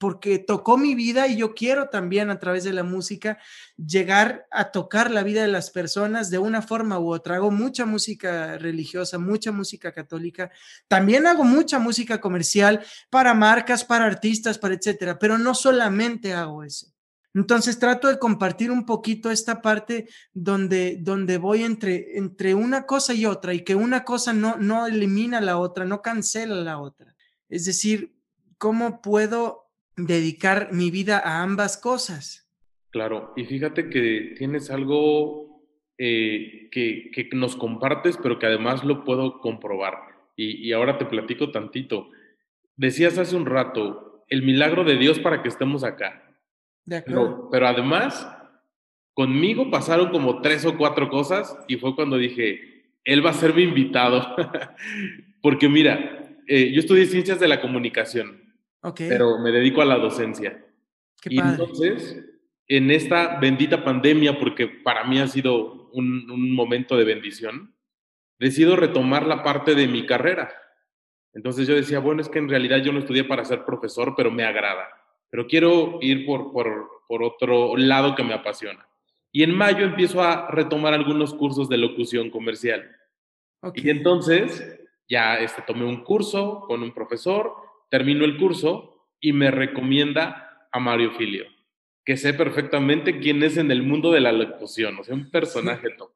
porque 0.00 0.38
tocó 0.38 0.78
mi 0.78 0.94
vida 0.94 1.28
y 1.28 1.36
yo 1.36 1.54
quiero 1.54 1.90
también 1.90 2.30
a 2.30 2.38
través 2.38 2.64
de 2.64 2.72
la 2.72 2.82
música 2.82 3.36
llegar 3.76 4.46
a 4.50 4.70
tocar 4.72 5.10
la 5.10 5.22
vida 5.22 5.42
de 5.42 5.48
las 5.48 5.68
personas 5.68 6.30
de 6.30 6.38
una 6.38 6.62
forma 6.62 6.98
u 6.98 7.12
otra. 7.12 7.34
Hago 7.34 7.50
mucha 7.50 7.84
música 7.84 8.56
religiosa, 8.56 9.18
mucha 9.18 9.52
música 9.52 9.92
católica, 9.92 10.50
también 10.88 11.26
hago 11.26 11.44
mucha 11.44 11.78
música 11.78 12.18
comercial 12.18 12.82
para 13.10 13.34
marcas, 13.34 13.84
para 13.84 14.06
artistas, 14.06 14.56
para 14.56 14.74
etcétera, 14.74 15.18
pero 15.18 15.36
no 15.36 15.54
solamente 15.54 16.32
hago 16.32 16.64
eso. 16.64 16.86
Entonces 17.34 17.78
trato 17.78 18.08
de 18.08 18.18
compartir 18.18 18.70
un 18.70 18.86
poquito 18.86 19.30
esta 19.30 19.60
parte 19.60 20.08
donde, 20.32 20.96
donde 20.98 21.36
voy 21.36 21.62
entre, 21.62 22.16
entre 22.16 22.54
una 22.54 22.86
cosa 22.86 23.12
y 23.12 23.26
otra 23.26 23.52
y 23.52 23.64
que 23.64 23.74
una 23.74 24.02
cosa 24.02 24.32
no, 24.32 24.56
no 24.56 24.86
elimina 24.86 25.42
la 25.42 25.58
otra, 25.58 25.84
no 25.84 26.00
cancela 26.00 26.56
la 26.56 26.78
otra. 26.78 27.14
Es 27.50 27.66
decir, 27.66 28.16
¿cómo 28.56 29.02
puedo 29.02 29.59
dedicar 30.06 30.68
mi 30.72 30.90
vida 30.90 31.18
a 31.18 31.42
ambas 31.42 31.76
cosas? 31.76 32.50
Claro, 32.90 33.32
y 33.36 33.44
fíjate 33.44 33.88
que 33.88 34.34
tienes 34.36 34.70
algo 34.70 35.62
eh, 35.98 36.68
que, 36.72 37.10
que, 37.12 37.28
nos 37.34 37.56
compartes, 37.56 38.18
pero 38.20 38.38
que 38.38 38.46
además 38.46 38.84
lo 38.84 39.04
puedo 39.04 39.40
comprobar. 39.40 39.94
Y, 40.36 40.66
y 40.66 40.72
ahora 40.72 40.98
te 40.98 41.06
platico 41.06 41.50
tantito. 41.50 42.10
Decías 42.76 43.18
hace 43.18 43.36
un 43.36 43.46
rato, 43.46 44.24
el 44.28 44.42
milagro 44.42 44.84
de 44.84 44.96
Dios 44.96 45.18
para 45.18 45.42
que 45.42 45.48
estemos 45.48 45.84
acá. 45.84 46.24
Pero, 46.86 47.48
pero, 47.52 47.68
además, 47.68 48.26
conmigo 49.14 49.70
pasaron 49.70 50.10
como 50.10 50.40
tres 50.40 50.64
o 50.64 50.76
cuatro 50.76 51.08
cosas 51.08 51.56
y 51.68 51.76
fue 51.76 51.94
cuando 51.94 52.16
dije, 52.16 52.70
él 53.04 53.24
va 53.24 53.30
a 53.30 53.34
ser 53.34 53.54
mi 53.54 53.62
invitado. 53.62 54.34
Porque 55.42 55.68
mira, 55.68 56.36
eh, 56.46 56.72
yo 56.72 56.80
estudié 56.80 57.06
ciencias 57.06 57.38
de 57.38 57.48
la 57.48 57.60
comunicación, 57.60 58.39
pero 58.96 59.38
me 59.38 59.50
dedico 59.50 59.82
a 59.82 59.86
la 59.86 59.98
docencia. 59.98 60.64
y 61.24 61.38
entonces, 61.38 62.24
en 62.66 62.90
esta 62.90 63.38
bendita 63.38 63.84
pandemia, 63.84 64.38
porque 64.38 64.66
para 64.66 65.04
mí 65.04 65.18
ha 65.18 65.26
sido 65.26 65.90
un, 65.92 66.30
un 66.30 66.54
momento 66.54 66.96
de 66.96 67.04
bendición, 67.04 67.74
decido 68.38 68.76
retomar 68.76 69.26
la 69.26 69.42
parte 69.42 69.74
de 69.74 69.86
mi 69.86 70.06
carrera. 70.06 70.50
Entonces 71.32 71.66
yo 71.66 71.74
decía, 71.74 72.00
bueno, 72.00 72.22
es 72.22 72.28
que 72.28 72.38
en 72.38 72.48
realidad 72.48 72.78
yo 72.78 72.92
no 72.92 72.98
estudié 72.98 73.24
para 73.24 73.44
ser 73.44 73.64
profesor, 73.64 74.14
pero 74.16 74.30
me 74.30 74.44
agrada 74.44 74.88
pero 75.30 75.46
quiero 75.46 75.98
ir 76.00 76.26
por, 76.26 76.52
por, 76.52 77.22
otro 77.22 77.76
lado 77.76 78.14
que 78.14 78.24
me 78.24 78.34
apasiona. 78.34 78.86
Y 79.32 79.44
en 79.44 79.54
mayo 79.54 79.84
empiezo 79.84 80.22
a 80.22 80.48
retomar 80.50 80.92
algunos 80.92 81.34
cursos 81.34 81.68
de 81.68 81.78
locución 81.78 82.30
comercial. 82.30 82.96
Y 83.74 83.90
entonces 83.90 84.80
ya 85.08 85.38
este, 85.38 85.62
tomé 85.62 85.84
un 85.84 86.02
curso 86.02 86.64
con 86.66 86.82
un 86.82 86.92
profesor, 86.92 87.54
termino 87.90 88.24
el 88.24 88.38
curso 88.38 89.08
y 89.20 89.32
me 89.32 89.50
recomienda 89.50 90.68
a 90.72 90.80
Mario 90.80 91.12
Filio, 91.12 91.44
que 92.04 92.16
sé 92.16 92.32
perfectamente 92.32 93.18
quién 93.18 93.42
es 93.42 93.56
en 93.56 93.70
el 93.70 93.82
mundo 93.82 94.12
de 94.12 94.20
la 94.20 94.32
locución, 94.32 94.98
o 94.98 95.04
sea, 95.04 95.14
un 95.14 95.30
personaje 95.30 95.90
top. 95.98 96.10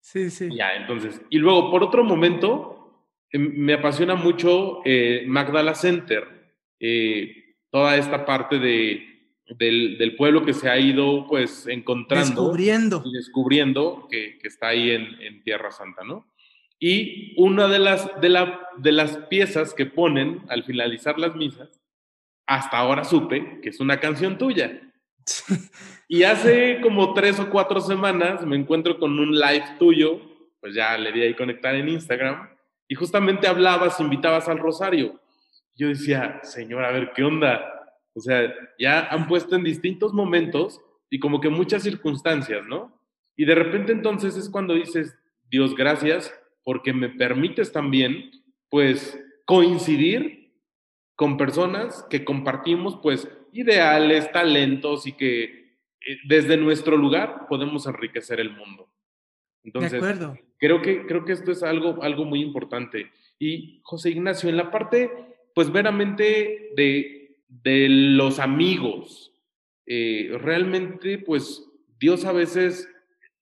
Sí, 0.00 0.30
sí. 0.30 0.48
Ya, 0.54 0.74
entonces. 0.74 1.22
Y 1.30 1.38
luego, 1.38 1.70
por 1.70 1.82
otro 1.84 2.04
momento, 2.04 3.08
em, 3.30 3.54
me 3.56 3.74
apasiona 3.74 4.16
mucho 4.16 4.80
eh, 4.84 5.24
Magdala 5.26 5.74
Center. 5.74 6.26
Eh, 6.80 7.56
toda 7.70 7.96
esta 7.96 8.26
parte 8.26 8.58
de, 8.58 9.12
del, 9.58 10.16
pueblo 10.16 10.44
que 10.44 10.52
se 10.52 10.68
ha 10.68 10.78
ido 10.78 11.26
pues 11.28 11.66
encontrando. 11.66 12.26
Descubriendo. 12.26 13.02
Y 13.04 13.12
descubriendo 13.12 14.08
que, 14.10 14.38
está 14.42 14.68
ahí 14.68 14.90
en, 14.90 15.42
Tierra 15.42 15.70
Santa, 15.70 16.02
¿no? 16.04 16.31
Y 16.84 17.32
una 17.36 17.68
de 17.68 17.78
las, 17.78 18.10
de, 18.20 18.28
la, 18.28 18.68
de 18.76 18.90
las 18.90 19.16
piezas 19.28 19.72
que 19.72 19.86
ponen 19.86 20.42
al 20.48 20.64
finalizar 20.64 21.16
las 21.16 21.36
misas, 21.36 21.80
hasta 22.44 22.76
ahora 22.76 23.04
supe 23.04 23.60
que 23.62 23.68
es 23.68 23.78
una 23.78 24.00
canción 24.00 24.36
tuya. 24.36 24.82
Y 26.08 26.24
hace 26.24 26.80
como 26.82 27.14
tres 27.14 27.40
o 27.40 27.48
cuatro 27.48 27.80
semanas 27.80 28.44
me 28.44 28.56
encuentro 28.56 28.98
con 28.98 29.18
un 29.18 29.32
live 29.32 29.64
tuyo, 29.78 30.20
pues 30.60 30.74
ya 30.74 30.98
le 30.98 31.10
di 31.10 31.22
ahí 31.22 31.34
conectar 31.34 31.74
en 31.74 31.88
Instagram, 31.88 32.50
y 32.86 32.94
justamente 32.94 33.46
hablabas, 33.46 33.98
invitabas 33.98 34.46
al 34.48 34.58
rosario. 34.58 35.18
Yo 35.74 35.88
decía, 35.88 36.40
señor, 36.42 36.84
a 36.84 36.90
ver, 36.90 37.12
¿qué 37.14 37.22
onda? 37.22 37.64
O 38.12 38.20
sea, 38.20 38.52
ya 38.78 39.06
han 39.06 39.26
puesto 39.26 39.56
en 39.56 39.64
distintos 39.64 40.12
momentos 40.12 40.82
y 41.08 41.18
como 41.18 41.40
que 41.40 41.48
muchas 41.48 41.82
circunstancias, 41.82 42.66
¿no? 42.66 43.00
Y 43.36 43.46
de 43.46 43.54
repente 43.54 43.92
entonces 43.92 44.36
es 44.36 44.50
cuando 44.50 44.74
dices, 44.74 45.16
Dios, 45.48 45.74
gracias, 45.74 46.30
porque 46.64 46.92
me 46.92 47.08
permites 47.08 47.72
también, 47.72 48.30
pues, 48.68 49.18
coincidir 49.44 50.52
con 51.16 51.36
personas 51.36 52.06
que 52.10 52.24
compartimos, 52.24 52.98
pues, 53.02 53.28
ideales, 53.52 54.30
talentos 54.32 55.06
y 55.06 55.12
que 55.12 55.42
eh, 55.42 56.18
desde 56.24 56.56
nuestro 56.56 56.96
lugar 56.96 57.46
podemos 57.48 57.86
enriquecer 57.86 58.40
el 58.40 58.50
mundo. 58.50 58.88
Entonces, 59.64 59.92
de 59.92 59.98
acuerdo. 59.98 60.38
Creo 60.58 60.80
que, 60.80 61.06
creo 61.06 61.24
que 61.24 61.32
esto 61.32 61.50
es 61.50 61.62
algo, 61.62 62.02
algo 62.02 62.24
muy 62.24 62.40
importante. 62.40 63.10
Y 63.38 63.80
José 63.82 64.10
Ignacio, 64.10 64.48
en 64.48 64.56
la 64.56 64.70
parte 64.70 65.10
pues 65.54 65.70
veramente 65.70 66.70
de, 66.76 67.36
de 67.48 67.88
los 67.88 68.38
amigos. 68.38 69.32
Eh, 69.86 70.36
realmente, 70.40 71.18
pues 71.18 71.64
Dios 71.98 72.24
a 72.24 72.32
veces 72.32 72.88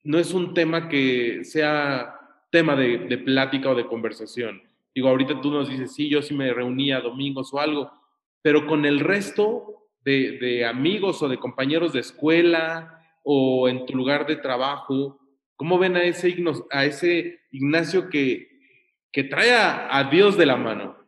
no 0.03 0.19
es 0.19 0.33
un 0.33 0.55
tema 0.55 0.89
que 0.89 1.45
sea 1.45 2.19
tema 2.51 2.77
de, 2.77 2.99
de, 2.99 3.19
plática 3.19 3.71
o 3.71 3.75
de 3.75 3.87
conversación. 3.87 4.63
Digo, 4.95 5.09
ahorita 5.09 5.41
tú 5.41 5.51
nos 5.51 5.69
dices, 5.69 5.95
sí, 5.95 6.09
yo 6.09 6.23
sí 6.23 6.35
me 6.35 6.53
reunía 6.53 7.01
domingos 7.01 7.53
o 7.55 7.61
algo, 7.61 7.93
pero 8.43 8.67
con 8.67 8.85
el 8.85 9.01
resto 9.01 9.89
de, 10.05 10.39
de 10.39 10.67
amigos 10.67 11.23
o 11.23 11.29
de 11.29 11.39
compañeros 11.39 11.93
de 11.93 12.01
escuela 12.01 13.05
o 13.23 13.69
en 13.69 13.87
tu 13.87 13.95
lugar 13.95 14.27
de 14.27 14.37
trabajo, 14.37 15.21
¿cómo 15.57 15.79
ven 15.79 15.97
a 15.97 16.03
ese, 16.03 16.37
a 16.71 16.85
ese 16.85 17.41
Ignacio 17.53 18.09
que, 18.09 18.49
que 19.13 19.25
trae 19.25 19.53
a 19.53 20.09
Dios 20.11 20.37
de 20.37 20.47
la 20.47 20.57
mano? 20.57 21.01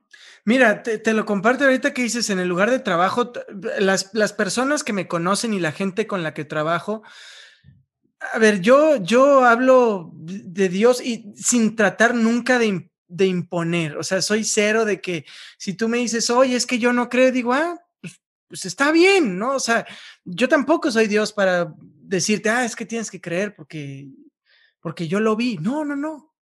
Mira, 0.44 0.82
te, 0.82 1.14
lo 1.14 1.24
comparto 1.24 1.64
ahorita 1.64 1.94
que 1.94 2.02
dices, 2.02 2.28
en 2.28 2.40
el 2.40 2.48
lugar 2.48 2.70
de 2.70 2.80
trabajo, 2.80 3.32
las, 3.78 4.12
las, 4.12 4.32
personas 4.32 4.82
que 4.82 4.92
me 4.92 5.06
conocen 5.06 5.54
y 5.54 5.60
la 5.60 5.70
gente 5.70 6.08
con 6.08 6.24
la 6.24 6.34
que 6.34 6.44
trabajo, 6.44 7.04
a 8.32 8.38
ver, 8.38 8.60
yo, 8.60 8.96
yo 8.96 9.44
hablo 9.44 10.10
de 10.14 10.68
Dios 10.68 11.00
y 11.04 11.32
sin 11.36 11.76
tratar 11.76 12.14
nunca 12.14 12.58
de, 12.58 12.90
de 13.08 13.26
imponer, 13.26 13.96
o 13.96 14.02
sea, 14.02 14.22
soy 14.22 14.44
cero 14.44 14.84
de 14.84 15.00
que 15.00 15.26
si 15.58 15.74
tú 15.74 15.88
me 15.88 15.98
dices, 15.98 16.30
oye, 16.30 16.56
es 16.56 16.66
que 16.66 16.78
yo 16.78 16.92
no 16.92 17.08
creo, 17.08 17.32
digo, 17.32 17.52
ah, 17.52 17.78
pues, 18.00 18.20
pues 18.48 18.64
está 18.64 18.92
bien, 18.92 19.38
¿no? 19.38 19.54
O 19.54 19.60
sea, 19.60 19.86
yo 20.24 20.48
tampoco 20.48 20.90
soy 20.90 21.08
Dios 21.08 21.32
para 21.32 21.74
decirte, 21.78 22.50
ah, 22.50 22.64
es 22.64 22.76
que 22.76 22.86
tienes 22.86 23.10
que 23.10 23.20
creer 23.20 23.54
porque, 23.54 24.08
porque 24.80 25.08
yo 25.08 25.20
lo 25.20 25.36
vi. 25.36 25.58
No, 25.58 25.84
no, 25.84 25.96
no. 25.96 26.34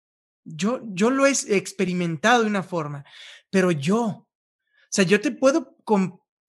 Yo, 0.43 0.81
yo 0.85 1.09
lo 1.09 1.25
he 1.25 1.31
experimentado 1.31 2.43
de 2.43 2.49
una 2.49 2.63
forma, 2.63 3.05
pero 3.49 3.71
yo, 3.71 4.01
o 4.03 4.27
sea, 4.89 5.05
yo 5.05 5.21
te 5.21 5.31
puedo 5.31 5.77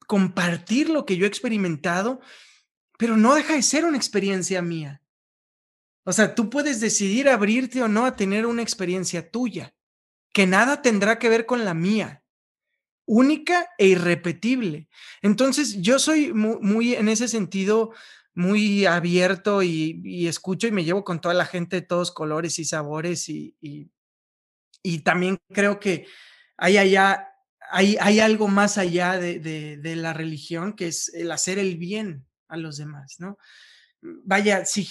compartir 0.07 0.89
lo 0.89 1.05
que 1.05 1.17
yo 1.17 1.25
he 1.25 1.29
experimentado, 1.29 2.21
pero 2.99 3.17
no 3.17 3.35
deja 3.35 3.55
de 3.55 3.63
ser 3.63 3.85
una 3.85 3.97
experiencia 3.97 4.63
mía. 4.63 5.03
O 6.11 6.13
sea, 6.13 6.35
tú 6.35 6.51
puedes 6.51 6.81
decidir 6.81 7.29
abrirte 7.29 7.81
o 7.85 7.87
no 7.87 8.05
a 8.05 8.17
tener 8.17 8.45
una 8.45 8.63
experiencia 8.63 9.31
tuya, 9.31 9.77
que 10.33 10.45
nada 10.45 10.83
tendrá 10.83 11.21
que 11.21 11.29
ver 11.29 11.47
con 11.47 11.65
la 11.65 11.73
mía, 11.73 12.25
única 13.07 13.69
e 13.79 13.87
irrepetible. 13.87 14.89
Entonces, 15.23 15.81
yo 15.81 16.01
soy 16.01 16.33
muy, 16.33 16.97
en 16.97 17.09
ese 17.09 17.29
sentido, 17.29 17.93
muy 18.35 18.87
abierto 18.87 19.63
y, 19.63 20.27
escucho 20.27 20.67
y 20.67 20.73
me 20.73 20.83
llevo 20.83 21.05
con 21.05 21.21
toda 21.21 21.35
la 21.35 21.47
gente 21.47 21.77
de 21.77 21.87
todos 21.87 22.11
colores 22.11 22.59
y 22.59 22.65
sabores 22.65 23.29
y, 23.29 23.57
y, 24.83 24.99
también 25.05 25.39
creo 25.55 25.79
que 25.79 26.09
hay 26.57 26.77
allá, 26.77 27.29
hay, 27.71 27.97
hay 28.01 28.19
algo 28.19 28.49
más 28.49 28.79
allá 28.79 29.17
de, 29.17 29.39
de 29.39 29.95
la 29.95 30.13
religión, 30.13 30.73
que 30.73 30.89
es 30.89 31.15
el 31.15 31.31
hacer 31.31 31.61
el 31.61 31.77
bien 31.77 32.27
a 32.49 32.57
los 32.57 32.79
demás, 32.79 33.21
¿no? 33.21 33.39
Vaya, 34.03 34.65
si, 34.65 34.89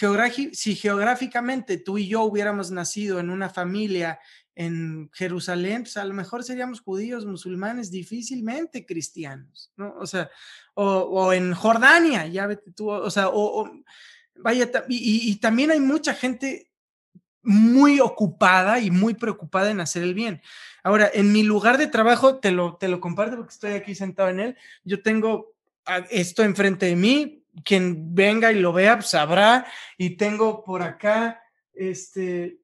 si 0.53 0.75
geográficamente 0.75 1.77
tú 1.77 1.97
y 1.97 2.07
yo 2.07 2.23
hubiéramos 2.23 2.71
nacido 2.71 3.19
en 3.19 3.29
una 3.29 3.49
familia 3.49 4.19
en 4.55 5.09
Jerusalén, 5.13 5.83
pues 5.83 5.95
a 5.97 6.03
lo 6.03 6.13
mejor 6.13 6.43
seríamos 6.43 6.81
judíos, 6.81 7.25
musulmanes, 7.25 7.91
difícilmente 7.91 8.85
cristianos, 8.85 9.71
¿no? 9.77 9.95
O 9.97 10.05
sea, 10.05 10.29
o, 10.73 11.31
en 11.33 11.53
Jordania, 11.53 12.27
ya 12.27 12.45
vete 12.45 12.71
tú, 12.71 12.89
o 12.89 13.09
sea, 13.09 13.29
o, 13.29 13.71
vaya, 14.35 14.69
y, 14.89 15.35
también 15.37 15.71
hay 15.71 15.79
mucha 15.79 16.13
gente 16.13 16.69
muy 17.41 18.01
ocupada 18.01 18.79
y 18.81 18.91
muy 18.91 19.13
preocupada 19.13 19.71
en 19.71 19.79
hacer 19.79 20.03
el 20.03 20.13
bien. 20.13 20.41
Ahora, 20.83 21.09
en 21.13 21.31
mi 21.31 21.43
lugar 21.43 21.77
de 21.77 21.87
trabajo, 21.87 22.39
te 22.39 22.51
lo, 22.51 22.75
te 22.75 22.89
lo 22.89 22.99
comparto 22.99 23.37
porque 23.37 23.53
estoy 23.53 23.71
aquí 23.71 23.95
sentado 23.95 24.29
en 24.29 24.41
él, 24.41 24.57
yo 24.83 25.01
tengo 25.01 25.53
esto 26.09 26.43
enfrente 26.43 26.85
de 26.85 26.95
mí, 26.95 27.38
quien 27.63 28.13
venga 28.13 28.51
y 28.51 28.59
lo 28.59 28.73
vea 28.73 28.95
pues, 28.97 29.09
sabrá. 29.09 29.65
Y 29.97 30.17
tengo 30.17 30.63
por 30.63 30.81
acá 30.81 31.41
este, 31.73 32.59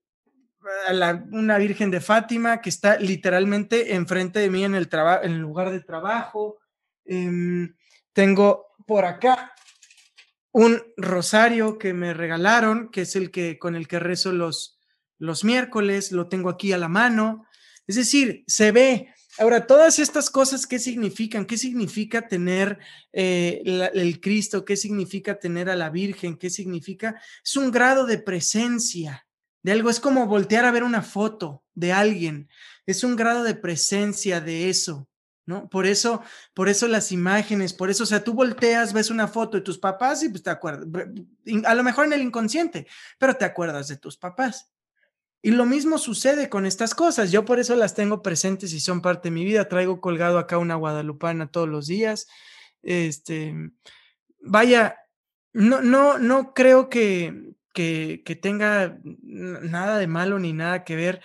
una 1.31 1.57
Virgen 1.57 1.91
de 1.91 2.01
Fátima 2.01 2.61
que 2.61 2.69
está 2.69 2.97
literalmente 2.97 3.95
enfrente 3.95 4.39
de 4.39 4.49
mí 4.49 4.63
en 4.63 4.75
el, 4.75 4.89
en 5.23 5.31
el 5.31 5.39
lugar 5.39 5.71
de 5.71 5.81
trabajo. 5.81 6.57
Em, 7.05 7.75
tengo 8.13 8.67
por 8.85 9.05
acá 9.05 9.53
un 10.51 10.81
rosario 10.95 11.77
que 11.77 11.93
me 11.93 12.13
regalaron, 12.13 12.89
que 12.89 13.01
es 13.01 13.15
el 13.15 13.29
que 13.29 13.59
con 13.59 13.75
el 13.75 13.87
que 13.87 13.99
rezo 13.99 14.31
los, 14.31 14.79
los 15.17 15.43
miércoles, 15.43 16.11
lo 16.11 16.29
tengo 16.29 16.49
aquí 16.49 16.71
a 16.71 16.77
la 16.77 16.87
mano. 16.87 17.45
Es 17.87 17.95
decir, 17.95 18.43
se 18.47 18.71
ve, 18.71 19.13
Ahora, 19.37 19.67
todas 19.67 19.99
estas 19.99 20.29
cosas, 20.29 20.65
¿qué 20.65 20.79
significan? 20.79 21.45
¿Qué 21.45 21.57
significa 21.57 22.27
tener 22.27 22.79
eh, 23.11 23.61
el 23.93 24.21
Cristo? 24.21 24.63
¿Qué 24.63 24.77
significa 24.77 25.39
tener 25.39 25.69
a 25.69 25.75
la 25.75 25.89
Virgen? 25.89 26.37
¿Qué 26.37 26.49
significa? 26.49 27.21
Es 27.43 27.57
un 27.57 27.69
grado 27.69 28.05
de 28.05 28.17
presencia 28.17 29.27
de 29.61 29.73
algo. 29.73 29.89
Es 29.89 29.99
como 29.99 30.27
voltear 30.27 30.63
a 30.63 30.71
ver 30.71 30.83
una 30.83 31.01
foto 31.01 31.63
de 31.73 31.91
alguien. 31.91 32.49
Es 32.85 33.03
un 33.03 33.17
grado 33.17 33.43
de 33.43 33.55
presencia 33.55 34.39
de 34.39 34.69
eso, 34.69 35.09
¿no? 35.45 35.67
Por 35.69 35.85
eso, 35.85 36.21
por 36.53 36.69
eso 36.69 36.87
las 36.87 37.11
imágenes, 37.11 37.73
por 37.73 37.89
eso, 37.89 38.03
o 38.03 38.07
sea, 38.07 38.23
tú 38.23 38.33
volteas, 38.33 38.93
ves 38.93 39.09
una 39.09 39.27
foto 39.27 39.57
de 39.57 39.63
tus 39.63 39.77
papás 39.77 40.23
y 40.23 40.29
pues 40.29 40.43
te 40.43 40.49
acuerdas, 40.49 40.87
a 41.65 41.75
lo 41.75 41.83
mejor 41.83 42.05
en 42.05 42.13
el 42.13 42.21
inconsciente, 42.21 42.87
pero 43.17 43.35
te 43.35 43.43
acuerdas 43.43 43.89
de 43.89 43.97
tus 43.97 44.15
papás. 44.17 44.71
Y 45.45 45.51
lo 45.51 45.67
mismo 45.67 45.99
sucede 45.99 46.49
con 46.49 46.65
estas 46.65 46.95
cosas. 46.95 47.31
Yo 47.31 47.45
por 47.45 47.59
eso 47.59 47.75
las 47.75 47.93
tengo 47.93 48.23
presentes 48.23 48.73
y 48.73 48.79
son 48.79 48.99
parte 48.99 49.29
de 49.29 49.35
mi 49.35 49.45
vida. 49.45 49.69
Traigo 49.69 50.01
colgado 50.01 50.39
acá 50.39 50.57
una 50.57 50.73
guadalupana 50.73 51.51
todos 51.51 51.69
los 51.69 51.85
días. 51.85 52.25
Este, 52.81 53.53
vaya, 54.41 54.97
no, 55.53 55.83
no, 55.83 56.17
no 56.17 56.55
creo 56.55 56.89
que, 56.89 57.53
que, 57.75 58.23
que 58.25 58.35
tenga 58.35 58.97
nada 59.03 59.99
de 59.99 60.07
malo 60.07 60.39
ni 60.39 60.51
nada 60.51 60.83
que 60.83 60.95
ver. 60.95 61.21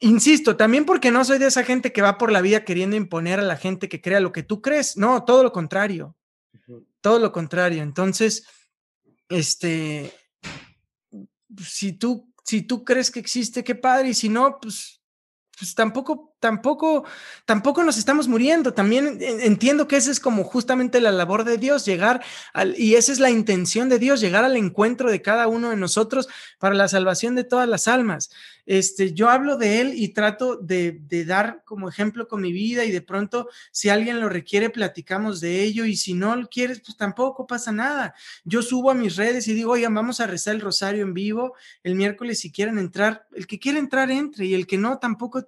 Insisto, 0.00 0.56
también 0.56 0.86
porque 0.86 1.10
no 1.10 1.22
soy 1.22 1.38
de 1.38 1.48
esa 1.48 1.62
gente 1.62 1.92
que 1.92 2.00
va 2.00 2.16
por 2.16 2.32
la 2.32 2.40
vida 2.40 2.64
queriendo 2.64 2.96
imponer 2.96 3.38
a 3.38 3.42
la 3.42 3.58
gente 3.58 3.90
que 3.90 4.00
crea 4.00 4.20
lo 4.20 4.32
que 4.32 4.44
tú 4.44 4.62
crees. 4.62 4.96
No, 4.96 5.26
todo 5.26 5.42
lo 5.42 5.52
contrario. 5.52 6.16
Todo 7.02 7.18
lo 7.18 7.32
contrario. 7.32 7.82
Entonces, 7.82 8.46
este, 9.28 10.10
si 11.62 11.92
tú 11.92 12.32
si 12.46 12.62
tú 12.62 12.84
crees 12.84 13.10
que 13.10 13.18
existe, 13.18 13.64
qué 13.64 13.74
padre, 13.74 14.10
y 14.10 14.14
si 14.14 14.28
no, 14.28 14.58
pues, 14.60 15.02
pues 15.58 15.74
tampoco 15.74 16.35
tampoco, 16.46 17.04
tampoco 17.44 17.82
nos 17.82 17.98
estamos 17.98 18.28
muriendo. 18.28 18.72
También 18.72 19.18
entiendo 19.20 19.88
que 19.88 19.96
esa 19.96 20.12
es 20.12 20.20
como 20.20 20.44
justamente 20.44 21.00
la 21.00 21.10
labor 21.10 21.42
de 21.42 21.58
Dios, 21.58 21.84
llegar 21.84 22.22
al, 22.52 22.78
y 22.78 22.94
esa 22.94 23.10
es 23.10 23.18
la 23.18 23.30
intención 23.30 23.88
de 23.88 23.98
Dios, 23.98 24.20
llegar 24.20 24.44
al 24.44 24.56
encuentro 24.56 25.10
de 25.10 25.22
cada 25.22 25.48
uno 25.48 25.70
de 25.70 25.76
nosotros 25.76 26.28
para 26.60 26.76
la 26.76 26.86
salvación 26.86 27.34
de 27.34 27.42
todas 27.42 27.68
las 27.68 27.88
almas. 27.88 28.30
Este, 28.64 29.12
yo 29.12 29.28
hablo 29.28 29.56
de 29.56 29.80
él 29.80 29.92
y 29.96 30.08
trato 30.08 30.56
de, 30.56 30.98
de 31.00 31.24
dar 31.24 31.62
como 31.64 31.88
ejemplo 31.88 32.26
con 32.26 32.42
mi 32.42 32.52
vida 32.52 32.84
y 32.84 32.90
de 32.90 33.00
pronto 33.00 33.48
si 33.70 33.88
alguien 33.88 34.20
lo 34.20 34.28
requiere 34.28 34.70
platicamos 34.70 35.40
de 35.40 35.62
ello 35.62 35.84
y 35.84 35.94
si 35.94 36.14
no 36.14 36.34
lo 36.34 36.48
quieres 36.48 36.80
pues 36.80 36.96
tampoco 36.96 37.46
pasa 37.46 37.70
nada. 37.70 38.14
Yo 38.44 38.62
subo 38.62 38.90
a 38.90 38.94
mis 38.94 39.14
redes 39.16 39.46
y 39.46 39.54
digo, 39.54 39.72
oigan, 39.72 39.94
vamos 39.94 40.18
a 40.20 40.26
rezar 40.26 40.56
el 40.56 40.60
rosario 40.60 41.02
en 41.02 41.14
vivo 41.14 41.54
el 41.84 41.94
miércoles 41.94 42.40
si 42.40 42.50
quieren 42.50 42.78
entrar, 42.78 43.26
el 43.34 43.46
que 43.46 43.60
quiera 43.60 43.78
entrar 43.78 44.10
entre 44.10 44.46
y 44.46 44.54
el 44.54 44.66
que 44.66 44.78
no 44.78 44.98
tampoco 44.98 45.44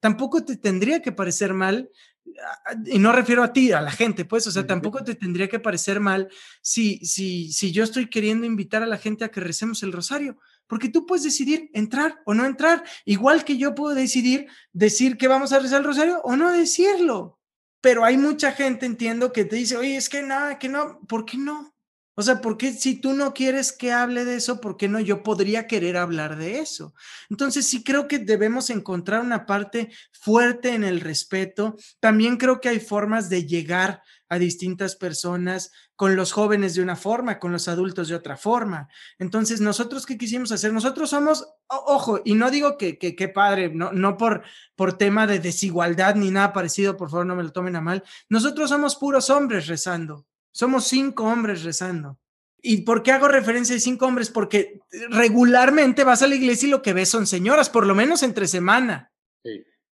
tampoco 0.00 0.44
te 0.44 0.56
tendría 0.56 1.02
que 1.02 1.12
parecer 1.12 1.54
mal, 1.54 1.90
ah, 2.26 2.74
y 2.86 2.98
no 2.98 3.12
refiero 3.12 3.42
a 3.42 3.52
ti, 3.52 3.72
a 3.72 3.80
la 3.80 3.90
gente, 3.90 4.24
pues, 4.24 4.46
o 4.46 4.50
sea, 4.50 4.66
tampoco 4.66 5.04
te 5.04 5.14
tendría 5.14 5.48
que 5.48 5.60
parecer 5.60 6.00
mal 6.00 6.28
si, 6.62 6.98
si, 7.04 7.52
si 7.52 7.72
yo 7.72 7.84
estoy 7.84 8.08
queriendo 8.08 8.46
invitar 8.46 8.82
a 8.82 8.86
la 8.86 8.98
gente 8.98 9.24
a 9.24 9.30
que 9.30 9.40
recemos 9.40 9.82
el 9.82 9.92
rosario, 9.92 10.38
porque 10.66 10.88
tú 10.88 11.06
puedes 11.06 11.24
decidir 11.24 11.70
entrar 11.72 12.20
o 12.26 12.34
no 12.34 12.44
entrar, 12.44 12.84
igual 13.04 13.44
que 13.44 13.56
yo 13.56 13.74
puedo 13.74 13.94
decidir 13.94 14.46
decir 14.72 15.16
que 15.16 15.28
vamos 15.28 15.52
a 15.52 15.58
rezar 15.58 15.80
el 15.80 15.86
rosario 15.86 16.20
o 16.22 16.36
no 16.36 16.52
decirlo. 16.52 17.38
Pero 17.80 18.04
hay 18.04 18.18
mucha 18.18 18.52
gente, 18.52 18.86
entiendo, 18.86 19.32
que 19.32 19.44
te 19.44 19.56
dice, 19.56 19.76
oye, 19.76 19.96
es 19.96 20.08
que 20.08 20.22
nada, 20.22 20.58
que 20.58 20.68
no, 20.68 21.00
¿por 21.06 21.24
qué 21.24 21.38
no? 21.38 21.74
O 22.18 22.22
sea, 22.22 22.40
¿por 22.40 22.56
qué 22.56 22.72
si 22.72 23.00
tú 23.00 23.12
no 23.12 23.32
quieres 23.32 23.70
que 23.70 23.92
hable 23.92 24.24
de 24.24 24.34
eso, 24.34 24.60
por 24.60 24.76
qué 24.76 24.88
no 24.88 24.98
yo 24.98 25.22
podría 25.22 25.68
querer 25.68 25.96
hablar 25.96 26.36
de 26.36 26.58
eso? 26.58 26.92
Entonces 27.30 27.64
sí 27.68 27.84
creo 27.84 28.08
que 28.08 28.18
debemos 28.18 28.70
encontrar 28.70 29.20
una 29.20 29.46
parte 29.46 29.92
fuerte 30.10 30.74
en 30.74 30.82
el 30.82 31.00
respeto. 31.00 31.76
También 32.00 32.36
creo 32.36 32.60
que 32.60 32.70
hay 32.70 32.80
formas 32.80 33.28
de 33.28 33.46
llegar 33.46 34.02
a 34.28 34.40
distintas 34.40 34.96
personas, 34.96 35.70
con 35.94 36.16
los 36.16 36.32
jóvenes 36.32 36.74
de 36.74 36.82
una 36.82 36.96
forma, 36.96 37.38
con 37.38 37.52
los 37.52 37.66
adultos 37.66 38.08
de 38.08 38.14
otra 38.14 38.36
forma. 38.36 38.88
Entonces, 39.18 39.60
nosotros 39.60 40.04
qué 40.04 40.18
quisimos 40.18 40.52
hacer? 40.52 40.72
Nosotros 40.72 41.10
somos, 41.10 41.46
ojo, 41.66 42.20
y 42.24 42.34
no 42.34 42.50
digo 42.50 42.78
que 42.78 42.98
qué 42.98 43.28
padre, 43.28 43.70
no, 43.72 43.92
no 43.92 44.16
por, 44.16 44.42
por 44.76 44.98
tema 44.98 45.26
de 45.26 45.38
desigualdad 45.38 46.14
ni 46.14 46.30
nada 46.30 46.52
parecido, 46.52 46.96
por 46.96 47.10
favor 47.10 47.26
no 47.26 47.36
me 47.36 47.42
lo 47.42 47.52
tomen 47.52 47.76
a 47.76 47.80
mal. 47.80 48.04
Nosotros 48.28 48.70
somos 48.70 48.96
puros 48.96 49.30
hombres 49.30 49.66
rezando. 49.66 50.27
Somos 50.52 50.86
cinco 50.86 51.24
hombres 51.24 51.62
rezando. 51.62 52.18
¿Y 52.60 52.82
por 52.82 53.02
qué 53.02 53.12
hago 53.12 53.28
referencia 53.28 53.74
de 53.74 53.80
cinco 53.80 54.06
hombres? 54.06 54.30
Porque 54.30 54.80
regularmente 55.10 56.04
vas 56.04 56.22
a 56.22 56.26
la 56.26 56.34
iglesia 56.34 56.66
y 56.66 56.70
lo 56.70 56.82
que 56.82 56.92
ves 56.92 57.08
son 57.08 57.26
señoras, 57.26 57.70
por 57.70 57.86
lo 57.86 57.94
menos 57.94 58.22
entre 58.22 58.48
semana. 58.48 59.12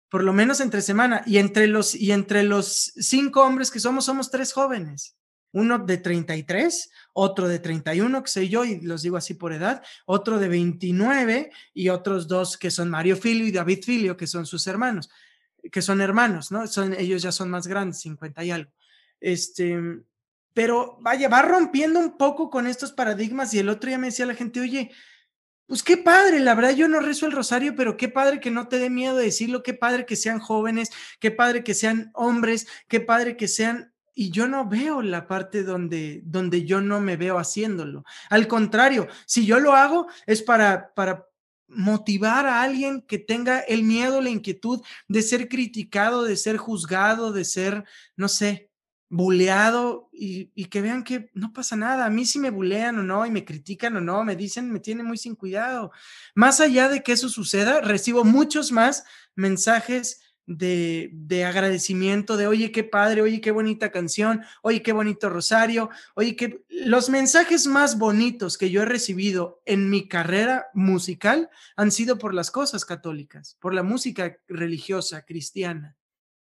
Por 0.09 0.23
lo 0.23 0.33
menos 0.33 0.59
entre 0.59 0.81
semana. 0.81 1.23
Y 1.25 1.37
entre 1.37 1.67
los, 1.67 1.95
y 1.95 2.11
entre 2.11 2.43
los 2.43 2.93
cinco 2.97 3.43
hombres 3.43 3.71
que 3.71 3.79
somos, 3.79 4.05
somos 4.05 4.29
tres 4.29 4.51
jóvenes. 4.51 5.17
Uno 5.53 5.79
de 5.79 5.97
33, 5.97 6.91
otro 7.13 7.47
de 7.47 7.59
31, 7.59 8.21
que 8.21 8.29
soy 8.29 8.49
yo, 8.49 8.65
y 8.65 8.81
los 8.81 9.01
digo 9.01 9.15
así 9.15 9.33
por 9.33 9.53
edad, 9.53 9.81
otro 10.05 10.39
de 10.39 10.49
29 10.49 11.51
y 11.73 11.89
otros 11.89 12.27
dos 12.27 12.57
que 12.57 12.69
son 12.69 12.89
Mario 12.89 13.15
Filio 13.15 13.47
y 13.47 13.51
David 13.51 13.79
Filio, 13.83 14.17
que 14.17 14.27
son 14.27 14.45
sus 14.45 14.67
hermanos, 14.67 15.09
que 15.71 15.81
son 15.81 16.01
hermanos, 16.01 16.51
¿no? 16.51 16.67
Son, 16.67 16.93
ellos 16.93 17.21
ya 17.21 17.31
son 17.31 17.49
más 17.49 17.65
grandes, 17.65 18.01
50 18.01 18.43
y 18.43 18.51
algo. 18.51 18.71
Este, 19.21 19.79
pero 20.57 20.97
vaya, 21.01 21.29
va 21.29 21.43
rompiendo 21.43 21.99
un 21.99 22.17
poco 22.17 22.49
con 22.49 22.65
estos 22.65 22.91
paradigmas 22.91 23.53
y 23.53 23.59
el 23.59 23.69
otro 23.69 23.89
día 23.89 23.99
me 23.99 24.07
decía 24.07 24.25
la 24.25 24.33
gente, 24.33 24.59
oye, 24.59 24.89
pues 25.67 25.83
qué 25.83 25.97
padre, 25.97 26.39
la 26.39 26.55
verdad 26.55 26.71
yo 26.71 26.87
no 26.87 26.99
rezo 26.99 27.27
el 27.27 27.31
rosario, 27.31 27.75
pero 27.75 27.95
qué 27.95 28.09
padre 28.09 28.39
que 28.39 28.49
no 28.49 28.67
te 28.67 28.79
dé 28.79 28.89
miedo 28.89 29.15
de 29.17 29.25
decirlo, 29.25 29.61
qué 29.61 29.75
padre 29.75 30.07
que 30.07 30.15
sean 30.15 30.39
jóvenes, 30.39 30.89
qué 31.19 31.29
padre 31.29 31.63
que 31.63 31.75
sean 31.75 32.09
hombres, 32.15 32.67
qué 32.87 32.99
padre 32.99 33.37
que 33.37 33.47
sean 33.47 33.93
y 34.15 34.31
yo 34.31 34.47
no 34.47 34.67
veo 34.67 35.03
la 35.03 35.27
parte 35.27 35.61
donde, 35.61 36.21
donde 36.25 36.65
yo 36.65 36.81
no 36.81 37.01
me 37.01 37.17
veo 37.17 37.37
haciéndolo. 37.37 38.03
Al 38.31 38.47
contrario, 38.47 39.07
si 39.27 39.45
yo 39.45 39.59
lo 39.59 39.75
hago 39.75 40.07
es 40.25 40.41
para, 40.41 40.91
para 40.95 41.27
motivar 41.67 42.47
a 42.47 42.63
alguien 42.63 43.03
que 43.03 43.19
tenga 43.19 43.59
el 43.59 43.83
miedo, 43.83 44.21
la 44.21 44.31
inquietud 44.31 44.81
de 45.07 45.21
ser 45.21 45.49
criticado, 45.49 46.23
de 46.23 46.35
ser 46.35 46.57
juzgado, 46.57 47.31
de 47.31 47.45
ser, 47.45 47.83
no 48.15 48.27
sé, 48.27 48.71
buleado 49.09 50.09
y, 50.11 50.65
que 50.65 50.81
vean 50.81 51.03
que 51.03 51.29
no 51.33 51.53
pasa 51.53 51.75
nada. 51.75 52.05
A 52.05 52.09
mí 52.09 52.25
si 52.25 52.39
me 52.39 52.49
bulean 52.49 52.99
o 52.99 53.03
no 53.03 53.25
y 53.25 53.31
me 53.31 53.45
critican 53.45 53.95
o 53.97 54.01
no, 54.01 54.23
me 54.23 54.35
dicen, 54.35 54.71
me 54.71 54.79
tienen 54.79 55.05
muy 55.05 55.17
sin 55.17 55.35
cuidado. 55.35 55.91
Más 56.35 56.59
allá 56.59 56.89
de 56.89 57.03
que 57.03 57.13
eso 57.13 57.29
suceda, 57.29 57.81
recibo 57.81 58.23
muchos 58.23 58.71
más 58.71 59.05
mensajes 59.35 60.21
de, 60.47 61.43
agradecimiento, 61.45 62.37
de 62.37 62.47
oye, 62.47 62.71
qué 62.71 62.83
padre, 62.83 63.21
oye, 63.21 63.41
qué 63.41 63.51
bonita 63.51 63.91
canción, 63.91 64.43
oye, 64.61 64.81
qué 64.81 64.93
bonito 64.93 65.29
rosario, 65.29 65.89
oye, 66.15 66.35
que 66.35 66.63
los 66.69 67.09
mensajes 67.09 67.67
más 67.67 67.97
bonitos 67.97 68.57
que 68.57 68.69
yo 68.69 68.81
he 68.81 68.85
recibido 68.85 69.61
en 69.65 69.89
mi 69.89 70.07
carrera 70.07 70.67
musical 70.73 71.49
han 71.75 71.91
sido 71.91 72.17
por 72.17 72.33
las 72.33 72.49
cosas 72.49 72.85
católicas, 72.85 73.57
por 73.59 73.73
la 73.73 73.83
música 73.83 74.37
religiosa, 74.47 75.25
cristiana. 75.25 75.97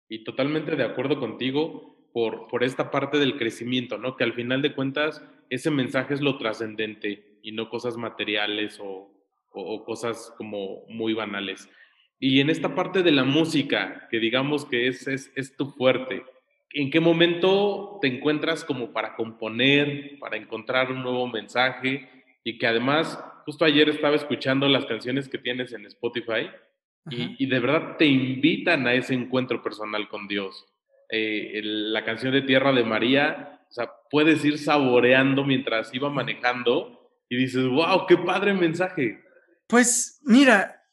Y 0.09 0.26
totalmente 0.26 0.76
de 0.76 0.84
acuerdo 0.84 1.20
contigo 1.20 1.93
por, 2.14 2.47
por 2.47 2.64
esta 2.64 2.91
parte 2.91 3.18
del 3.18 3.38
crecimiento, 3.38 3.97
¿no? 3.97 4.16
Que 4.16 4.24
al 4.24 4.34
final 4.34 4.61
de 4.61 4.74
cuentas 4.74 5.24
ese 5.49 5.72
mensaje 5.72 6.14
es 6.14 6.22
lo 6.22 6.38
trascendente 6.38 7.39
y 7.41 7.51
no 7.51 7.70
cosas 7.70 7.97
materiales 7.97 8.80
o, 8.80 9.11
o 9.51 9.84
cosas 9.84 10.34
como 10.38 10.86
muy 10.88 11.14
banales. 11.14 11.70
Y 12.20 12.39
en 12.39 12.49
esta 12.49 12.74
parte 12.74 13.03
de 13.03 13.11
la 13.11 13.24
música, 13.24 14.07
que 14.09 14.18
digamos 14.18 14.66
que 14.66 14.88
es, 14.88 15.07
es, 15.07 15.57
tu 15.57 15.72
fuerte, 15.72 16.24
¿en 16.72 16.89
qué 16.89 16.99
momento 16.99 17.99
te 18.01 18.07
encuentras 18.07 18.64
como 18.64 18.93
para 18.93 19.16
componer, 19.16 20.18
para 20.20 20.38
encontrar 20.38 20.89
un 20.89 21.03
nuevo 21.03 21.28
mensaje? 21.28 22.09
Y 22.43 22.57
que 22.57 22.68
además, 22.68 23.20
justo 23.45 23.66
ayer 23.66 23.89
estaba 23.89 24.16
escuchando 24.16 24.68
las 24.70 24.86
canciones 24.86 25.28
que 25.28 25.38
tienes 25.38 25.74
en 25.74 25.86
Spotify 25.86 26.49
y, 27.09 27.45
de 27.45 27.59
verdad 27.59 27.97
te 27.97 28.05
invitan 28.05 28.88
a 28.88 28.93
ese 28.93 29.14
encuentro 29.14 29.61
personal 29.61 30.07
con 30.07 30.28
Dios. 30.30 30.66
Eh, 31.10 31.62
la 31.64 32.04
canción 32.04 32.34
de 32.34 32.41
Tierra 32.41 32.72
de 32.72 32.84
María, 32.84 33.62
o 33.70 33.74
sea, 33.74 33.89
puedes 34.10 34.43
ir 34.45 34.58
saboreando 34.58 35.43
mientras 35.43 35.93
iba 35.93 36.10
manejando 36.10 37.12
y 37.30 37.38
dices, 37.38 37.66
wow, 37.66 38.06
qué 38.08 38.18
padre 38.18 38.54
mensaje. 38.54 39.24
Pues 39.68 40.20
mira, 40.24 40.84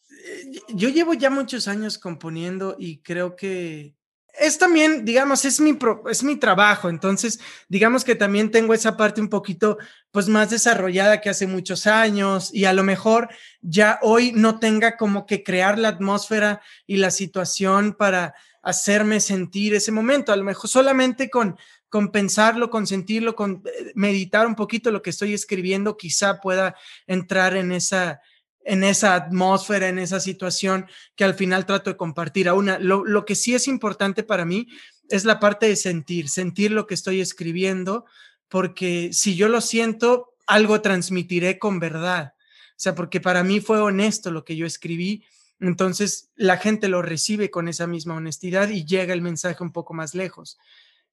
yo 0.69 0.89
llevo 0.89 1.15
ya 1.15 1.31
muchos 1.31 1.69
años 1.69 1.99
componiendo 1.99 2.77
y 2.79 3.03
creo 3.03 3.37
que 3.37 3.95
es 4.39 4.59
también, 4.59 5.05
digamos, 5.05 5.45
es 5.45 5.61
mi, 5.61 5.77
es 6.09 6.23
mi 6.23 6.37
trabajo, 6.37 6.89
entonces, 6.89 7.41
digamos 7.69 8.05
que 8.05 8.15
también 8.15 8.51
tengo 8.51 8.75
esa 8.75 8.97
parte 8.97 9.21
un 9.21 9.29
poquito, 9.29 9.79
pues, 10.13 10.29
más 10.29 10.51
desarrollada 10.51 11.21
que 11.21 11.31
hace 11.31 11.47
muchos 11.47 11.87
años 11.87 12.55
y 12.55 12.65
a 12.65 12.73
lo 12.73 12.83
mejor 12.83 13.29
ya 13.61 13.99
hoy 14.03 14.33
no 14.33 14.59
tenga 14.59 14.97
como 14.97 15.27
que 15.27 15.43
crear 15.43 15.79
la 15.79 15.89
atmósfera 15.89 16.63
y 16.87 16.99
la 16.99 17.11
situación 17.11 17.95
para 17.95 18.35
hacerme 18.63 19.21
sentir 19.21 19.75
ese 19.75 19.93
momento, 19.93 20.33
a 20.33 20.37
lo 20.37 20.45
mejor 20.45 20.69
solamente 20.69 21.31
con, 21.31 21.57
con 21.89 22.13
pensarlo, 22.13 22.71
con 22.71 22.87
sentirlo, 22.87 23.35
con 23.35 23.63
eh, 23.67 23.93
meditar 23.95 24.47
un 24.47 24.55
poquito 24.55 24.91
lo 24.91 25.03
que 25.03 25.11
estoy 25.11 25.35
escribiendo, 25.35 25.97
quizá 25.97 26.41
pueda 26.41 26.77
entrar 27.07 27.57
en 27.57 27.73
esa, 27.73 28.21
en 28.65 28.85
esa 28.85 29.15
atmósfera, 29.15 29.89
en 29.89 29.99
esa 29.99 30.21
situación 30.21 30.87
que 31.17 31.25
al 31.25 31.35
final 31.35 31.67
trato 31.67 31.91
de 31.91 31.97
compartir. 31.97 32.49
A 32.49 32.55
una, 32.55 32.79
lo, 32.79 33.25
que 33.25 33.35
sí 33.35 33.55
es 33.55 33.67
importante 33.67 34.23
para 34.23 34.45
mí 34.45 34.69
es 35.09 35.25
la 35.25 35.41
parte 35.41 35.67
de 35.67 35.77
sentir, 35.77 36.29
sentir 36.29 36.71
lo 36.71 36.87
que 36.87 36.95
estoy 36.95 37.21
escribiendo, 37.21 38.05
porque 38.49 39.11
si 39.13 39.35
yo 39.35 39.49
lo 39.49 39.61
siento, 39.61 40.35
algo 40.47 40.81
transmitiré 40.81 41.59
con 41.59 41.81
verdad. 41.81 42.35
O 42.37 42.83
sea, 42.83 42.95
porque 42.95 43.21
para 43.21 43.43
mí 43.43 43.61
fue 43.61 43.81
honesto 43.81 44.31
lo 44.31 44.45
que 44.45 44.57
yo 44.57 44.67
escribí, 44.67 45.25
entonces 45.61 46.31
la 46.37 46.57
gente 46.57 46.89
lo 46.89 47.03
recibe 47.03 47.51
con 47.51 47.69
esa 47.69 47.87
misma 47.87 48.15
honestidad 48.15 48.69
y 48.71 48.85
llega 48.85 49.13
el 49.13 49.23
mensaje 49.23 49.63
un 49.63 49.73
poco 49.73 49.95
más 49.95 50.15
lejos. 50.15 50.59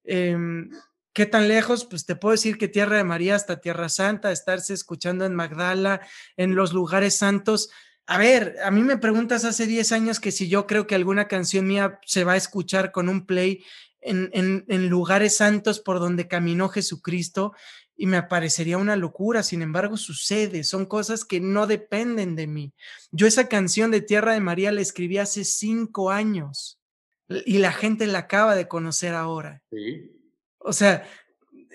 Em, 0.04 0.70
¿Qué 1.12 1.26
tan 1.26 1.48
lejos? 1.48 1.84
Pues 1.84 2.06
te 2.06 2.16
puedo 2.16 2.32
decir 2.32 2.58
que 2.58 2.68
Tierra 2.68 2.96
de 2.96 3.04
María 3.04 3.34
hasta 3.34 3.60
Tierra 3.60 3.88
Santa, 3.88 4.30
estarse 4.30 4.72
escuchando 4.72 5.24
en 5.24 5.34
Magdala, 5.34 6.00
en 6.36 6.54
los 6.54 6.72
lugares 6.72 7.16
santos. 7.16 7.70
A 8.06 8.18
ver, 8.18 8.56
a 8.64 8.70
mí 8.70 8.82
me 8.82 8.98
preguntas 8.98 9.44
hace 9.44 9.66
10 9.66 9.92
años 9.92 10.20
que 10.20 10.30
si 10.30 10.48
yo 10.48 10.66
creo 10.66 10.86
que 10.86 10.94
alguna 10.94 11.26
canción 11.26 11.66
mía 11.66 11.98
se 12.06 12.24
va 12.24 12.34
a 12.34 12.36
escuchar 12.36 12.92
con 12.92 13.08
un 13.08 13.26
play 13.26 13.64
en, 14.00 14.30
en, 14.32 14.88
lugares 14.88 15.36
santos 15.36 15.80
por 15.80 15.98
donde 15.98 16.28
caminó 16.28 16.68
Jesucristo 16.68 17.52
y 17.98 18.06
me 18.06 18.22
parecería 18.22 18.78
una 18.78 18.96
locura. 18.96 19.42
Sin 19.42 19.60
embargo, 19.60 19.96
sucede, 19.98 20.62
son 20.62 20.86
cosas 20.86 21.24
que 21.24 21.40
no 21.40 21.66
dependen 21.66 22.36
de 22.36 22.46
mí. 22.46 22.72
Yo 23.10 23.26
esa 23.26 23.48
canción 23.48 23.90
de 23.90 24.00
Tierra 24.00 24.32
de 24.32 24.40
María 24.40 24.72
la 24.72 24.80
escribí 24.80 25.18
hace 25.18 25.44
cinco 25.44 26.10
años 26.10 26.80
y 27.28 27.58
la 27.58 27.72
gente 27.72 28.06
la 28.06 28.20
acaba 28.20 28.54
de 28.54 28.68
conocer 28.68 29.14
ahora. 29.14 29.62
Sí. 29.70 30.12
O 30.58 30.72
sea, 30.72 31.06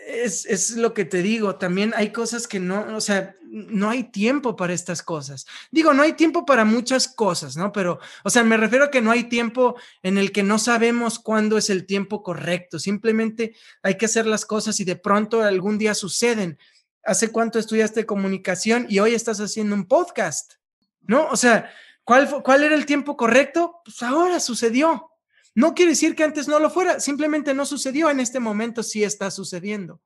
es, 0.07 0.45
es, 0.45 0.71
lo 0.71 0.93
que 0.93 1.05
te 1.05 1.21
digo, 1.21 1.55
también 1.55 1.93
hay 1.95 2.11
cosas 2.11 2.47
que 2.47 2.59
no, 2.59 2.95
o 2.95 3.01
sea, 3.01 3.35
no 3.53 3.89
hay 3.89 4.05
tiempo 4.05 4.55
para 4.55 4.73
estas 4.73 5.03
cosas. 5.03 5.45
Digo, 5.71 5.93
no 5.93 6.03
hay 6.03 6.13
tiempo 6.13 6.45
para 6.45 6.65
muchas 6.65 7.07
cosas, 7.07 7.55
¿no? 7.55 7.71
Pero, 7.71 7.99
o 8.23 8.29
sea, 8.29 8.43
me 8.43 8.57
refiero 8.57 8.85
a 8.85 8.91
que 8.91 9.01
no 9.01 9.11
hay 9.11 9.25
tiempo 9.25 9.75
en 10.01 10.17
el 10.17 10.31
que 10.31 10.43
no 10.43 10.57
sabemos 10.57 11.19
cuándo 11.19 11.57
es 11.57 11.69
el 11.69 11.85
tiempo 11.85 12.23
correcto. 12.23 12.79
Simplemente 12.79 13.55
hay 13.83 13.95
que 13.97 14.05
hacer 14.05 14.25
las 14.25 14.45
cosas 14.45 14.79
y 14.79 14.85
de 14.85 14.95
pronto 14.95 15.41
algún 15.41 15.77
día 15.77 15.93
suceden. 15.93 16.57
¿Hace 17.03 17.31
cuánto 17.31 17.59
estudiaste 17.59 18.05
comunicación 18.05 18.87
y 18.89 18.99
hoy 18.99 19.13
estás 19.13 19.39
haciendo 19.39 19.75
un 19.75 19.85
podcast? 19.85 20.53
¿No? 21.01 21.27
O 21.27 21.35
sea, 21.35 21.69
¿cuál, 22.03 22.29
cuál 22.43 22.63
era 22.63 22.75
el 22.75 22.85
tiempo 22.85 23.15
correcto? 23.17 23.81
Pues 23.83 24.01
ahora 24.01 24.39
sucedió. 24.39 25.12
No 25.55 25.73
quiere 25.73 25.91
decir 25.91 26.15
que 26.15 26.23
antes 26.23 26.47
no 26.47 26.59
lo 26.59 26.69
fuera, 26.69 26.99
simplemente 26.99 27.53
no 27.53 27.65
sucedió, 27.65 28.09
en 28.09 28.19
este 28.19 28.39
momento 28.39 28.83
sí 28.83 29.03
está 29.03 29.29
sucediendo. 29.31 30.01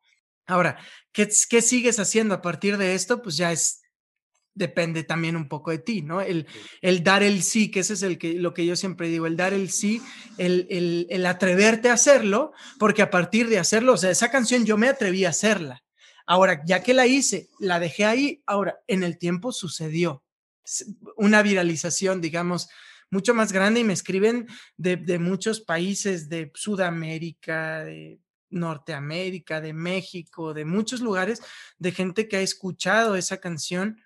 Ahora, 0.46 0.78
¿qué, 1.12 1.30
qué 1.50 1.62
sigues 1.62 2.00
haciendo 2.00 2.36
a 2.36 2.42
partir 2.42 2.78
de 2.78 2.96
esto? 2.96 3.22
Pues 3.22 3.38
ya 3.38 3.52
es, 3.52 3.82
depende 4.54 5.04
también 5.04 5.36
un 5.36 5.48
poco 5.48 5.72
de 5.72 5.78
ti, 5.78 6.02
¿no? 6.02 6.22
El, 6.22 6.48
el 6.82 7.04
dar 7.04 7.24
el 7.24 7.44
sí, 7.44 7.70
que 7.70 7.82
ese 7.82 7.94
es 7.94 8.02
el 8.02 8.18
que, 8.18 8.34
lo 8.34 8.54
que 8.54 8.66
yo 8.66 8.76
siempre 8.76 9.08
digo, 9.08 9.28
el 9.28 9.38
dar 9.38 9.54
el 9.54 9.70
sí, 9.70 10.02
el, 10.38 10.68
el, 10.70 11.08
el 11.10 11.26
atreverte 11.26 11.90
a 11.90 11.94
hacerlo, 11.94 12.54
porque 12.80 13.02
a 13.02 13.10
partir 13.10 13.50
de 13.50 13.60
hacerlo, 13.60 13.94
o 13.94 13.98
sea, 13.98 14.10
esa 14.10 14.32
canción 14.32 14.66
yo 14.66 14.78
me 14.78 14.90
atreví 14.90 15.26
a 15.26 15.30
hacerla. 15.30 15.84
Ahora, 16.26 16.62
ya 16.66 16.84
que 16.84 16.94
la 16.94 17.08
hice, 17.08 17.50
la 17.60 17.80
dejé 17.80 18.06
ahí, 18.06 18.42
ahora, 18.46 18.80
en 18.88 19.04
el 19.04 19.18
tiempo 19.18 19.52
sucedió 19.54 20.24
una 21.16 21.42
viralización, 21.42 22.20
digamos, 22.20 22.68
mucho 23.10 23.34
más 23.34 23.52
grande 23.52 23.80
y 23.80 23.84
me 23.84 23.94
escriben 23.94 24.48
de, 24.76 25.20
muchos 25.20 25.62
países 25.62 26.30
de 26.30 26.52
Sudamérica, 26.54 27.84
de 27.84 28.20
Norteamérica, 28.50 29.62
de 29.62 29.74
México, 29.74 30.54
de 30.54 30.66
muchos 30.66 31.02
lugares, 31.02 31.42
de 31.78 31.92
gente 31.92 32.28
que 32.28 32.38
ha 32.38 32.42
escuchado 32.42 33.16
esa 33.16 33.38
canción 33.38 34.02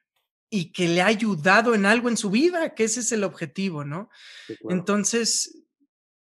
y 0.49 0.71
que 0.71 0.87
le 0.87 1.01
ha 1.01 1.07
ayudado 1.07 1.73
en 1.73 1.85
algo 1.85 2.09
en 2.09 2.17
su 2.17 2.29
vida, 2.29 2.75
que 2.75 2.83
ese 2.83 2.99
es 2.99 3.11
el 3.11 3.23
objetivo, 3.23 3.85
¿no? 3.85 4.09
Entonces, 4.69 5.57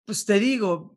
pues 0.04 0.24
te 0.24 0.38
digo, 0.38 0.96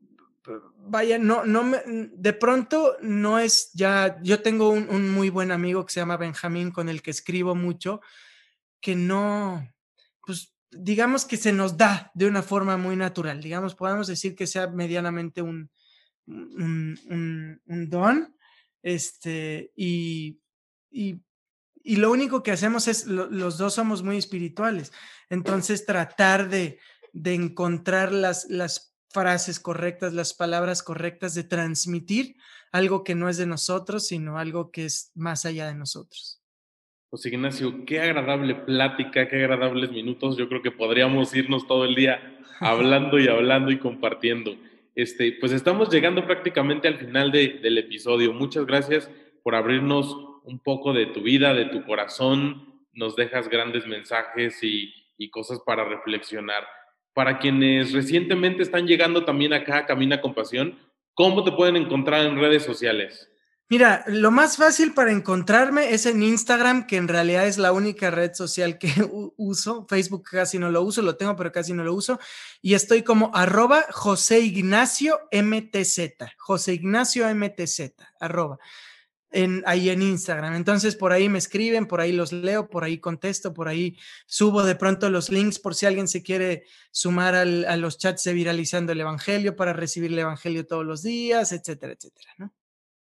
vaya, 0.77 1.17
no, 1.17 1.43
no 1.43 1.63
me, 1.63 1.81
de 1.85 2.33
pronto 2.33 2.95
no 3.01 3.37
es 3.37 3.71
ya, 3.73 4.19
yo 4.23 4.41
tengo 4.41 4.69
un, 4.69 4.89
un, 4.89 5.09
muy 5.09 5.29
buen 5.29 5.51
amigo 5.51 5.85
que 5.85 5.93
se 5.93 5.99
llama 5.99 6.17
Benjamín, 6.17 6.71
con 6.71 6.87
el 6.87 7.01
que 7.01 7.11
escribo 7.11 7.55
mucho, 7.55 8.01
que 8.79 8.95
no, 8.95 9.69
digamos 10.71 11.25
que 11.25 11.37
se 11.37 11.51
nos 11.51 11.77
da 11.77 12.11
de 12.13 12.27
una 12.27 12.43
forma 12.43 12.77
muy 12.77 12.95
natural, 12.95 13.41
digamos, 13.41 13.75
podemos 13.75 14.07
decir 14.07 14.35
que 14.35 14.47
sea 14.47 14.67
medianamente 14.67 15.41
un, 15.41 15.69
un, 16.27 17.59
don, 17.89 18.35
este, 18.81 19.71
y, 19.75 20.39
y, 20.91 21.21
y, 21.83 21.95
lo 21.95 22.11
único 22.11 22.43
que 22.43 22.51
hacemos 22.51 22.87
es, 22.87 23.05
los 23.07 23.57
dos 23.57 23.73
somos 23.73 24.03
muy 24.03 24.17
espirituales, 24.17 24.91
entonces 25.29 25.85
tratar 25.85 26.49
de, 26.49 26.79
de 27.13 27.33
encontrar 27.33 28.11
las, 28.11 28.49
las 28.49 28.95
frases 29.09 29.59
correctas, 29.59 30.13
las 30.13 30.33
palabras 30.33 30.83
correctas, 30.83 31.33
de 31.33 31.43
transmitir 31.43 32.35
algo 32.71 33.03
que 33.03 33.15
no 33.15 33.29
es 33.29 33.37
de 33.37 33.47
nosotros, 33.47 34.07
sino 34.07 34.37
algo 34.37 34.71
que 34.71 34.85
es 34.85 35.11
más 35.15 35.45
allá 35.45 35.67
de 35.67 35.75
nosotros. 35.75 36.38
José 37.11 37.29
Ignacio, 37.29 37.85
qué 37.87 38.01
agradable 38.01 38.53
plática, 38.53 39.27
qué 39.27 39.37
agradables 39.37 39.91
minutos. 39.91 40.37
Yo 40.37 40.47
creo 40.47 40.61
que 40.61 40.69
podríamos 40.69 41.35
irnos 41.35 41.65
todo 41.65 41.85
el 41.85 41.95
día 41.95 42.37
hablando 42.59 43.17
y 43.17 43.27
hablando 43.27 43.71
y 43.71 43.79
compartiendo. 43.79 44.55
Este, 44.93 45.31
pues 45.39 45.51
estamos 45.51 45.89
llegando 45.89 46.27
prácticamente 46.27 46.87
al 46.87 46.99
final 46.99 47.31
del 47.31 47.77
episodio. 47.79 48.31
Muchas 48.31 48.67
gracias 48.67 49.09
por 49.41 49.55
abrirnos 49.55 50.15
un 50.43 50.59
poco 50.59 50.93
de 50.93 51.07
tu 51.07 51.21
vida, 51.21 51.55
de 51.55 51.65
tu 51.65 51.83
corazón. 51.83 52.85
Nos 52.93 53.15
dejas 53.15 53.49
grandes 53.49 53.87
mensajes 53.87 54.63
y, 54.63 54.93
y 55.17 55.31
cosas 55.31 55.61
para 55.65 55.85
reflexionar. 55.85 56.67
Para 57.13 57.39
quienes 57.39 57.91
recientemente 57.91 58.61
están 58.61 58.85
llegando 58.85 59.25
también 59.25 59.53
acá 59.53 59.79
a 59.79 59.85
Camina 59.87 60.21
con 60.21 60.35
Pasión, 60.35 60.77
¿cómo 61.15 61.43
te 61.43 61.53
pueden 61.53 61.75
encontrar 61.75 62.27
en 62.27 62.39
redes 62.39 62.61
sociales? 62.63 63.31
Mira, 63.71 64.03
lo 64.07 64.31
más 64.31 64.57
fácil 64.57 64.95
para 64.95 65.11
encontrarme 65.11 65.93
es 65.93 66.07
en 66.07 66.23
Instagram, 66.23 66.87
que 66.87 66.97
en 66.97 67.07
realidad 67.07 67.45
es 67.45 67.59
la 67.59 67.71
única 67.71 68.09
red 68.09 68.33
social 68.33 68.79
que 68.79 68.89
uso. 69.37 69.85
Facebook 69.87 70.23
casi 70.23 70.57
no 70.57 70.71
lo 70.71 70.81
uso, 70.81 71.03
lo 71.03 71.17
tengo, 71.17 71.35
pero 71.35 71.51
casi 71.51 71.73
no 71.73 71.83
lo 71.83 71.93
uso. 71.93 72.19
Y 72.63 72.73
estoy 72.73 73.03
como 73.03 73.29
arroba 73.35 73.85
José 73.91 74.39
Ignacio 74.39 75.19
MTZ, 75.31 75.99
José 76.39 76.73
Ignacio 76.73 77.27
arroba, 78.19 78.57
en, 79.29 79.61
ahí 79.67 79.91
en 79.91 80.01
Instagram. 80.01 80.55
Entonces 80.55 80.95
por 80.95 81.11
ahí 81.11 81.29
me 81.29 81.37
escriben, 81.37 81.85
por 81.85 82.01
ahí 82.01 82.11
los 82.11 82.31
leo, 82.31 82.71
por 82.71 82.83
ahí 82.83 82.97
contesto, 82.97 83.53
por 83.53 83.67
ahí 83.67 83.95
subo 84.25 84.63
de 84.63 84.73
pronto 84.73 85.11
los 85.11 85.29
links 85.29 85.59
por 85.59 85.75
si 85.75 85.85
alguien 85.85 86.07
se 86.07 86.23
quiere 86.23 86.63
sumar 86.89 87.35
a 87.35 87.45
los 87.45 87.99
chats 87.99 88.23
de 88.23 88.33
Viralizando 88.33 88.93
el 88.93 89.01
Evangelio 89.01 89.55
para 89.55 89.73
recibir 89.73 90.11
el 90.11 90.17
Evangelio 90.17 90.65
todos 90.65 90.87
los 90.87 91.03
días, 91.03 91.51
etcétera, 91.51 91.93
etcétera, 91.93 92.33
¿no? 92.39 92.51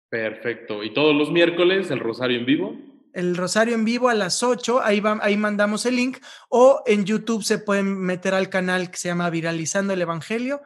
Perfecto. 0.09 0.83
¿Y 0.83 0.93
todos 0.93 1.15
los 1.15 1.31
miércoles 1.31 1.91
el 1.91 2.01
Rosario 2.01 2.39
en 2.39 2.47
vivo? 2.47 2.77
El 3.13 3.37
Rosario 3.37 3.75
en 3.75 3.85
vivo 3.85 4.09
a 4.09 4.15
las 4.15 4.43
8, 4.43 4.81
ahí, 4.83 5.03
ahí 5.23 5.37
mandamos 5.37 5.87
el 5.87 5.97
link, 5.97 6.19
o 6.49 6.83
en 6.87 7.05
YouTube 7.05 7.43
se 7.43 7.59
pueden 7.59 7.99
meter 7.99 8.35
al 8.35 8.49
canal 8.49 8.91
que 8.91 8.97
se 8.97 9.09
llama 9.09 9.31
Viralizando 9.31 9.93
el 9.93 10.03
Evangelio 10.03 10.61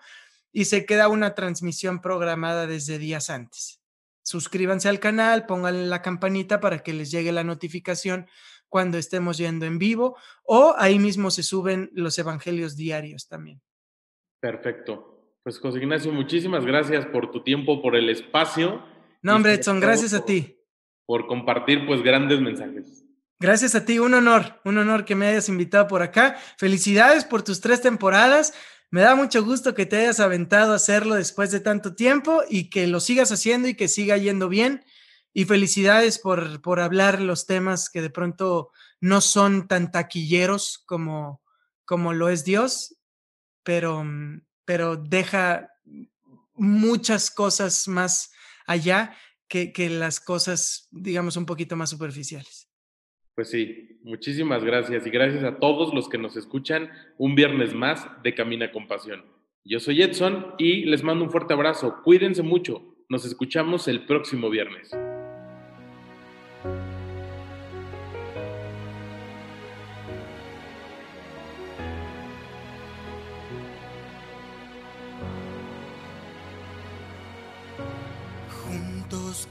y 0.53 0.67
se 0.67 0.85
queda 0.85 1.09
una 1.09 1.35
transmisión 1.35 2.01
programada 2.01 2.67
desde 2.67 2.99
días 2.99 3.31
antes. 3.31 3.81
Suscríbanse 4.23 4.89
al 4.89 5.01
canal, 5.01 5.47
pongan 5.47 5.89
la 5.91 6.03
campanita 6.03 6.61
para 6.61 6.81
que 6.81 6.93
les 6.93 7.11
llegue 7.11 7.33
la 7.33 7.43
notificación 7.43 8.29
cuando 8.69 8.99
estemos 8.99 9.39
yendo 9.39 9.67
en 9.67 9.79
vivo, 9.79 10.17
o 10.45 10.75
ahí 10.79 10.99
mismo 10.99 11.31
se 11.31 11.43
suben 11.43 11.91
los 11.93 12.19
evangelios 12.19 12.77
diarios 12.77 13.29
también. 13.29 13.61
Perfecto. 14.41 15.37
Pues 15.43 15.59
José 15.59 15.79
Ignacio, 15.79 16.13
muchísimas 16.13 16.65
gracias 16.65 17.05
por 17.07 17.31
tu 17.31 17.43
tiempo, 17.43 17.83
por 17.83 17.97
el 17.97 18.09
espacio 18.09 18.83
no, 19.23 19.37
hombre, 19.37 19.55
Edson, 19.55 19.81
gracias 19.81 20.13
a 20.15 20.25
ti. 20.25 20.59
Por 21.07 21.27
compartir, 21.27 21.87
pues, 21.87 22.03
grandes 22.03 22.41
mensajes. 22.41 23.05
Gracias 23.39 23.75
a 23.75 23.85
ti, 23.85 23.99
un 23.99 24.15
honor, 24.15 24.61
un 24.65 24.79
honor 24.79 25.05
que 25.05 25.17
me 25.17 25.27
hayas 25.27 25.49
invitado 25.49 25.89
por 25.89 26.03
acá. 26.03 26.37
Felicidades 26.59 27.25
por 27.25 27.43
tus 27.43 27.61
tres 27.61 27.81
temporadas. 27.81 28.55
Me 28.91 29.01
da 29.01 29.17
mucho 29.17 29.45
gusto 29.45 29.75
que 29.75 29.87
te 29.87 29.97
hayas 29.97 30.21
aventado 30.21 30.73
a 30.73 30.77
hacerlo 30.77 31.15
después 31.15 31.51
de 31.51 31.61
tanto 31.61 31.95
tiempo 31.95 32.43
y 32.49 32.71
que 32.71 32.87
lo 32.87 33.01
sigas 33.01 33.33
haciendo 33.33 33.69
y 33.69 33.75
que 33.75 33.89
siga 33.89 34.17
yendo 34.17 34.49
bien. 34.49 34.85
Y 35.33 35.45
felicidades 35.47 36.19
por, 36.19 36.61
por 36.61 36.79
hablar 36.79 37.21
los 37.21 37.47
temas 37.47 37.91
que 37.91 38.03
de 38.03 38.11
pronto 38.11 38.71
no 39.01 39.21
son 39.21 39.67
tan 39.67 39.91
taquilleros 39.91 40.83
como, 40.87 41.43
como 41.85 42.13
lo 42.13 42.29
es 42.29 42.45
Dios, 42.45 42.97
pero, 43.63 44.05
pero 44.65 44.97
deja 44.97 45.71
muchas 46.55 47.31
cosas 47.31 47.89
más 47.89 48.32
allá 48.73 49.17
que, 49.49 49.73
que 49.73 49.89
las 49.89 50.21
cosas, 50.21 50.89
digamos, 50.91 51.37
un 51.37 51.47
poquito 51.47 51.77
más 51.77 51.91
superficiales. 51.91 52.69
Pues 53.35 53.51
sí, 53.51 53.99
muchísimas 54.03 54.63
gracias 54.63 55.07
y 55.07 55.11
gracias 55.11 55.43
a 55.45 55.59
todos 55.59 55.95
los 55.95 56.09
que 56.09 56.19
nos 56.19 56.37
escuchan 56.37 56.91
un 57.17 57.35
viernes 57.35 57.75
más 57.75 58.07
de 58.23 58.35
Camina 58.35 58.71
con 58.71 58.87
Pasión. 58.89 59.25
Yo 59.65 59.81
soy 59.81 60.03
Edson 60.03 60.55
y 60.59 60.85
les 60.85 61.03
mando 61.03 61.25
un 61.25 61.31
fuerte 61.31 61.55
abrazo. 61.55 62.03
Cuídense 62.03 62.43
mucho. 62.43 62.97
Nos 63.09 63.25
escuchamos 63.25 63.89
el 63.89 64.07
próximo 64.07 64.51
viernes. 64.51 64.91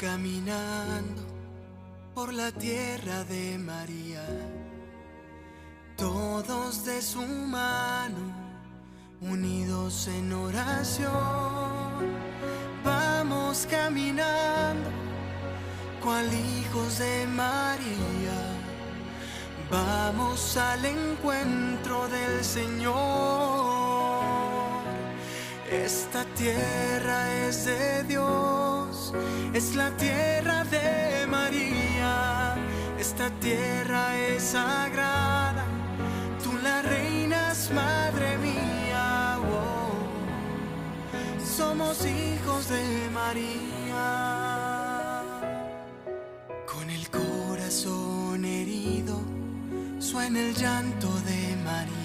Caminando 0.02 1.22
por 2.16 2.34
la 2.34 2.52
tierra 2.52 3.24
de 3.26 3.60
María, 3.60 4.26
todos 5.96 6.84
de 6.86 7.00
su 7.04 7.22
mano, 7.22 8.18
unidos 9.22 10.08
en 10.08 10.34
oración, 10.34 11.12
vamos 12.84 13.68
caminando, 13.70 14.90
cual 16.04 16.28
hijos 16.34 16.98
de 16.98 17.28
María, 17.28 18.42
vamos 19.70 20.58
al 20.58 20.84
encuentro 20.84 22.08
del 22.08 22.44
Señor. 22.44 24.02
Esta 25.72 26.26
tierra 26.34 27.32
es 27.46 27.66
de 27.66 28.04
Dios, 28.06 28.81
es 29.54 29.76
la 29.76 29.92
tierra 29.98 30.64
de 30.66 31.28
María. 31.28 32.56
Esta 33.00 33.30
tierra 33.40 34.18
es 34.18 34.44
sagrada, 34.44 35.66
tú 36.44 36.52
la 36.64 36.82
reinas, 36.82 37.72
madre 37.74 38.38
mía. 38.38 39.22
Somos 41.58 42.06
hijos 42.06 42.70
de 42.70 43.10
María. 43.14 44.08
Con 46.66 46.90
el 46.90 47.10
corazón 47.10 48.46
herido, 48.46 49.22
suena 50.00 50.40
el 50.40 50.54
llanto 50.56 51.08
de 51.22 51.56
María 51.64 52.02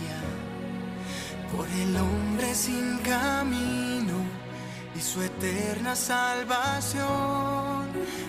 por 1.55 1.67
el 1.69 1.97
hombre 1.97 2.55
sin 2.55 2.99
camino 2.99 4.36
y 4.97 5.01
su 5.01 5.21
eterna 5.23 5.95
salvación. 5.95 7.05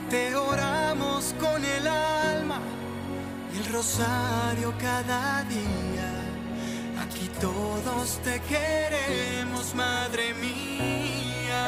Te 0.10 0.36
oramos 0.36 1.34
con 1.40 1.64
el 1.64 1.88
alma 1.88 2.60
y 3.54 3.58
el 3.60 3.74
rosario 3.74 4.74
cada 4.80 5.44
día. 5.44 6.12
Aquí 7.04 7.30
todos 7.40 8.20
te 8.24 8.42
queremos, 8.42 9.74
Madre 9.76 10.34
mía. 10.34 11.64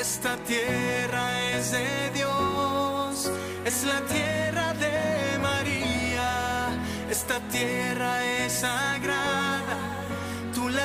Esta 0.00 0.36
tierra 0.38 1.40
es 1.50 1.72
de 1.72 2.10
Dios, 2.14 3.30
es 3.64 3.84
la 3.84 4.00
tierra 4.02 4.74
de 4.74 5.38
María. 5.38 6.70
Esta 7.10 7.40
tierra 7.50 8.24
es 8.24 8.52
sagrada 8.52 9.92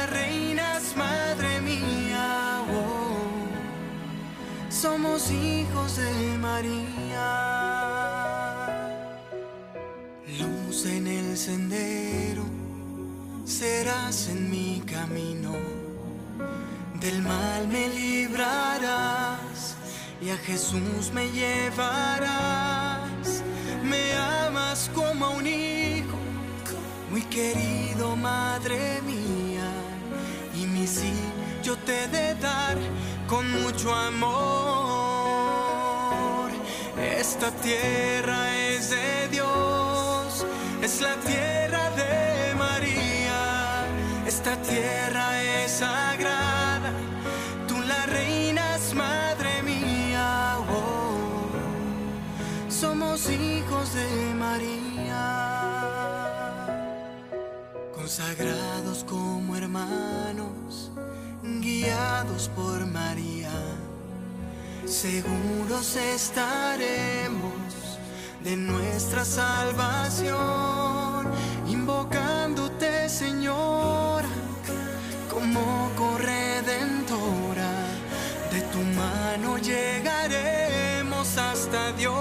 reinas, 0.06 0.96
madre 0.96 1.47
somos 4.78 5.32
hijos 5.32 5.98
de 5.98 6.38
María. 6.38 7.30
Luz 10.40 10.86
en 10.86 11.08
el 11.08 11.36
sendero, 11.36 12.44
serás 13.44 14.28
en 14.28 14.52
mi 14.52 14.84
camino. 14.86 15.54
Del 17.00 17.24
mal 17.24 17.68
me 17.70 17.88
librarás 17.90 19.76
y 20.22 20.30
a 20.30 20.38
Jesús 20.38 21.12
me 21.12 21.28
llevarás. 21.32 22.38
Me 23.84 24.14
amas 24.46 24.92
como 24.94 25.26
a 25.26 25.30
un 25.30 25.48
hijo, 25.48 26.18
muy 27.10 27.24
querido, 27.24 28.16
madre 28.16 29.02
mía 29.08 29.88
sí, 30.88 31.12
yo 31.68 31.76
te 31.80 32.07
de 32.07 32.34
dar 32.36 32.78
con 33.28 33.43
mucho 33.61 33.93
amor. 33.93 34.38
Esta 37.20 37.51
tierra 37.51 38.55
es 38.55 38.89
de 38.89 39.28
Dios, 39.30 40.45
es 40.82 41.01
la 41.01 41.15
tierra 41.32 41.89
de 42.01 42.55
María. 42.55 43.86
Esta 44.26 44.55
tierra 44.61 45.43
es 45.43 45.72
sagrada, 45.84 46.93
tú 47.68 47.76
la 47.82 48.05
reinas, 48.05 48.93
madre 48.93 49.61
mía. 49.61 50.59
Oh, 50.70 51.49
somos 52.70 53.30
hijos 53.30 53.93
de 53.93 54.34
María 54.36 54.88
consagrados 57.93 59.03
como 59.03 59.57
hermanos, 59.57 60.57
guiados 61.82 62.50
por 62.56 62.86
María, 62.88 63.52
seguros 64.86 65.96
estaremos 65.96 67.54
de 68.44 68.56
nuestra 68.56 69.24
salvación, 69.24 70.38
invocándote 71.68 73.10
Señora 73.10 74.28
como 75.30 75.92
corredentora, 75.96 77.72
de 78.52 78.62
tu 78.74 78.80
mano 78.80 79.58
llegaremos 79.60 81.38
hasta 81.38 81.92
Dios. 81.92 82.16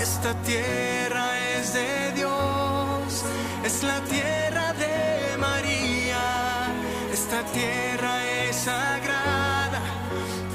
Esta 0.00 0.32
tierra 0.42 1.26
es 1.56 1.74
de 1.74 2.12
Dios 2.14 3.24
es 3.64 3.82
la 3.84 4.00
tierra 4.04 4.41
esta 7.42 7.52
tierra 7.52 8.24
es 8.48 8.56
sagrada, 8.56 9.80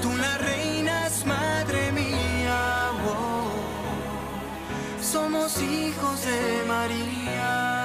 tú 0.02 0.16
la 0.18 0.38
reinas, 0.38 1.26
madre 1.26 1.92
mía. 1.92 2.92
Oh. 3.06 3.52
Somos 5.02 5.62
hijos 5.62 6.26
de 6.26 6.64
María. 6.68 7.84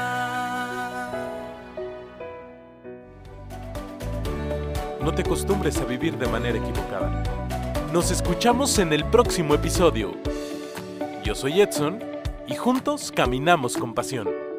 No 5.00 5.12
te 5.14 5.22
acostumbres 5.22 5.78
a 5.78 5.84
vivir 5.84 6.16
de 6.16 6.28
manera 6.28 6.58
equivocada. 6.58 7.22
Nos 7.92 8.10
escuchamos 8.10 8.78
en 8.78 8.92
el 8.92 9.04
próximo 9.04 9.54
episodio. 9.54 10.12
Yo 11.24 11.34
soy 11.34 11.60
Edson 11.60 11.98
y 12.46 12.54
juntos 12.54 13.12
caminamos 13.14 13.76
con 13.76 13.94
pasión. 13.94 14.51